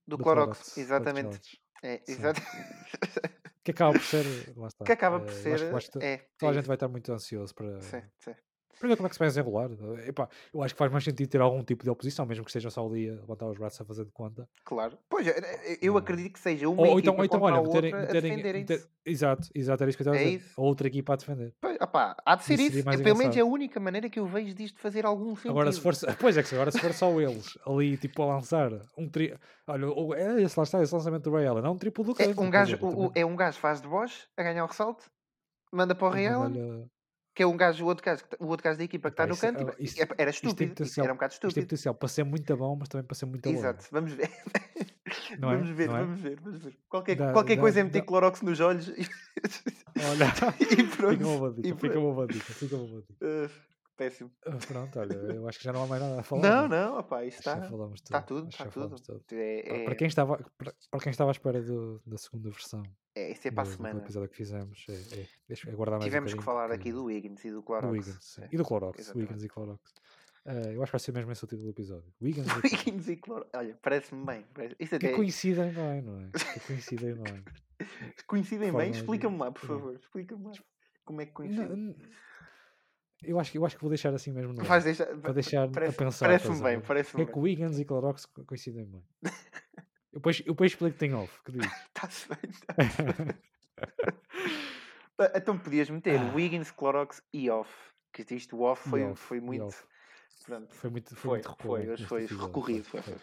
do, 0.08 0.18
Do 0.18 0.24
Clorox. 0.24 0.58
Clorox, 0.58 0.78
Exatamente. 0.78 1.60
É, 1.84 2.02
Sim. 2.06 2.22
Que 3.64 3.72
acaba 3.72 3.92
por 3.94 4.02
ser. 4.02 4.26
Lá 4.56 4.68
está. 4.68 4.86
que 4.86 4.92
acaba 4.92 5.18
eh, 5.18 5.20
por 5.20 5.30
eu 5.30 5.34
ser. 5.34 5.54
é, 6.02 6.18
Toda 6.38 6.46
é 6.46 6.50
a 6.50 6.54
gente 6.54 6.60
isso. 6.60 6.68
vai 6.68 6.76
estar 6.76 6.88
muito 6.88 7.12
ansioso 7.12 7.54
para, 7.54 7.82
Sim, 7.82 8.02
sim. 8.20 8.36
Para 8.80 8.90
ver 8.90 8.96
como 8.96 9.08
é 9.08 9.10
que 9.10 9.16
se 9.16 9.20
vai 9.20 9.28
desenrolar. 9.28 9.70
Epá, 10.08 10.28
eu 10.54 10.64
acho 10.64 10.74
que 10.74 10.78
faz 10.80 10.92
mais 10.92 11.04
sentido 11.04 11.30
ter 11.30 11.42
algum 11.42 11.64
tipo 11.64 11.84
de 11.84 11.90
oposição, 11.90 12.26
mesmo 12.26 12.44
que 12.44 12.50
esteja 12.50 12.70
só 12.70 12.86
ali 12.86 13.10
a 13.10 13.14
levantar 13.14 13.48
os 13.48 13.58
braços 13.58 13.80
a 13.82 13.86
fazer 13.86 14.06
de 14.06 14.12
conta. 14.12 14.48
Claro. 14.64 14.98
Pois, 15.10 15.28
é, 15.28 15.32
é, 15.38 15.78
eu 15.82 15.96
Ah. 15.96 16.00
acredito 16.00 16.34
que 16.34 16.40
seja 16.40 16.68
uma 16.70 16.82
Ou, 16.82 16.88
ou 16.94 17.00
equipa 17.00 17.00
então, 17.12 17.18
ou 17.20 17.26
então 17.26 17.42
olha, 17.42 17.56
a 17.58 17.62
outra 17.62 17.80
a 17.80 18.02
meterem, 18.02 18.22
defenderem-se. 18.32 18.74
meter- 18.74 18.88
exato, 19.06 19.48
exato, 19.54 19.84
era 19.84 19.90
isso 19.90 19.98
que 19.98 20.02
eu 20.02 20.12
estava 20.12 20.18
a 20.18 20.22
É 20.22 20.26
dizer. 20.26 20.38
isso. 20.46 20.60
A 20.62 20.64
outra 20.64 20.88
equipa 20.88 21.14
a 21.14 21.16
defender. 21.16 21.54
Pois, 21.62 21.78
opá, 21.82 22.16
há 22.26 22.36
de 22.36 22.44
ser 22.46 22.54
Isso 22.60 22.78
isso. 22.80 22.90
É, 22.90 22.98
pelo 22.98 23.18
menos 23.18 23.36
é 23.38 23.42
a 23.42 23.46
única 23.46 23.80
maneira 23.80 24.10
que 24.10 24.20
eu 24.20 24.26
vejo 24.26 24.54
disto 24.54 24.80
fazer 24.80 25.06
algum 25.06 25.36
sentido. 25.36 25.52
Agora 25.52 25.72
se 25.72 25.82
for, 25.82 25.94
pois 26.20 26.38
é 26.38 26.44
que 26.44 26.56
agora 26.56 26.72
se 26.72 26.80
for 26.80 26.94
só 26.94 27.20
eles 27.20 27.58
ali 27.68 27.98
tipo 27.98 28.22
a 28.24 28.26
lançar 28.26 28.72
um 28.98 29.08
tri... 29.10 29.38
Olha, 29.68 29.86
é 30.18 30.42
esse 30.42 30.58
lá 30.58 30.64
está, 30.64 30.82
esse 30.82 30.94
lançamento 30.94 31.24
do 31.24 31.32
Ray 31.32 31.46
Allen, 31.46 31.64
é 31.66 31.70
um 31.70 31.78
triplo 31.78 32.04
do 32.04 32.12
É 32.14 32.26
canto, 32.26 32.42
um 32.42 32.50
gajo, 32.50 32.76
dizer, 32.78 32.86
o- 32.98 33.12
é 33.14 33.26
um 33.26 33.36
gajo 33.36 33.60
faz 33.60 33.82
de 33.82 33.88
voz 33.88 34.28
a 34.36 34.42
ganhar 34.44 34.64
o 34.64 34.68
ressalto, 34.68 35.06
manda 35.72 35.94
para 35.94 36.08
o 36.08 36.10
Ray 36.10 36.26
Allen, 36.28 36.90
que 37.40 37.44
é 37.44 37.48
um 37.48 37.56
gajo, 37.56 37.86
o 37.86 37.88
outro 37.88 38.04
gajo, 38.04 38.22
o 38.38 38.48
outro 38.48 38.62
gajo 38.66 38.78
da 38.78 38.84
equipa 38.84 39.10
que 39.10 39.14
está 39.14 39.26
no 39.26 39.32
isso 39.34 39.46
é- 39.46 39.52
canto. 39.54 39.74
e- 39.80 39.84
isto- 39.86 40.02
é- 40.04 40.08
era 40.18 40.30
estúpido. 40.30 40.72
potencial- 40.72 41.06
Era 41.06 41.14
um 41.14 41.16
bocado 41.16 41.32
Isto 41.32 41.40
tem 41.42 41.48
estúpido. 41.48 41.68
potencial 41.68 41.96
para 41.96 42.08
ser 42.10 42.24
muito 42.26 42.58
bom, 42.58 42.76
mas 42.78 42.90
também 42.90 43.06
para 43.08 43.16
ser 43.16 43.26
muito. 43.28 43.48
Exato, 43.48 43.86
vamos 43.94 44.12
ver. 44.12 44.30
Não 45.40 45.52
é? 45.52 45.56
vamos 45.56 45.70
ver, 45.70 45.88
Não 45.88 45.96
é? 45.98 46.00
vamos 46.02 46.20
ver, 46.20 46.40
vamos 46.42 46.62
ver. 46.62 46.78
Qualquer, 46.90 47.16
Dá- 47.16 47.32
qualquer 47.32 47.56
dá- 47.56 47.62
coisa 47.62 47.80
é 47.80 47.84
meter 47.84 48.02
clorox 48.02 48.42
nos 48.42 48.60
olhos 48.60 48.90
e, 48.90 49.08
Olha, 49.96 50.26
e 50.60 50.84
pronto. 50.98 51.18
fica 51.18 51.28
uma 51.28 51.38
boa 51.38 51.54
dica, 51.54 51.76
fica 51.78 52.00
uma 52.00 52.14
boa 52.14 52.28
dica, 52.28 52.54
fica 52.54 52.76
uma 52.76 52.88
boa 52.88 53.02
dica. 53.08 53.26
Uh, 53.26 53.50
péssimo. 54.00 54.32
Ah, 54.46 54.58
Pronto, 54.68 55.00
olha, 55.00 55.14
eu 55.36 55.48
acho 55.48 55.58
que 55.60 55.64
já 55.66 55.74
não 55.74 55.84
há 55.84 55.88
mais 55.88 56.02
nada 56.02 56.20
a 56.22 56.24
falar. 56.24 56.42
Não, 56.42 56.68
não, 56.70 56.98
Acho 57.00 57.08
que 57.10 57.16
já 57.20 57.28
está. 57.38 57.62
falamos 57.70 58.00
Está 58.02 58.22
tudo. 58.22 58.40
tudo, 58.42 58.48
que 58.50 58.54
está 58.56 58.70
tudo. 58.72 59.00
tudo. 59.00 59.24
É, 59.32 59.64
Para, 59.64 59.78
é, 59.78 59.84
para 59.86 59.96
quem 59.96 60.08
estava, 60.08 60.38
para, 60.58 60.74
para 60.90 61.00
quem 61.02 61.10
estava 61.12 61.30
à 61.32 61.34
espera 61.34 61.62
do- 61.62 62.02
da 62.06 62.18
segunda 62.18 62.50
versão 62.50 62.82
é, 63.16 63.32
isso 63.34 63.48
é 63.48 63.52
para 63.52 63.64
a 63.64 63.66
do, 63.66 63.70
do 63.72 63.76
semana. 63.78 64.00
episódio 64.00 64.30
que 64.30 64.36
fizemos, 64.38 64.86
é, 64.90 64.94
é, 65.22 65.28
deixa- 65.48 65.70
é 65.70 65.74
guardar 65.74 66.00
mais 66.00 66.06
um 66.06 66.08
Tivemos 66.10 66.32
que 66.34 66.40
bocadinho, 66.40 66.62
falar 66.64 66.72
aqui 66.74 66.92
do 66.92 67.04
Wiggins 67.06 67.44
e 67.46 67.50
do 67.52 67.58
do 67.58 67.64
Clorox. 67.64 67.92
Wiggins 67.92 68.18
sim. 68.24 68.42
É. 68.44 68.50
e 68.52 68.58
do 68.58 68.64
Clorox. 68.64 69.00
exatamente. 69.00 69.28
Wiggins 69.28 69.44
e 69.44 69.50
Clorox. 69.50 69.94
Ah, 70.46 70.54
eu 70.54 70.82
acho 70.82 70.90
que 70.90 70.92
vai 70.94 71.00
ser 71.00 71.12
mesmo 71.12 71.32
esse 71.34 71.44
o 71.44 71.48
título 71.48 71.64
do 71.66 71.70
episódio. 71.72 72.14
Wiggins 72.22 72.46
e 72.48 72.50
Clorox. 72.50 72.72
Wiggins 72.86 73.08
e 73.10 73.16
Clorox. 73.18 73.50
Olha, 73.56 73.80
parece-me 73.82 74.26
bem. 74.26 74.46
parece- 74.54 74.76
Isso 74.80 74.98
Que 74.98 75.06
até 75.08 75.16
coincidem 75.16 75.72
bem, 75.74 76.02
não 76.02 76.22
é? 76.22 76.30
Que 76.54 76.60
coincidem 76.62 77.16
bem. 77.16 77.44
coincidem 78.26 78.72
bem. 78.74 78.92
Explica-me 78.92 79.38
lá, 79.38 79.52
por 79.52 79.62
favor. 79.66 79.96
Explica-me 79.96 80.46
lá. 80.46 80.52
Como 81.06 81.22
é 81.22 81.26
que 81.26 81.32
coincidem? 81.34 81.96
Eu, 83.24 83.40
acho, 83.40 83.52
que- 83.52 83.58
eu 83.58 83.66
acho 83.66 83.76
que 83.76 83.82
vou 83.82 83.90
deixar 83.90 84.14
assim 84.14 84.32
mesmo 84.32 84.60
ar, 84.60 84.66
Faz 84.66 84.84
deixar... 84.84 85.08
para 85.18 85.34
deixar 85.34 85.70
parece- 85.70 85.96
a 85.96 85.98
pensar. 85.98 86.26
Parece-me 86.28 86.62
bem, 86.62 86.80
parece-me 86.82 87.24
É 87.24 87.26
bem. 87.26 87.34
que 87.34 87.40
Wiggins 87.40 87.80
e 87.80 87.86
Clorox 87.86 88.26
co- 88.26 88.44
coincidem 88.46 88.86
bem. 88.86 89.04
Eu 90.12 90.18
depois, 90.20 90.40
eu 90.40 90.54
depois 90.54 90.72
explico-te 90.72 91.06
em 91.06 91.14
off, 91.14 91.40
que 91.46 91.52
diz. 91.52 91.62
Está-se 91.96 92.28
bem. 92.28 92.38
tá-se 92.66 93.04
bem. 93.04 93.36
Ah, 95.20 95.32
Então 95.38 95.56
podias 95.58 95.88
meter 95.90 96.20
Ah. 96.20 96.34
Wiggins, 96.34 96.72
Clorox 96.72 97.22
e 97.32 97.48
off. 97.50 97.72
Que 98.12 98.26
isto 98.34 98.58
o 98.58 98.62
off 98.64 98.90
foi, 98.90 99.04
off, 99.04 99.22
foi 99.22 99.40
muito. 99.40 99.76
Pronto. 100.46 100.74
Foi 100.74 100.90
muito, 100.90 101.16
foi 101.16 101.44
Foi, 101.44 101.86
muito 101.86 102.08
foi, 102.08 102.28
foi 102.28 102.38
recorrido. 102.48 102.84
foi, 102.86 103.02
Foi. 103.04 103.14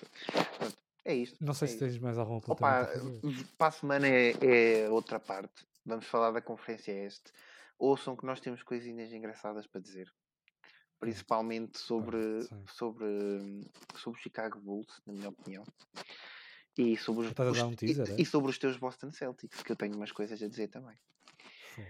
Pronto, 0.59 0.77
É 1.05 1.15
isto. 1.15 1.45
Não 1.45 1.55
sei 1.55 1.67
é 1.67 1.71
se 1.73 1.79
tens 1.79 1.99
mais 1.99 2.19
algum 2.19 2.37
Opa, 2.37 2.53
apontamento 2.83 2.91
a 2.91 3.21
fazer. 3.33 3.45
para 3.59 3.67
a 3.67 3.71
semana 3.73 4.07
é, 4.07 4.85
é 4.85 4.89
outra 4.89 5.19
parte. 5.19 5.67
Vamos 5.85 6.07
falar 6.07 6.31
da 6.31 6.41
conferência 6.41 6.93
este. 6.93 7.33
Ouçam 7.79 8.17
que 8.17 8.25
nós 8.27 8.41
temos 8.41 8.63
coisinhas 8.63 9.13
engraçadas 9.13 9.67
para 9.67 9.81
dizer. 9.81 10.11
Principalmente 10.99 11.79
sobre, 11.79 12.43
sim. 12.43 12.65
sobre, 12.69 13.07
sobre 13.97 14.19
o 14.19 14.23
Chicago 14.23 14.59
Bulls, 14.61 15.01
na 15.07 15.13
minha 15.13 15.29
opinião. 15.29 15.63
E 16.79 16.97
sobre 16.97 17.27
os, 17.27 17.33
os- 17.33 17.63
um 17.63 17.75
teaser, 17.75 18.09
e, 18.09 18.13
é? 18.13 18.21
e 18.23 18.25
sobre 18.27 18.51
os 18.51 18.59
teus 18.59 18.77
Boston 18.79 19.11
Celtics, 19.11 19.63
que 19.63 19.73
eu 19.73 19.77
tenho 19.77 19.95
umas 19.97 20.11
coisas 20.13 20.43
a 20.43 20.49
dizer 20.49 20.69
também. 20.69 20.97
Fogo. 21.75 21.89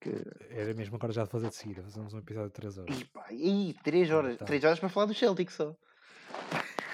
Que... 0.00 0.10
Era 0.50 0.74
mesmo 0.74 0.96
agora 0.96 1.12
já 1.12 1.22
de 1.24 1.30
fazer 1.30 1.48
de 1.50 1.56
seguida. 1.56 1.82
Fazemos 1.84 2.12
um 2.14 2.18
episódio 2.18 2.48
de 2.48 2.54
3 2.54 2.78
horas. 2.78 3.00
E 3.00 3.04
pá, 3.04 3.26
e 3.32 3.74
3 3.84 4.10
horas, 4.10 4.36
Tá. 4.38 4.44
três 4.44 4.64
horas 4.64 4.80
para 4.80 4.88
falar 4.88 5.06
dos 5.06 5.18
Celtics 5.18 5.54
só. 5.54 5.76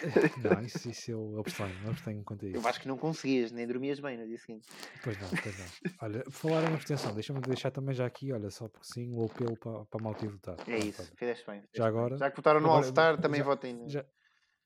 Não, 0.43 0.61
isso, 0.63 0.91
isso 0.91 1.11
eu 1.11 1.39
abstenho. 1.41 1.75
Não 1.83 1.91
abstenho 1.91 2.23
quanto 2.25 2.45
a 2.45 2.49
isso. 2.49 2.59
Eu 2.59 2.69
acho 2.69 2.81
que 2.81 2.89
não 2.89 2.97
conseguias, 2.97 3.51
nem 3.53 3.67
dormias 3.67 4.01
bem 4.01 4.17
no 4.17 4.27
dia 4.27 4.39
seguinte. 4.39 4.67
Pois 5.03 5.19
não, 5.21 5.29
pois 5.43 5.59
não. 5.59 5.67
Olha, 6.03 6.23
por 6.25 6.33
falar 6.33 6.63
em 6.71 6.75
abstenção, 6.75 7.13
deixa-me 7.15 7.41
deixar 7.41 7.71
também 7.71 7.95
já 7.95 8.07
aqui, 8.07 8.33
olha, 8.33 8.51
só 8.51 8.69
porque 8.69 8.87
sim, 8.93 9.11
o 9.13 9.25
apelo 9.25 9.57
para, 9.59 9.85
para 9.87 10.01
a 10.01 10.03
malta 10.05 10.25
ir 10.25 10.29
votar. 10.29 10.57
É 10.69 10.79
isso, 10.79 11.03
fizeste 11.17 11.45
bem. 11.47 11.61
fizeste 11.61 11.77
Já 11.79 11.85
bem. 11.85 11.89
agora- 11.99 12.17
Já 12.17 12.31
que 12.31 12.37
votaram 12.37 12.61
no 12.61 12.71
All-Star, 12.71 13.21
também 13.21 13.39
já- 13.41 13.45
votem. 13.45 13.89
Já, 13.89 14.05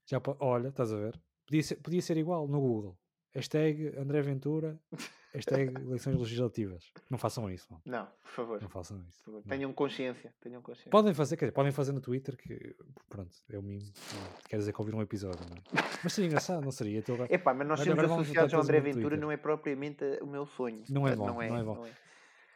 já, 0.08 0.20
olha, 0.40 0.68
estás 0.68 0.92
a 0.92 0.96
ver? 0.96 1.20
Podia 1.46 1.62
ser, 1.62 1.76
podia 1.76 2.02
ser 2.02 2.16
igual 2.16 2.46
no 2.48 2.60
Google. 2.60 2.98
Hashtag 3.34 3.94
André 3.98 4.20
Ventura, 4.22 4.78
hashtag 5.34 5.74
eleições 5.80 6.18
legislativas. 6.18 6.92
Não 7.08 7.16
façam 7.16 7.50
isso, 7.50 7.66
não. 7.70 7.80
Não, 7.84 8.06
por 8.22 8.30
favor. 8.30 8.62
Não 8.62 8.68
façam 8.68 9.02
isso. 9.08 9.30
não. 9.30 9.40
Tenham 9.42 9.72
consciência. 9.72 10.32
Tenham 10.40 10.60
consciência. 10.60 10.90
Podem 10.90 11.14
fazer, 11.14 11.36
quer 11.36 11.46
dizer, 11.46 11.52
podem 11.54 11.72
fazer 11.72 11.92
no 11.92 12.00
Twitter, 12.00 12.36
que 12.36 12.76
pronto, 13.08 13.34
é 13.50 13.58
o 13.58 13.62
mínimo. 13.62 13.90
não 14.14 14.42
Quer 14.48 14.56
dizer 14.58 14.72
que 14.72 14.80
ouviram 14.80 14.98
um 14.98 15.02
episódio, 15.02 15.40
não 15.48 15.56
é? 15.56 15.84
Mas 16.04 16.12
seria 16.12 16.28
engraçado, 16.28 16.62
não 16.62 16.70
seria? 16.70 16.98
Então, 16.98 17.16
Epá, 17.30 17.54
mas 17.54 17.66
nós 17.66 17.80
sermos 17.80 18.04
associados 18.04 18.52
ao 18.54 18.60
André 18.60 18.80
Ventura 18.80 19.16
não 19.16 19.30
é 19.32 19.36
propriamente 19.36 20.04
o 20.20 20.26
meu 20.26 20.44
sonho. 20.46 20.84
Não 20.90 21.08
é 21.08 21.16
bom, 21.16 21.26
não 21.26 21.42
é 21.42 21.62
bom. 21.64 21.86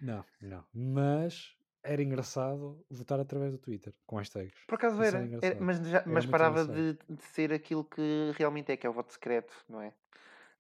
Não, 0.00 0.24
não. 0.42 0.64
Mas 0.74 1.54
era 1.82 2.02
engraçado 2.02 2.84
votar 2.90 3.18
através 3.20 3.52
do 3.52 3.58
Twitter, 3.58 3.94
com 4.06 4.16
hashtags. 4.16 4.58
Por 4.66 4.74
acaso 4.74 5.00
era, 5.00 5.06
era 5.06 5.16
era, 5.18 5.26
engraçado. 5.26 5.60
mas, 5.64 5.78
já- 5.88 5.98
Era 5.98 6.10
mas 6.10 6.26
parava 6.26 6.66
de, 6.66 6.98
de 7.08 7.22
ser 7.32 7.52
aquilo 7.52 7.84
que 7.84 8.32
realmente 8.36 8.72
é, 8.72 8.76
que 8.76 8.86
é 8.86 8.90
o 8.90 8.92
voto 8.92 9.12
secreto, 9.12 9.54
não 9.68 9.80
é? 9.80 9.92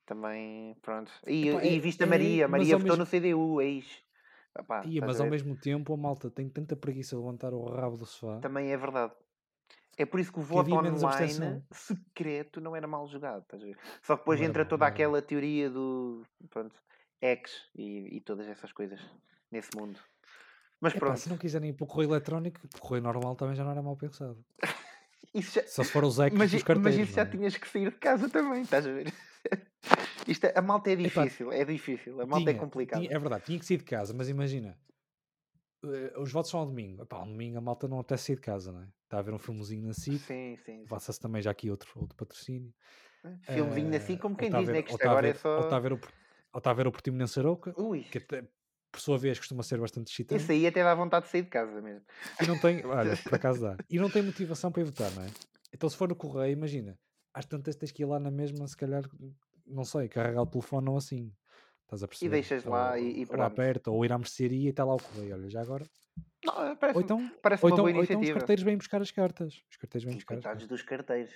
Também, 0.06 0.74
pronto. 0.82 1.10
E, 1.26 1.48
Epá, 1.48 1.64
e 1.64 1.76
é- 1.76 1.80
viste 1.80 2.02
a 2.02 2.06
é, 2.06 2.08
Maria, 2.08 2.48
mas 2.48 2.60
Maria 2.60 2.78
votou 2.78 2.96
mesmo- 2.96 3.04
no 3.04 3.06
CDU, 3.06 3.60
é 3.60 3.66
isso. 3.66 4.00
Epá, 4.56 4.86
Ia, 4.86 5.00
mas 5.04 5.20
ao 5.20 5.26
mesmo 5.26 5.56
tempo 5.56 5.92
a 5.92 5.96
malta 5.96 6.30
tem 6.30 6.48
tanta 6.48 6.76
preguiça 6.76 7.16
de 7.16 7.20
levantar 7.20 7.52
o 7.52 7.64
rabo 7.68 7.96
do 7.96 8.06
sofá. 8.06 8.38
Também 8.40 8.72
é 8.72 8.76
verdade. 8.76 9.12
É 9.98 10.06
por 10.06 10.20
isso 10.20 10.32
que 10.32 10.38
o 10.38 10.42
voto 10.42 10.70
online 10.74 11.62
secreto 11.72 12.60
não 12.60 12.76
era 12.76 12.86
mal 12.86 13.06
jogado, 13.08 13.42
estás 13.42 13.62
a 13.62 13.66
ver? 13.66 13.76
Só 14.02 14.14
que 14.14 14.22
depois 14.22 14.40
Não 14.40 14.46
entra 14.46 14.64
toda 14.64 14.84
não 14.84 14.88
aquela 14.92 15.20
teoria 15.20 15.68
do 15.68 16.22
pronto, 16.50 16.74
ex 17.20 17.68
e, 17.74 18.16
e 18.16 18.20
todas 18.20 18.46
essas 18.46 18.72
coisas 18.72 19.00
nesse 19.50 19.70
mundo. 19.76 19.98
Mas 20.80 20.92
Epá, 20.94 21.06
pronto, 21.06 21.18
se 21.18 21.28
não 21.30 21.38
quiserem 21.38 21.70
ir 21.70 21.72
para 21.72 21.84
o 21.84 21.86
correio 21.88 22.10
eletrónico, 22.10 22.60
o 22.76 22.80
correio 22.80 23.02
normal 23.02 23.34
também 23.34 23.56
já 23.56 23.64
não 23.64 23.70
era 23.72 23.82
mal 23.82 23.96
pensado. 23.96 24.38
Isso 25.38 25.52
já, 25.54 25.66
Só 25.66 25.82
se 25.84 25.90
for 25.92 26.04
os 26.04 26.18
ecos 26.18 26.38
mas, 26.38 26.50
dos 26.50 26.62
carteiros. 26.62 26.96
mas 26.98 27.08
isso 27.08 27.16
já 27.16 27.22
é? 27.22 27.26
tinhas 27.26 27.56
que 27.56 27.68
sair 27.68 27.90
de 27.90 27.96
casa 27.98 28.28
também, 28.28 28.62
estás 28.62 28.86
a 28.86 28.92
ver? 28.92 29.12
Isto 30.26 30.46
é- 30.46 30.54
a 30.56 30.62
malta 30.62 30.90
é 30.90 30.96
difícil, 30.96 31.52
é 31.52 31.64
difícil, 31.64 32.20
a 32.20 32.26
malta 32.26 32.50
é 32.50 32.54
Tinha, 32.54 32.58
complicada. 32.60 33.02
tinha- 33.02 33.16
é 33.16 33.18
verdade, 33.18 33.44
tinha 33.44 33.58
que 33.58 33.64
sair 33.66 33.76
de 33.78 33.84
casa, 33.84 34.12
mas 34.12 34.28
imagina, 34.28 34.76
eh, 35.84 36.12
os 36.18 36.32
votos 36.32 36.50
são 36.50 36.60
ao 36.60 36.66
domingo. 36.66 37.02
Epá, 37.02 37.18
ao 37.18 37.26
domingo 37.26 37.58
a 37.58 37.60
malta 37.60 37.86
não 37.86 38.00
até 38.00 38.16
sair 38.16 38.36
de 38.36 38.40
casa, 38.42 38.72
não 38.72 38.82
é? 38.82 38.88
Está 39.04 39.18
a 39.18 39.22
ver 39.22 39.32
um 39.34 39.38
filmezinho 39.38 39.86
na 39.86 39.92
SIC, 39.92 40.18
Sim, 40.18 40.56
sim. 40.64 40.84
faça-se 40.86 41.20
também 41.20 41.40
já 41.40 41.50
aqui 41.50 41.70
outro, 41.70 41.90
outro 42.00 42.16
patrocínio. 42.16 42.74
Filmezinho 43.42 43.92
Eh, 43.92 43.96
assim, 43.96 44.16
como 44.16 44.36
quem 44.36 44.50
diz, 44.50 44.66
ver- 44.66 44.72
né? 44.72 44.82
Que 44.82 44.90
isto 44.92 45.02
agora 45.02 45.28
é 45.28 45.32
ver- 45.32 45.40
Ou 45.44 45.60
está 45.60 45.68
só. 45.70 45.76
a 45.76 45.80
ver 45.80 45.92
o, 45.92 46.00
ou 46.52 46.58
está 46.58 46.70
a 46.70 46.74
ver 46.74 46.86
o 46.88 46.92
Portimonense 46.92 47.38
Arouca, 47.38 47.72
Ui, 47.80 48.02
que 48.04 48.18
até, 48.18 48.48
por 48.96 49.00
sua 49.00 49.18
vez 49.18 49.38
costuma 49.38 49.62
ser 49.62 49.78
bastante 49.78 50.10
excitante. 50.10 50.42
esse 50.42 50.52
aí 50.52 50.66
até 50.66 50.82
dá 50.82 50.94
vontade 50.94 51.26
de 51.26 51.30
sair 51.30 51.42
de 51.42 51.50
casa 51.50 51.80
mesmo. 51.82 52.02
E 52.40 52.46
não 52.46 52.58
tem, 52.58 52.84
olha, 52.86 53.14
por 53.16 53.34
acaso 53.34 53.60
dá. 53.60 53.76
E 53.90 53.98
não 53.98 54.08
tem 54.08 54.22
motivação 54.22 54.72
para 54.72 54.80
ir 54.82 54.86
votar, 54.86 55.10
não 55.14 55.22
é? 55.22 55.26
Então 55.72 55.88
se 55.88 55.96
for 55.96 56.08
no 56.08 56.16
correio, 56.16 56.52
imagina, 56.52 56.98
às 57.34 57.44
tantas 57.44 57.76
tens 57.76 57.92
que 57.92 58.02
ir 58.02 58.06
lá 58.06 58.18
na 58.18 58.30
mesma, 58.30 58.66
se 58.66 58.76
calhar, 58.76 59.02
não 59.66 59.84
sei, 59.84 60.08
carregar 60.08 60.42
o 60.42 60.46
telefone 60.46 60.88
ou 60.88 60.96
assim. 60.96 61.30
Estás 61.82 62.02
a 62.02 62.08
perceber? 62.08 62.30
deixas 62.32 62.64
lá 62.64 62.92
Ou- 62.92 62.98
e- 62.98 63.22
e 63.22 63.26
ou 63.28 63.36
lá 63.36 63.50
perto, 63.50 63.88
ou 63.92 64.04
ir 64.04 64.12
à 64.12 64.18
mercearia 64.18 64.66
e 64.66 64.70
está 64.70 64.84
lá 64.84 64.94
o 64.94 64.98
correio. 64.98 65.34
Olha, 65.34 65.48
já 65.50 65.60
agora. 65.60 65.84
Não, 66.44 66.54
Ou 66.70 66.76
parece, 66.76 67.02
então, 67.02 67.30
parece 67.42 67.64
ou 67.64 67.70
uma 67.70 67.74
então, 67.74 67.84
ou 67.98 68.04
então 68.04 68.20
os 68.20 68.30
carteiros 68.30 68.64
vêm 68.64 68.76
buscar 68.76 69.02
as 69.02 69.10
cartas. 69.10 69.62
Os 69.70 69.76
carteiros 69.76 70.04
vêm 70.04 70.14
E 70.14 70.16
buscar 70.16 70.40
cartas. 70.40 70.66
dos 70.66 70.82
carteiros. 70.82 71.34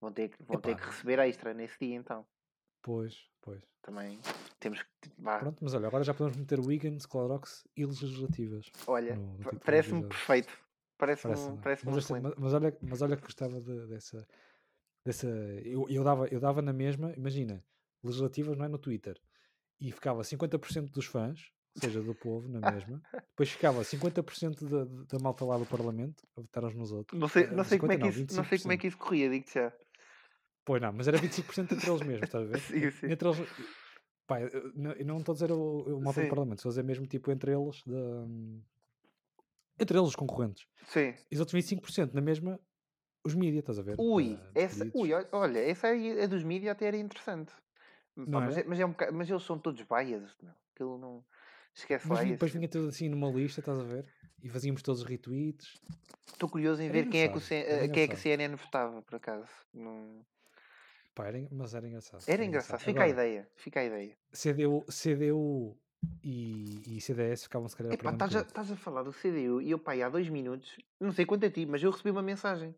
Vão 0.00 0.12
ter, 0.12 0.28
que, 0.28 0.42
vão 0.42 0.60
ter 0.60 0.76
que 0.76 0.84
receber 0.84 1.18
extra 1.20 1.54
nesse 1.54 1.78
dia 1.80 1.96
então. 1.96 2.26
Pois, 2.84 3.16
pois. 3.40 3.62
Também 3.80 4.20
temos 4.60 4.82
que. 4.82 5.10
Vá. 5.18 5.38
Pronto, 5.38 5.56
mas 5.62 5.72
olha, 5.72 5.86
agora 5.88 6.04
já 6.04 6.12
podemos 6.12 6.36
meter 6.36 6.60
Wiggins, 6.60 7.06
Clorox 7.06 7.66
e 7.74 7.86
legislativas. 7.86 8.70
Olha, 8.86 9.18
parece-me 9.64 10.04
perfeito. 10.04 10.52
Parece-me 10.98 11.32
Parece, 11.34 11.48
não 11.48 11.58
é? 11.58 11.62
parece 11.62 11.86
mas, 11.86 12.10
mas, 12.10 12.34
mas 12.36 12.52
olha, 12.54 12.78
mas 12.82 13.02
olha 13.02 13.16
que 13.16 13.22
gostava 13.22 13.58
de- 13.58 13.86
dessa. 13.86 14.28
dessa 15.02 15.26
eu, 15.64 15.86
eu, 15.88 16.04
dava, 16.04 16.26
eu 16.28 16.38
dava 16.38 16.60
na 16.60 16.74
mesma, 16.74 17.14
imagina, 17.16 17.64
legislativas 18.02 18.56
não 18.58 18.66
é 18.66 18.68
no 18.68 18.78
Twitter, 18.78 19.18
e 19.80 19.90
ficava 19.90 20.22
50% 20.22 20.92
dos 20.92 21.06
fãs, 21.06 21.50
ou 21.76 21.80
seja, 21.80 22.02
do 22.02 22.14
povo, 22.14 22.46
na 22.48 22.60
mesma, 22.70 23.02
depois 23.12 23.50
ficava 23.50 23.82
50% 23.82 24.68
da, 24.68 24.84
da 24.84 25.18
malta 25.22 25.44
lá 25.46 25.56
do 25.56 25.64
Parlamento 25.66 26.22
a 26.36 26.42
votar 26.42 26.64
uns 26.64 26.74
nos 26.74 26.92
outros. 26.92 27.18
Não 27.18 27.28
sei, 27.28 27.46
não 27.46 27.64
sei, 27.64 27.78
como, 27.78 27.92
é 27.92 27.96
50 27.96 27.96
que 27.96 27.98
não, 27.98 28.08
isso, 28.26 28.36
não 28.36 28.44
sei 28.44 28.58
como 28.58 28.72
é 28.72 28.76
25%. 28.76 28.80
que 28.80 28.86
isso 28.88 28.98
corria, 28.98 29.30
digo-te 29.30 29.54
já. 29.54 29.72
Pois 30.64 30.80
não, 30.80 30.92
mas 30.92 31.06
era 31.08 31.18
25% 31.18 31.74
entre 31.74 31.90
eles 31.90 32.02
mesmos, 32.02 32.24
estás 32.28 32.44
a 32.44 32.46
ver? 32.46 32.58
Sim, 32.60 32.90
sim. 32.90 33.06
Entre 33.12 33.28
eles. 33.28 33.38
Pá, 34.26 34.40
eu 34.40 34.72
não- 34.74 35.18
estou 35.18 35.32
a 35.32 35.34
dizer 35.34 35.52
o, 35.52 35.98
o 35.98 36.12
Sim. 36.12 36.22
do 36.22 36.28
Parlamento, 36.28 36.58
estou 36.58 36.70
a 36.70 36.72
dizer 36.72 36.82
mesmo 36.84 37.06
tipo 37.06 37.30
entre 37.30 37.52
eles, 37.52 37.82
da- 37.84 38.26
entre 39.78 39.98
eles 39.98 40.08
os 40.08 40.16
concorrentes. 40.16 40.66
Sim. 40.86 41.14
E 41.30 41.34
os 41.34 41.40
outros 41.40 41.52
25% 41.52 42.14
na 42.14 42.20
mesma, 42.22 42.58
os 43.22 43.34
mídias, 43.34 43.58
estás 43.60 43.78
a 43.78 43.82
ver? 43.82 43.96
Ui, 43.98 44.38
Ah, 44.40 44.50
essa, 44.54 44.90
ui, 44.94 45.12
ol- 45.12 45.28
olha, 45.32 45.58
essa 45.58 45.88
aí 45.88 46.18
a 46.22 46.26
dos 46.26 46.42
mídias 46.42 46.72
até 46.72 46.86
era 46.86 46.96
interessante. 46.96 47.52
Pá, 47.52 48.22
Não 48.26 48.40
mas, 48.40 48.56
era? 48.56 48.60
é, 48.64 48.68
mas, 48.68 48.80
é 48.80 48.86
um 48.86 48.90
bocado- 48.90 49.12
mas 49.12 49.28
eles 49.28 49.42
são 49.42 49.58
todos 49.58 49.82
biased, 49.82 50.34
meu. 50.42 50.54
Aquilo 50.74 50.98
não. 50.98 51.24
Esquece 51.74 52.08
Mas 52.08 52.20
lá 52.20 52.24
depois 52.24 52.52
vinha 52.52 52.68
tudo 52.68 52.88
assim 52.88 53.08
numa 53.08 53.28
lista, 53.30 53.60
estás 53.60 53.78
a 53.78 53.82
ver? 53.82 54.06
E 54.42 54.48
fazíamos 54.48 54.80
todos 54.82 55.02
os 55.02 55.06
retweets. 55.06 55.80
Estou 56.26 56.48
curioso 56.48 56.80
em 56.80 56.88
ver 56.88 57.08
quem 57.10 57.22
é, 57.22 57.28
que 57.28 57.36
o 57.36 57.40
eh, 57.54 57.88
quem 57.88 58.04
é 58.04 58.08
que 58.08 58.14
a. 58.14 58.16
CNN 58.16 58.54
votava, 58.56 59.02
por 59.02 59.16
acaso. 59.16 59.48
Não... 59.72 60.24
Pá, 61.14 61.28
era 61.28 61.46
mas 61.50 61.74
era 61.74 61.86
engraçado. 61.86 62.24
Era 62.26 62.44
engraçado. 62.44 62.80
Fica 62.80 63.00
a 63.00 63.04
Agora, 63.04 63.08
ideia. 63.08 63.48
Fica 63.54 63.80
a 63.80 63.84
ideia. 63.84 64.16
CDU, 64.32 64.84
CDU 64.90 65.78
e, 66.22 66.96
e 66.96 67.00
CDS 67.00 67.44
ficavam 67.44 67.68
se 67.68 67.76
calhar 67.76 67.92
a 67.92 67.94
Epá, 67.94 68.10
estás 68.12 68.36
a, 68.36 68.40
estás 68.40 68.72
a 68.72 68.76
falar 68.76 69.04
do 69.04 69.12
CDU 69.12 69.62
e 69.62 69.70
eu, 69.70 69.78
pá, 69.78 69.94
há 69.94 70.08
dois 70.08 70.28
minutos, 70.28 70.76
não 70.98 71.12
sei 71.12 71.24
quanto 71.24 71.46
a 71.46 71.50
ti, 71.50 71.66
mas 71.66 71.82
eu 71.82 71.90
recebi 71.90 72.10
uma 72.10 72.22
mensagem 72.22 72.74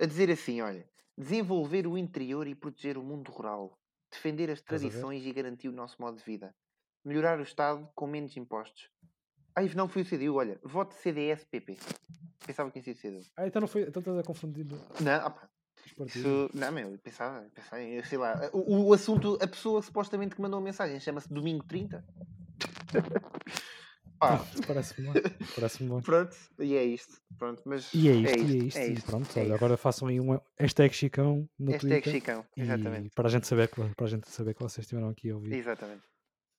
a 0.00 0.06
dizer 0.06 0.30
assim: 0.30 0.62
olha, 0.62 0.88
desenvolver 1.18 1.86
o 1.86 1.98
interior 1.98 2.46
e 2.46 2.54
proteger 2.54 2.96
o 2.96 3.02
mundo 3.02 3.30
rural, 3.30 3.78
defender 4.10 4.50
as 4.50 4.60
a 4.60 4.64
tradições 4.64 5.24
e 5.26 5.32
garantir 5.32 5.68
o 5.68 5.72
nosso 5.72 6.00
modo 6.00 6.16
de 6.16 6.24
vida, 6.24 6.54
melhorar 7.04 7.38
o 7.38 7.42
Estado 7.42 7.86
com 7.94 8.06
menos 8.06 8.36
impostos. 8.38 8.90
Ai, 9.54 9.70
não 9.76 9.86
foi 9.86 10.02
o 10.02 10.04
CDU, 10.04 10.34
olha, 10.34 10.58
vote 10.64 10.94
CDS-PP. 10.94 11.78
Pensava 12.44 12.70
que 12.70 12.80
tinha 12.80 12.94
sido 12.94 13.20
CDU. 13.20 13.30
Ah, 13.36 13.46
então 13.46 13.60
não 13.60 13.68
foi. 13.68 13.82
Então 13.82 14.00
estás 14.00 14.18
a 14.18 14.22
confundir 14.22 14.66
Não, 14.66 15.20
partidos. 15.20 15.53
Isso, 16.06 16.50
não, 16.54 16.72
meu, 16.72 16.90
eu 16.92 16.98
pensava, 16.98 17.46
pensava, 17.54 17.82
eu 17.82 18.04
sei 18.04 18.18
lá, 18.18 18.50
o, 18.52 18.88
o 18.88 18.92
assunto, 18.92 19.38
a 19.40 19.46
pessoa 19.46 19.82
supostamente 19.82 20.34
que 20.34 20.40
mandou 20.42 20.58
a 20.58 20.62
mensagem 20.62 20.98
chama-se 21.00 21.32
Domingo 21.32 21.64
30. 21.64 22.04
Pá. 24.18 24.40
Parece-me 24.66 25.12
bem. 25.12 25.22
Parece-me 25.54 25.90
bem. 25.90 26.00
Pronto, 26.00 26.36
e 26.60 26.74
é 26.76 26.84
isto. 26.84 27.20
Pronto, 27.36 27.62
mas 27.66 27.92
E 27.92 28.08
é 28.08 28.12
isto, 28.12 28.28
é 28.28 28.38
e 28.38 28.40
é 28.40 28.44
isto, 28.44 28.66
isto. 28.66 28.78
é 28.78 28.86
isto, 28.88 29.06
pronto, 29.06 29.28
é 29.36 29.40
olha, 29.40 29.42
isto. 29.46 29.54
agora 29.56 29.76
façam 29.76 30.08
aí 30.08 30.20
um 30.20 30.40
hashtag 30.58 30.94
Chicão 30.94 31.48
no 31.58 31.72
Hashtag 31.72 32.02
Twitter. 32.02 32.12
Chicão, 32.12 32.46
exatamente. 32.56 33.10
Para 33.14 33.28
a 33.28 33.30
gente 33.30 33.46
saber 33.46 33.68
que, 33.68 33.74
para 33.94 34.06
a 34.06 34.08
gente 34.08 34.30
saber 34.30 34.54
que 34.54 34.62
vocês 34.62 34.84
estiveram 34.84 35.08
aqui 35.08 35.30
a 35.30 35.34
ouvir 35.34 35.52
Exatamente. 35.54 36.02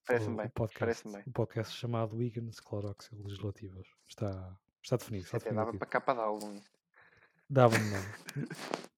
Parece-me 0.06 0.38
bem. 0.38 0.50
podcast, 0.50 0.80
Parece-me 0.80 1.14
bem. 1.14 1.24
o 1.26 1.32
podcast 1.32 1.76
chamado 1.76 2.16
Wiggins 2.18 2.60
Clorox 2.60 3.10
Legislativas. 3.12 3.88
Está, 4.08 4.56
está 4.84 4.98
definido. 4.98 5.26
Está 5.26 5.38
Até 5.38 5.46
definido 5.46 5.66
dava 5.66 5.78
para 5.78 5.88
capa 5.88 6.14
de 6.14 6.20
álbum 6.20 6.54
isto. 6.56 6.78
Dava-me 7.50 7.90
nome. 7.90 8.06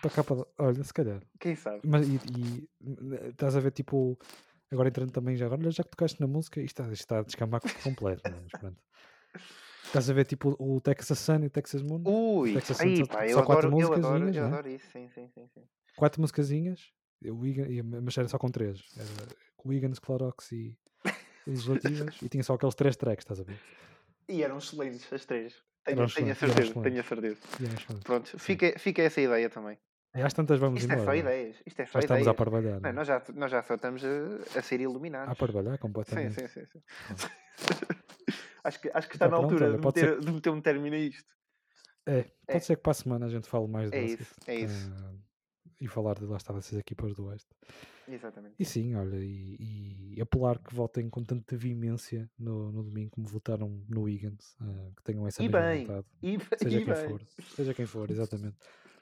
Para 0.00 0.10
capa 0.10 0.34
de- 0.36 0.44
Olha, 0.58 0.82
se 0.84 0.92
calhar. 0.92 1.22
Quem 1.38 1.54
sabe? 1.54 1.80
Mas 1.84 2.08
e, 2.08 2.18
e, 2.38 2.68
estás 3.28 3.56
a 3.56 3.60
ver 3.60 3.70
tipo. 3.72 4.18
Agora 4.70 4.88
entrando 4.88 5.12
também 5.12 5.36
já 5.36 5.46
agora, 5.46 5.70
já 5.70 5.84
que 5.84 5.90
tocaste 5.90 6.20
na 6.20 6.26
música, 6.26 6.60
isto 6.60 6.82
está, 6.82 6.92
está 6.92 7.18
a 7.20 7.22
descambar 7.22 7.60
completo, 7.84 8.22
mas 8.28 8.50
pronto. 8.60 8.82
Estás 9.84 10.10
a 10.10 10.12
ver 10.12 10.24
tipo 10.26 10.56
o 10.58 10.80
Texas 10.80 11.18
Sun 11.20 11.44
e 11.44 11.46
o 11.46 11.50
Texas 11.50 11.82
Moon? 11.82 12.02
Ui, 12.04 12.52
Texas 12.54 12.76
Sun 12.78 12.84
aí 12.88 12.96
só- 12.96 13.06
pá, 13.06 13.24
eu 13.28 13.34
só 13.34 13.46
quatro 13.46 13.68
adoro, 13.68 13.80
eu 13.82 13.92
adoro, 13.94 14.28
eu 14.28 14.32
né? 14.32 14.40
adoro 14.40 14.68
isso, 14.68 14.90
sim, 14.90 15.08
sim, 15.10 15.28
sim, 15.28 15.46
sim. 15.54 15.62
Quatro 15.94 16.20
musicazinhas, 16.20 16.92
o 17.24 17.36
mas 18.02 18.18
era 18.18 18.26
só 18.28 18.38
com 18.38 18.50
três. 18.50 18.82
Era 18.96 19.08
Wiggins, 19.64 20.00
Clorox 20.00 20.50
e 20.50 20.76
Legislativas, 21.46 22.18
e 22.22 22.28
tinha 22.28 22.42
só 22.42 22.54
aqueles 22.54 22.74
três 22.74 22.96
tracks, 22.96 23.22
estás 23.22 23.38
a 23.40 23.44
ver? 23.44 23.58
E 24.28 24.42
eram 24.42 24.58
excelentes 24.58 25.10
as 25.12 25.24
três. 25.24 25.62
Tenho, 25.86 26.06
tenho 26.08 26.32
a 26.32 26.34
certeza, 26.34 26.82
tenho 26.82 27.00
a 27.00 27.02
certeza. 27.02 27.38
Pronto, 28.04 28.38
fica, 28.38 28.78
fica 28.78 29.02
essa 29.02 29.20
ideia 29.20 29.48
também. 29.48 29.78
E 30.14 30.20
às 30.22 30.32
tantas 30.32 30.58
vamos 30.58 30.80
Isto 30.80 30.90
é 30.90 30.94
embora. 30.94 31.06
só 31.06 31.14
é? 31.14 31.18
ideias. 31.18 31.56
Isto 31.66 31.80
é 31.80 31.84
Já 31.86 31.92
só 31.92 31.98
estamos 32.00 32.18
a 32.20 32.20
ideias. 32.22 32.36
parvalhar. 32.36 32.80
Não, 32.80 32.88
é? 32.90 32.92
nós, 32.92 33.06
já, 33.06 33.22
nós 33.34 33.50
já 33.50 33.62
só 33.62 33.74
estamos 33.74 34.02
a, 34.04 34.58
a 34.58 34.62
ser 34.62 34.80
iluminados. 34.80 35.30
A 35.30 35.34
parvalhar 35.36 35.74
Sim, 35.74 35.78
completamente. 35.80 36.34
sim, 36.34 36.48
sim. 36.48 36.64
sim. 36.66 36.80
acho, 38.64 38.80
que, 38.80 38.90
acho 38.92 39.08
que 39.08 39.14
está 39.16 39.26
Então 39.26 39.42
na 39.42 39.46
pronto, 39.48 39.52
altura 39.52 39.66
olha, 39.66 39.78
de, 39.78 39.86
meter, 39.86 40.20
de 40.20 40.32
meter 40.32 40.50
um 40.50 40.60
término 40.60 40.96
a 40.96 40.98
isto. 40.98 41.34
É, 42.06 42.22
pode 42.22 42.32
É. 42.48 42.60
ser 42.60 42.76
que 42.76 42.82
para 42.82 42.92
a 42.92 42.94
semana 42.94 43.26
a 43.26 43.28
gente 43.28 43.46
fale 43.48 43.66
mais 43.68 43.92
É 43.92 44.00
dessas. 44.00 44.20
isso, 44.20 44.34
é 44.46 44.54
isso. 44.56 44.90
ah, 44.94 45.14
e 45.80 45.86
falar 45.88 46.14
de 46.14 46.24
lá 46.24 46.36
está 46.36 46.52
dessas 46.52 46.78
equipas 46.78 47.14
do 47.14 47.26
Oeste. 47.26 47.48
Exatamente. 48.08 48.54
E 48.58 48.64
sim, 48.64 48.94
olha, 48.94 49.16
e, 49.16 50.14
e 50.14 50.20
apelar 50.20 50.58
que 50.58 50.74
votem 50.74 51.10
com 51.10 51.24
tanta 51.24 51.56
veemência 51.56 52.30
no, 52.38 52.70
no 52.70 52.82
domingo 52.84 53.10
como 53.10 53.26
votaram 53.26 53.68
no 53.88 54.02
Wiggins, 54.02 54.56
ah, 54.60 54.90
que 54.96 55.02
tenham 55.02 55.26
essa 55.26 55.42
E 55.42 55.48
mesma 55.48 55.60
bem, 55.68 55.86
vontade. 55.86 56.06
e, 56.22 56.38
Seja 56.58 56.80
e 56.80 56.84
quem 56.84 56.94
bem. 56.94 57.08
for, 57.08 57.26
seja 57.56 57.74
quem 57.74 57.86
for, 57.86 58.10
exatamente. 58.10 58.56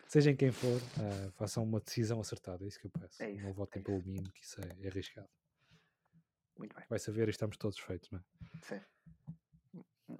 Seja 0.07 0.31
em 0.31 0.37
quem 0.37 0.51
for, 0.53 0.81
ah, 0.99 1.31
façam 1.33 1.63
uma 1.65 1.81
decisão 1.81 2.21
acertada, 2.21 2.65
é 2.65 2.69
isso 2.69 2.79
que 2.81 2.87
eu 2.87 2.91
peço. 2.91 3.23
É 3.23 3.31
isso, 3.31 3.43
não 3.45 3.53
votem 3.53 3.81
é 3.81 3.85
pelo 3.85 4.03
mínimo, 4.03 4.31
que 4.33 4.43
isso 4.45 4.61
é, 4.61 4.85
é 4.85 4.89
arriscado. 4.89 5.29
Muito 6.59 6.75
bem. 6.75 6.85
Vai 6.89 6.99
saber 6.99 7.27
e 7.29 7.31
estamos 7.31 7.57
todos 7.57 7.79
feitos, 7.79 8.11
não 8.11 8.19
é? 8.21 8.23
Sim. 8.63 8.81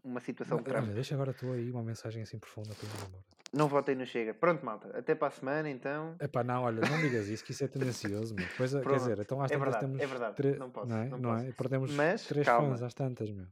Uma 0.03 0.21
situação 0.21 0.57
Olha, 0.57 0.65
trágica. 0.65 0.95
deixa 0.95 1.15
agora 1.15 1.33
tu 1.33 1.53
aí 1.53 1.71
uma 1.71 1.83
mensagem 1.83 2.23
assim 2.23 2.39
profunda 2.39 2.75
para 2.75 2.89
ir 2.89 3.07
embora. 3.07 3.25
Não 3.57 3.69
votem 3.69 3.95
no 3.95 4.05
Chega. 4.05 4.35
Pronto, 4.35 4.65
malta. 4.65 4.99
Até 4.99 5.15
para 5.15 5.29
a 5.29 5.31
semana, 5.31 5.71
então. 5.71 6.17
Epá, 6.21 6.43
não, 6.43 6.63
olha, 6.65 6.81
não 6.89 7.01
digas 7.01 7.29
isso, 7.29 7.45
que 7.45 7.53
isso 7.53 7.65
é 7.65 7.69
tendencioso, 7.69 8.35
meu. 8.35 8.47
Depois, 8.47 8.73
quer 8.73 8.81
Pronto, 8.83 8.99
dizer, 8.99 9.19
então 9.21 9.41
às 9.41 9.51
é 9.51 9.55
tantas 9.55 9.65
verdade, 9.75 9.87
temos 9.87 10.01
é 10.03 10.07
verdade, 10.07 10.37
tre- 10.37 10.57
não 10.57 10.71
posso, 10.71 10.89
não 10.89 10.97
é? 10.99 11.09
não 11.09 11.19
Não 11.19 11.35
é? 11.39 11.45
posso. 11.45 11.57
Perdemos 11.57 11.93
Mas, 11.95 12.25
três 12.27 12.47
calma. 12.47 12.71
fãs 12.71 12.83
às 12.83 12.95
tantas, 12.95 13.31
meu. 13.31 13.47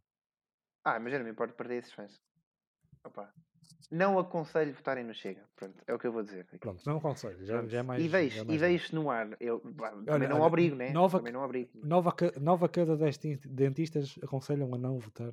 Ah, 0.85 0.99
não 1.19 1.25
me 1.25 1.31
importo 1.31 1.55
perder 1.55 1.77
esses 1.79 1.93
fãs. 1.93 2.21
Opa. 3.05 3.33
Não 3.95 4.19
aconselho 4.19 4.73
votarem 4.73 5.05
no 5.05 5.13
Chega. 5.13 5.45
Pronto, 5.55 5.75
é 5.87 5.93
o 5.93 5.99
que 5.99 6.07
eu 6.07 6.13
vou 6.13 6.23
dizer. 6.23 6.41
aqui. 6.41 6.57
Pronto, 6.59 6.83
não 6.87 6.97
aconselho, 6.97 7.45
já, 7.45 7.63
já 7.67 7.81
é 7.81 7.83
mais. 7.83 8.03
e 8.03 8.09
já 8.09 8.19
é 8.19 8.23
mais 8.23 8.49
e 8.49 8.59
deixo 8.59 8.95
no 8.95 9.11
ar. 9.11 9.29
Eu 9.39 9.61
também 9.61 9.85
Olha, 10.09 10.29
não 10.29 10.37
olha, 10.37 10.45
obrigo, 10.47 10.77
né? 10.77 10.91
nova- 10.93 11.19
Também 11.19 11.33
não 11.33 11.43
obrigo. 11.45 11.71
Nova, 11.85 12.15
nova 12.41 12.69
cada 12.71 12.97
10 12.97 13.19
tin- 13.19 13.39
dentistas 13.45 14.19
aconselham 14.23 14.75
a 14.75 14.79
não 14.79 14.99
votar. 14.99 15.31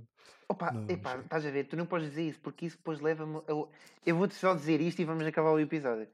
Opa, 0.50 0.72
Não, 0.74 0.84
epá, 0.90 1.12
Chega. 1.12 1.24
estás 1.24 1.46
a 1.46 1.52
ver? 1.52 1.64
Tu 1.68 1.78
não 1.78 1.86
podes 1.86 2.10
dizer 2.10 2.24
isso 2.28 2.40
porque 2.42 2.66
isso 2.66 2.76
depois 2.78 3.00
leva-me. 3.00 3.38
a- 3.38 3.68
Eu 4.06 4.18
vou-te 4.18 4.36
só 4.36 4.54
dizer 4.54 4.82
isto 4.82 5.02
e 5.02 5.06
vamos 5.06 5.26
acabar 5.26 5.52
o 5.52 5.60
episódio. 5.60 6.10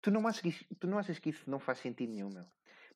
Tu 0.00 0.10
não 0.10 0.26
achas 0.26 0.40
que 0.40 0.48
isso, 0.48 0.64
tu 0.80 0.86
não, 0.86 0.96
achas 0.98 1.18
que 1.18 1.28
isso 1.28 1.48
não 1.50 1.58
faz 1.58 1.78
sentido 1.78 2.10
nenhum, 2.10 2.30
meu? 2.32 2.44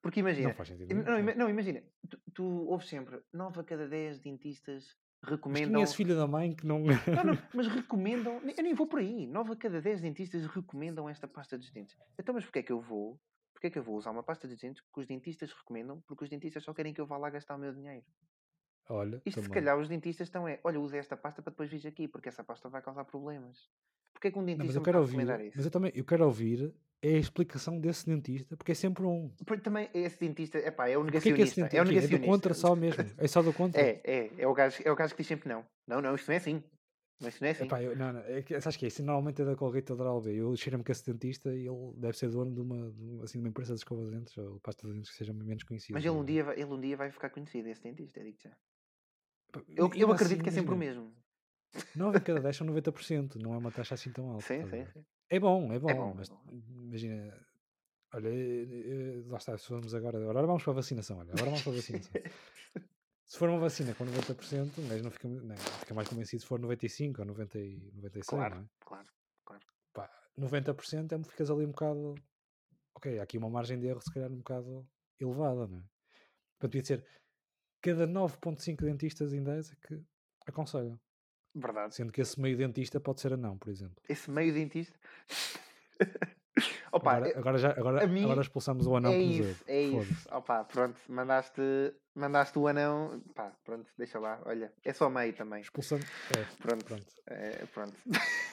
Porque 0.01 0.21
imagina. 0.21 0.49
Não 0.49 0.55
faz 0.55 0.71
sentido. 0.71 0.89
Nenhum, 0.89 1.05
Não, 1.27 1.35
não, 1.35 1.51
imagina, 1.51 1.83
tu, 2.09 2.19
tu 2.33 2.45
ouves 2.71 2.89
sempre 2.89 3.21
9 3.33 3.61
a 3.61 3.65
cada 3.65 3.87
10 3.87 4.19
dentistas 4.21 4.97
recomendam. 5.23 5.83
esse 5.83 5.97
filho 5.97 6.17
da 6.17 6.27
mãe 6.27 6.55
que 6.55 6.67
não. 6.67 6.81
Não, 6.81 7.25
não, 7.25 7.39
mas 7.55 7.67
recomendam. 7.69 8.41
Eu 8.57 8.63
nem 8.63 8.75
vou 8.75 8.87
por 8.87 8.99
aí. 9.01 9.27
9 9.27 9.53
a 9.53 9.57
cada 9.57 9.81
10 9.81 10.01
dentistas 10.01 10.47
recomendam 10.47 11.09
esta 11.09 11.27
pasta 11.27 11.57
dos 11.59 11.71
dentes. 11.71 11.97
Então, 12.19 12.35
mas 12.35 12.45
porquê 12.45 12.61
é 12.61 12.63
que 12.63 12.73
eu 12.73 12.81
vou? 12.81 13.21
Porquê 13.53 13.69
é 13.69 13.71
que 13.71 13.79
eu 13.79 13.83
vou 13.83 13.97
usar 13.97 14.11
uma 14.11 14.23
pasta 14.23 14.47
de 14.47 14.57
dentes 14.57 14.83
que 14.83 15.01
os 15.01 15.07
dentistas 15.07 15.53
recomendam? 15.53 16.01
Porque 16.07 16.25
os 16.25 16.31
dentistas 16.31 16.63
só 16.63 16.75
querem 16.75 16.93
que 16.93 17.01
eu 17.01 17.07
vá 17.07 17.17
lá 17.17 17.31
gastar 17.31 17.57
o 17.57 17.59
meu 17.59 17.73
dinheiro. 17.73 18.05
Olha, 18.89 19.17
Isto 19.25 19.41
se 19.41 19.49
também. 19.49 19.63
calhar 19.63 19.79
os 19.79 19.89
dentistas 19.89 20.29
estão 20.29 20.47
é, 20.47 20.61
olha, 20.63 20.79
usa 20.79 20.97
esta 20.97 21.17
pasta 21.17 21.43
para 21.43 21.51
depois 21.51 21.71
vir 21.71 21.87
aqui, 21.87 22.07
porque 22.07 22.29
essa 22.29 22.45
pasta 22.45 22.69
vai 22.69 22.81
causar 22.83 23.05
problemas. 23.05 23.69
Porquê 24.17 24.29
é 24.29 24.31
que 24.31 24.39
um 24.39 24.41
Não, 24.41 24.47
dentista 24.47 24.67
mas 24.67 24.77
eu 24.77 24.83
quero 24.83 24.99
ouvir. 25.01 25.41
isso? 25.45 25.57
Mas 25.57 25.65
eu 25.67 25.71
também 25.71 25.93
eu 25.95 26.05
quero 26.05 26.25
ouvir 26.25 26.73
é 27.03 27.17
a 27.17 27.19
explicação 27.19 27.79
desse 27.79 28.07
dentista, 28.07 28.57
porque 28.57 28.73
é 28.73 28.75
sempre 28.75 29.05
um. 29.05 29.29
Porque 29.45 29.63
também 29.63 29.91
esse 29.93 30.19
dentista, 30.19 30.57
epá, 30.59 30.89
é 30.89 30.97
o 30.97 31.03
Porquê 31.03 31.21
que 31.21 31.43
esse 31.43 31.61
negacionista. 31.61 31.61
dentista 31.61 31.77
é 31.77 31.81
o 31.81 31.83
é 31.83 31.85
do 31.85 31.93
negacionista. 31.93 32.27
contra 32.33 32.55
só 32.55 32.75
mesmo? 32.75 33.05
É 33.19 33.29
só 33.29 33.43
do 33.43 33.53
contra? 33.53 33.79
É, 33.79 34.01
é, 34.03 34.31
é 34.39 34.47
o, 34.49 34.55
gajo, 34.55 34.83
é 34.83 34.91
o 34.91 34.97
gajo 34.97 35.15
que 35.15 35.19
diz 35.23 35.29
sempre 35.29 35.51
não. 35.51 35.67
Não, 35.87 36.01
não, 36.01 36.15
isto 36.15 36.29
não 36.29 36.35
é 36.35 36.39
assim. 36.39 36.63
Mas 37.21 37.35
isto 37.35 37.43
não 37.43 37.49
é 37.49 37.51
assim. 37.51 37.65
Epá, 37.65 37.83
eu, 37.83 37.95
não, 37.95 38.13
não, 38.15 38.21
é 38.21 38.41
que, 38.41 38.59
sabes 38.59 38.79
que 38.79 38.87
é? 38.87 38.89
Isso 38.89 39.03
normalmente 39.03 39.43
é 39.43 39.45
da 39.45 39.55
Colgate 39.55 39.93
ou 39.93 39.99
da 39.99 40.05
Oral-B. 40.05 40.35
Eu 40.35 40.57
cheiro-me 40.57 40.83
que 40.83 40.93
esse 40.93 41.05
dentista 41.05 41.55
e 41.55 41.67
ele 41.67 41.93
deve 41.97 42.17
ser 42.17 42.31
dono 42.31 42.55
de 42.55 42.61
uma, 42.63 42.91
de 42.91 43.03
uma- 43.03 43.25
assim, 43.25 43.39
de 43.39 43.45
uma 43.45 43.51
empresa 43.51 43.75
de 43.75 43.81
escova 43.81 44.03
de 44.07 44.13
dentes 44.13 44.37
ou 44.39 44.59
pasta 44.61 44.87
de 44.89 44.95
dentes 44.95 45.11
que 45.11 45.17
seja 45.17 45.35
menos 45.35 45.65
conhecida. 45.65 45.93
Mas 45.93 46.05
ele 46.05 46.15
um, 46.17 46.25
dia, 46.25 46.45
vai- 46.45 46.55
ele 46.59 46.73
um 46.73 46.81
dia 46.81 46.97
vai 46.97 47.11
ficar 47.11 47.29
conhecido, 47.29 47.69
esse 47.69 47.83
dentista, 47.83 48.25
digo 48.25 48.39
já. 48.41 48.57
Eu, 49.77 49.91
eu 49.95 50.09
e 50.09 50.13
acredito 50.13 50.23
assim, 50.23 50.43
que 50.43 50.49
é 50.49 50.53
sempre 50.53 50.73
o 50.73 50.77
imagina, 50.77 51.01
mesmo. 51.03 51.26
9 51.95 52.19
em 52.19 52.23
cada 52.23 52.41
10 52.41 52.57
são 52.57 52.67
90%, 52.67 53.37
não 53.37 53.55
é 53.55 53.59
uma 53.59 53.71
taxa 53.71 53.95
assim 53.95 54.13
tão 54.13 54.31
alta. 54.31 54.47
Sim, 54.47 54.65
sim, 54.67 54.87
sim. 54.87 55.05
É 55.29 55.41
bom, 55.41 55.73
é 55.73 55.79
bom, 55.79 55.95
bom, 55.95 56.11
é 56.11 56.15
mas 56.15 56.29
bom. 56.29 56.41
imagina, 56.51 57.47
olha, 58.15 58.29
eh, 58.29 59.23
eh, 59.23 59.23
lá 59.27 59.39
está, 59.39 59.57
se 59.59 59.67
formos 59.67 59.95
agora, 59.95 60.19
agora 60.19 60.47
vamos 60.47 60.63
para 60.63 60.73
a 60.73 60.77
vacinação, 60.77 61.19
olha, 61.19 61.33
agora 61.33 61.47
vamos 61.47 61.63
para 61.63 61.73
a 61.73 61.77
vacinação. 61.77 62.13
se 63.27 63.39
for 63.39 63.49
uma 63.49 63.59
vacina 63.59 63.95
com 63.95 64.05
90%, 64.05 64.79
um 64.79 64.89
gajo 64.89 65.03
não 65.03 65.11
fica, 65.11 65.29
não, 65.29 65.57
fica 65.57 65.95
mais 65.95 66.09
convencido 66.09 66.43
se 66.43 66.49
for 66.49 66.61
95 66.61 67.21
ou 67.23 67.27
90 67.27 67.59
e 67.59 67.91
96, 67.95 68.27
Claro, 68.27 68.55
não 68.55 68.63
é? 68.63 68.69
claro. 68.85 69.09
Pá, 69.93 70.11
90% 70.39 71.13
é, 71.13 71.25
ficas 71.25 71.51
ali 71.51 71.65
um 71.65 71.71
bocado, 71.71 72.15
ok, 72.95 73.19
há 73.19 73.23
aqui 73.23 73.37
uma 73.39 73.51
margem 73.51 73.79
de 73.81 73.87
erro 73.87 74.01
se 74.01 74.13
calhar 74.13 74.31
um 74.31 74.39
bocado 74.39 74.89
elevada, 75.19 75.67
não 75.67 75.79
é? 75.79 75.85
Portanto, 76.59 76.73
devia 76.73 76.85
ser, 76.85 77.07
cada 77.81 78.07
9.5 78.07 78.85
dentistas 78.85 79.33
em 79.33 79.43
10 79.43 79.73
é 79.73 79.77
que 79.77 80.03
aconselham. 80.47 80.99
Verdade. 81.59 81.95
Sendo 81.95 82.13
que 82.13 82.21
esse 82.21 82.39
meio 82.41 82.57
dentista 82.57 83.01
pode 83.01 83.21
ser 83.21 83.33
anão, 83.33 83.57
por 83.57 83.71
exemplo. 83.71 83.97
Esse 84.09 84.31
meio 84.31 84.53
dentista. 84.53 84.95
Opa, 86.93 87.13
agora, 87.13 87.29
eu- 87.31 87.39
agora, 87.39 87.59
já, 87.59 87.71
agora, 87.73 88.05
agora 88.05 88.41
expulsamos 88.41 88.87
o 88.87 88.97
anão 88.97 89.13
é 89.13 89.19
isso, 89.19 89.65
é 89.67 89.83
isso. 89.83 90.29
Opa, 90.35 90.65
pronto, 90.65 90.99
mandaste, 91.09 91.61
mandaste 92.15 92.59
o 92.59 92.67
anão. 92.67 93.21
Pá, 93.35 93.53
pronto, 93.65 93.91
deixa 93.99 94.19
lá. 94.19 94.41
Olha, 94.47 94.73
é 94.85 94.93
só 94.93 95.11
meio 95.11 95.33
também. 95.35 95.61
Expulsamos. 95.61 96.07
É, 96.37 96.45
Pronto, 96.63 96.85
pronto. 96.85 97.07
é, 97.27 97.51
pronto. 97.75 97.95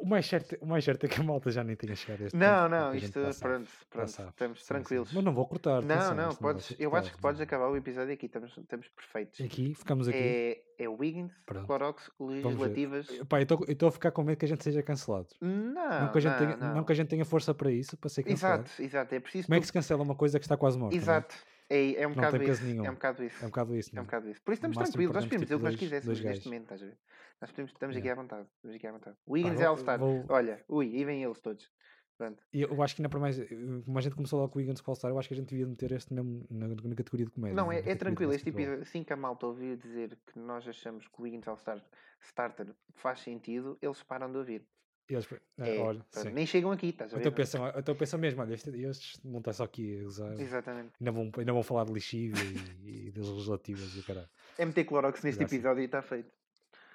O, 0.00 0.06
mais 0.06 0.26
certo, 0.26 0.56
o 0.60 0.66
mais 0.66 0.84
certo 0.84 1.04
é 1.04 1.08
que 1.08 1.20
a 1.20 1.24
malta 1.24 1.50
já 1.50 1.64
nem 1.64 1.74
tenha 1.76 1.96
chegado 1.96 2.22
a 2.22 2.26
este 2.26 2.36
Não, 2.36 2.62
ponto, 2.64 2.70
não, 2.70 2.94
isto, 2.94 3.12
pronto, 3.40 3.70
pronto, 3.90 4.08
estamos 4.08 4.58
Sim, 4.58 4.64
sim. 4.64 4.68
tranquilos. 4.68 5.12
Mas 5.12 5.24
não 5.24 5.32
vou 5.34 5.46
cortar. 5.46 5.82
Não, 5.82 5.94
atenção, 5.94 6.14
não, 6.14 6.34
podes, 6.34 6.66
ser 6.66 6.76
eu 6.78 6.94
acho 6.94 7.10
que 7.10 7.16
cortado, 7.16 7.22
podes 7.22 7.38
não. 7.38 7.44
acabar 7.44 7.68
o 7.68 7.76
episódio 7.76 8.12
aqui, 8.12 8.26
estamos, 8.26 8.56
estamos 8.56 8.88
perfeitos. 8.88 9.40
Aqui, 9.40 9.74
ficamos 9.74 10.08
aqui. 10.08 10.18
É, 10.18 10.62
é 10.84 10.88
Wiggins, 10.88 11.32
Pronto. 11.46 11.66
Clorox, 11.66 12.10
legislativas. 12.20 13.08
Epá, 13.10 13.40
eu 13.40 13.46
estou 13.68 13.88
a 13.88 13.92
ficar 13.92 14.10
com 14.10 14.22
medo 14.22 14.38
que 14.38 14.44
a 14.44 14.48
gente 14.48 14.62
seja 14.62 14.82
cancelado. 14.82 15.28
Não, 15.40 16.00
Não 16.00 16.12
que, 16.12 16.18
a 16.18 16.20
gente 16.20 16.30
não, 16.32 16.38
tenha, 16.38 16.56
não. 16.56 16.74
não 16.76 16.84
que 16.84 16.92
a 16.92 16.96
gente 16.96 17.08
tenha 17.08 17.24
força 17.24 17.54
para 17.54 17.70
isso, 17.70 17.96
para 17.96 18.10
ser 18.10 18.22
cancelado. 18.22 18.64
Exato, 18.64 18.82
exato, 18.82 19.14
é 19.14 19.20
preciso. 19.20 19.46
Como 19.46 19.56
é 19.56 19.60
que 19.60 19.66
se 19.66 19.72
cancela 19.72 20.02
uma 20.02 20.14
coisa 20.14 20.38
que 20.38 20.44
está 20.44 20.56
quase 20.56 20.78
morta? 20.78 20.94
não 20.96 21.14
é? 21.14 21.24
É, 21.70 21.94
é 21.94 22.06
um 22.06 22.10
Não 22.10 22.16
bocado 22.16 22.38
tem 22.38 22.46
peso 22.46 22.60
isso. 22.62 22.70
nenhum. 22.70 22.84
É 22.84 22.90
um 22.90 22.94
bocado 22.94 23.24
isso. 23.24 23.42
É 23.42 23.46
um 23.46 23.48
bocado 23.50 23.76
isso, 23.76 23.90
É 23.90 23.98
um 23.98 24.02
é? 24.02 24.04
bocado 24.04 24.30
isso. 24.30 24.42
Por 24.42 24.52
isso 24.52 24.58
estamos 24.58 24.76
tranquilos, 24.76 25.14
nós 25.14 25.24
podemos 25.24 25.42
dizer 25.46 25.54
o 25.54 25.58
que 25.58 25.64
nós 25.64 25.72
tipo, 25.74 25.84
quiséssemos 25.84 26.20
neste 26.20 26.44
momento, 26.46 26.62
estás 26.64 26.82
a 26.82 26.86
ver? 26.86 26.98
Nós 27.40 27.50
podemos, 27.50 27.72
estamos 27.72 27.96
aqui 27.96 28.08
à 28.08 28.14
vontade. 28.14 28.48
Estamos 28.56 28.76
aqui 28.76 28.86
à 28.86 28.92
vontade. 28.92 29.16
Wiggins 29.28 29.54
vou- 29.54 29.62
é 29.62 29.66
All-Star. 29.66 29.98
vou- 29.98 30.24
Olha, 30.28 30.64
ui, 30.68 30.86
e 30.94 31.04
vêm 31.04 31.22
eles 31.22 31.40
todos. 31.40 31.70
Pronto. 32.16 32.44
E 32.52 32.60
eu 32.62 32.80
acho 32.82 32.94
que 32.94 33.02
ainda 33.02 33.08
para 33.08 33.18
mais, 33.18 33.36
como 33.84 33.98
a 33.98 34.00
gente 34.00 34.14
começou 34.14 34.38
logo 34.38 34.52
com 34.52 34.58
o 34.58 34.62
Wiggins 34.62 34.80
com 34.80 34.90
All-Star, 34.90 35.10
eu 35.10 35.18
acho 35.18 35.26
que 35.26 35.34
a 35.34 35.36
gente 35.36 35.48
devia 35.48 35.66
meter 35.66 35.90
este 35.92 36.14
mesmo 36.14 36.46
na, 36.48 36.68
na 36.68 36.94
categoria 36.94 37.26
de 37.26 37.32
comédia. 37.32 37.56
Não, 37.56 37.72
é, 37.72 37.76
é 37.78 37.78
categoria 37.78 37.94
de 37.94 37.98
tranquilo. 37.98 38.32
Este 38.32 38.48
episódio, 38.50 38.82
assim 38.82 39.02
que 39.02 39.12
a 39.12 39.16
malta 39.16 39.46
ouvir 39.46 39.76
dizer 39.76 40.16
que 40.26 40.38
nós 40.38 40.68
achamos 40.68 41.08
que 41.08 41.14
o 41.20 41.22
Wiggins 41.24 41.48
All-Star 41.48 41.82
Starter 42.20 42.68
faz 42.94 43.20
sentido, 43.20 43.76
eles 43.82 44.00
param 44.04 44.30
de 44.30 44.38
ouvir. 44.38 44.64
Eles, 45.08 45.26
eh, 45.30 45.38
É, 45.76 45.78
olha, 45.80 46.02
pronto, 46.10 46.30
nem 46.30 46.46
chegam 46.46 46.72
aqui, 46.72 46.88
estás 46.88 47.12
a 47.12 47.16
ver? 47.16 47.20
Então 47.22 47.32
pensam, 47.32 47.68
então 47.76 47.94
pensam 47.94 48.18
mesmo, 48.18 48.40
olha, 48.40 48.54
este, 48.54 48.70
estes 48.70 49.20
não 49.22 49.38
está 49.40 49.52
só 49.52 49.64
aqui 49.64 50.00
a 50.00 50.06
usar. 50.06 50.40
Exatamente. 50.40 50.92
Ainda 50.98 51.12
vão, 51.12 51.30
ainda 51.36 51.52
vão 51.52 51.62
falar 51.62 51.84
de 51.84 51.92
lixívia 51.92 52.42
e, 52.82 53.08
e 53.08 53.10
das 53.12 53.28
legislativas 53.28 53.94
e 53.94 54.00
o 54.00 54.04
caralho. 54.04 54.28
É 54.56 54.64
meter 54.64 54.84
Clorox 54.84 55.22
neste 55.22 55.40
Exato. 55.42 55.54
episódio 55.54 55.82
e 55.82 55.84
está 55.84 56.00
feito. 56.00 56.30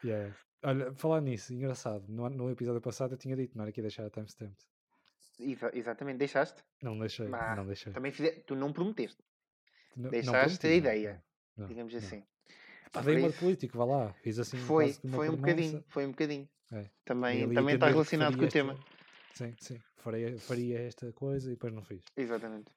Yeah. 0.03 0.35
Olha, 0.63 0.91
falar 0.95 1.21
nisso, 1.21 1.53
engraçado. 1.53 2.03
No, 2.09 2.27
no 2.29 2.49
episódio 2.49 2.81
passado 2.81 3.13
eu 3.13 3.17
tinha 3.17 3.35
dito, 3.35 3.55
não 3.55 3.63
era 3.63 3.71
que 3.71 3.79
ia 3.79 3.83
deixar 3.83 4.05
a 4.05 4.09
timestamp. 4.09 4.53
Exa- 5.39 5.71
exatamente. 5.73 6.17
Deixaste? 6.17 6.63
Não 6.81 6.97
deixei, 6.97 7.27
Mas 7.27 7.55
não 7.55 7.65
deixei. 7.65 7.93
Também. 7.93 8.11
Tu 8.45 8.55
não 8.55 8.73
prometeste, 8.73 9.23
Não- 9.95 10.05
não 10.05 10.09
deixaste 10.09 10.35
a 10.35 10.59
prometi, 10.59 10.67
não, 10.67 10.73
ideia, 10.77 11.23
não, 11.55 11.67
digamos 11.67 11.93
não. 11.93 11.99
assim. 11.99 12.23
Pá, 12.91 13.01
dei 13.01 13.17
uma 13.19 13.29
de 13.29 13.37
político, 13.37 13.77
vá 13.77 13.85
lá. 13.85 14.13
Fiz 14.23 14.39
assim 14.39 14.57
foi, 14.57 14.93
foi 14.93 15.29
um 15.29 15.35
bocadinho, 15.35 15.83
foi 15.87 16.05
um 16.07 16.09
bocadinho. 16.11 16.49
É. 16.71 16.89
Também, 17.05 17.51
também 17.53 17.75
está 17.75 17.87
relacionado 17.89 18.37
com 18.37 18.45
o 18.45 18.49
tema. 18.49 18.77
Sim, 19.33 19.55
sim. 19.59 19.79
Faria, 19.97 20.37
faria 20.39 20.79
esta 20.79 21.11
coisa 21.13 21.49
e 21.49 21.53
depois 21.53 21.73
não 21.73 21.83
fiz. 21.83 22.03
Exatamente. 22.15 22.71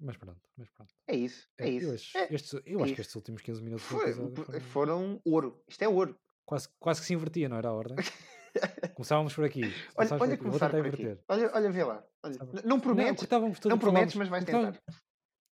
Mas 0.00 0.16
pronto, 0.16 0.40
mas 0.56 0.68
pronto. 0.70 0.92
É 1.08 1.16
isso, 1.16 1.48
é, 1.58 1.66
é 1.66 1.70
isso. 1.70 1.86
Eu 1.86 1.94
acho, 1.94 2.18
é, 2.18 2.34
este, 2.34 2.54
eu 2.66 2.80
é 2.80 2.82
acho 2.82 2.84
isso. 2.84 2.94
que 2.94 3.00
estes 3.00 3.14
últimos 3.14 3.42
15 3.42 3.62
minutos 3.62 3.86
Foi, 3.86 4.12
foram... 4.12 4.60
foram... 4.60 5.20
ouro. 5.24 5.62
Isto 5.68 5.82
é 5.82 5.88
ouro. 5.88 6.18
Quase, 6.44 6.68
quase 6.78 7.00
que 7.00 7.06
se 7.06 7.14
invertia, 7.14 7.48
não 7.48 7.56
era 7.56 7.68
a 7.68 7.72
ordem? 7.72 7.96
Começávamos 8.94 9.34
por 9.34 9.44
aqui. 9.44 9.62
Olha, 9.96 10.08
olha 10.10 10.18
por 10.18 10.32
aqui. 10.32 10.44
Vou 10.44 10.78
inverter. 10.78 11.24
Olha, 11.28 11.50
olha, 11.54 11.70
vê 11.70 11.84
lá. 11.84 12.04
Olha, 12.22 12.36
não 12.64 12.80
prometes, 12.80 13.28
não, 13.28 13.52
não 13.70 13.78
prometes 13.78 14.14
mas 14.14 14.28
vais 14.28 14.44
tentar. 14.44 14.80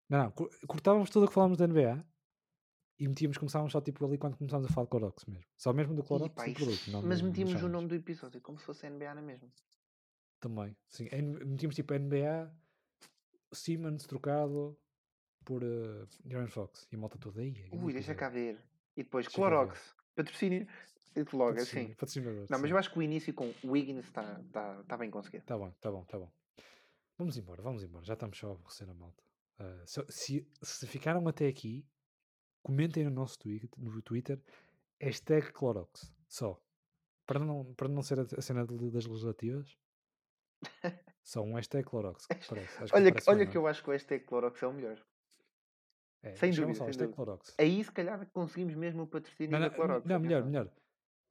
Não, 0.10 0.24
não, 0.24 0.32
cortávamos 0.68 1.10
tudo 1.10 1.26
o 1.26 1.28
que 1.28 1.34
falámos 1.34 1.58
da 1.58 1.68
NBA 1.68 2.06
e 3.02 3.08
metíamos, 3.08 3.36
começávamos 3.36 3.72
só 3.72 3.82
tipo 3.82 4.06
ali 4.06 4.16
quando 4.16 4.38
começámos 4.38 4.70
a 4.70 4.74
falar 4.74 4.86
de 4.86 4.92
Clorox 4.92 5.26
mesmo. 5.26 5.44
Só 5.58 5.74
mesmo 5.74 5.96
do 5.96 6.04
Clorox 6.04 6.46
e, 6.46 6.54
produto. 6.54 6.92
Não 6.92 7.02
mas 7.02 7.20
metíamos 7.20 7.64
o 7.64 7.68
nome 7.68 7.88
do 7.88 7.96
episódio 7.96 8.40
como 8.42 8.60
se 8.60 8.66
fosse 8.66 8.88
NBA 8.88 9.16
na 9.16 9.24
mesma. 9.24 9.52
Também, 10.40 10.78
sim. 10.88 11.10
Metíamos 11.44 11.76
tipo 11.76 11.96
NBA 11.96 12.54
Siemens 13.52 14.06
trocado 14.06 14.78
por 15.44 15.64
uh, 15.64 16.08
Fox 16.48 16.88
e 16.92 16.96
a 16.96 17.00
malta 17.00 17.18
toda 17.18 17.42
aí. 17.42 17.68
Ui, 17.72 17.92
deixa 17.92 18.14
cá 18.14 18.30
ver. 18.30 18.64
E 18.96 19.02
depois 19.02 19.26
deixa 19.26 19.36
Clorox, 19.36 19.96
patrocínio. 20.16 20.68
Logo 21.34 21.60
assim. 21.60 21.96
Não, 22.50 22.60
mas 22.60 22.70
eu 22.70 22.78
acho 22.78 22.92
que 22.92 23.00
o 23.00 23.02
início 23.02 23.34
com 23.34 23.52
Wiggins 23.66 24.06
está 24.06 24.40
tá, 24.52 24.84
tá 24.84 24.96
bem 24.96 25.10
conseguido. 25.10 25.44
Está 25.44 25.58
bom, 25.58 25.70
está 25.70 25.92
bom, 25.92 26.04
está 26.04 26.20
bom. 26.20 26.32
Vamos 27.18 27.36
embora, 27.36 27.64
vamos 27.64 27.84
embora. 27.84 28.06
Já 28.06 28.14
estamos 28.14 28.38
só 28.38 28.50
a 28.50 28.52
aborrecer 28.52 28.88
a 28.88 28.94
malta. 28.94 29.24
Uh, 29.60 29.88
se, 29.88 30.06
se, 30.08 30.48
se, 30.62 30.88
ficaram 30.88 31.28
até 31.28 31.48
aqui, 31.48 31.86
comentem 32.62 33.04
no 33.04 33.12
nosso 33.12 33.40
tweet, 33.40 33.70
no 33.78 34.02
Twitter 34.02 34.42
hashtag 35.02 35.52
Clorox. 35.52 36.14
Só. 36.28 36.62
Para 37.26 37.40
não, 37.40 37.74
para 37.74 37.88
não 37.88 38.02
ser 38.02 38.20
a, 38.20 38.42
cena 38.42 38.66
das 38.66 39.06
legislativas. 39.06 39.78
Só 41.24 41.42
um 41.42 41.56
hashtag 41.56 41.88
Clorox. 41.88 42.28
Parece. 42.50 42.94
olha 42.94 43.12
que, 43.12 43.30
olha 43.30 43.46
que 43.46 43.58
eu 43.58 43.68
acho 43.68 43.84
que 43.84 43.90
o 43.90 43.94
hashtag 43.94 44.24
Clorox 44.26 44.62
é 44.62 44.68
o 44.68 44.74
melhor. 44.74 45.04
É, 46.24 46.36
sem 46.36 46.52
dúvida. 46.52 46.74
Sem 46.76 46.86
dúvida. 46.86 47.08
Clorox. 47.08 47.56
Aí 47.58 47.84
se 47.84 47.92
calhar 47.92 48.30
conseguimos 48.32 48.76
mesmo 48.76 49.04
o 49.04 49.08
patrocínio 49.08 49.52
não, 49.52 49.60
da 49.60 49.70
Clorox. 49.70 50.06
Não, 50.06 50.20
melhor, 50.20 50.46
melhor. 50.46 50.72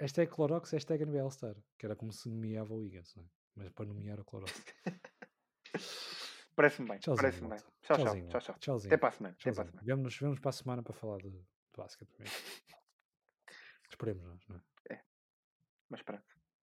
Hashtag 0.01 0.33
Clorox, 0.33 0.71
hashtag 0.71 1.05
NBA 1.05 1.31
Star. 1.31 1.57
Que 1.79 1.87
era 1.87 1.95
como 1.95 2.13
se 2.13 2.29
nomeava 2.29 2.75
o 2.75 2.83
Higgins, 2.83 3.15
não 3.15 3.25
é? 3.25 3.27
Mas 3.57 3.71
para 3.71 3.87
nomear 3.87 4.19
o 4.19 4.25
Clorox. 4.25 4.53
Parece-me 6.61 6.89
bem. 6.91 7.01
Parece 7.17 7.41
bem. 7.41 7.59
Tchau, 7.81 7.97
tchau, 7.97 8.29
tchau, 8.29 8.41
tchau. 8.41 8.55
Tchauzinho. 8.61 8.93
Até 8.93 8.99
para 8.99 9.09
a 9.09 9.13
semana. 9.13 9.37
Até 9.41 9.51
para 9.51 9.63
a 9.63 9.67
semana. 9.67 9.83
Vemo-nos 9.83 10.19
vemos 10.19 10.39
para 10.41 10.51
a 10.51 10.53
semana 10.53 10.83
para 10.83 10.93
falar 10.93 11.17
de, 11.17 11.31
de 11.31 11.43
basquete. 11.75 12.11
Esperemos 13.89 14.23
nós, 14.25 14.47
não 14.47 14.57
é? 14.57 14.95
É. 14.95 15.01
Mas 15.89 16.03
pronto. 16.03 16.40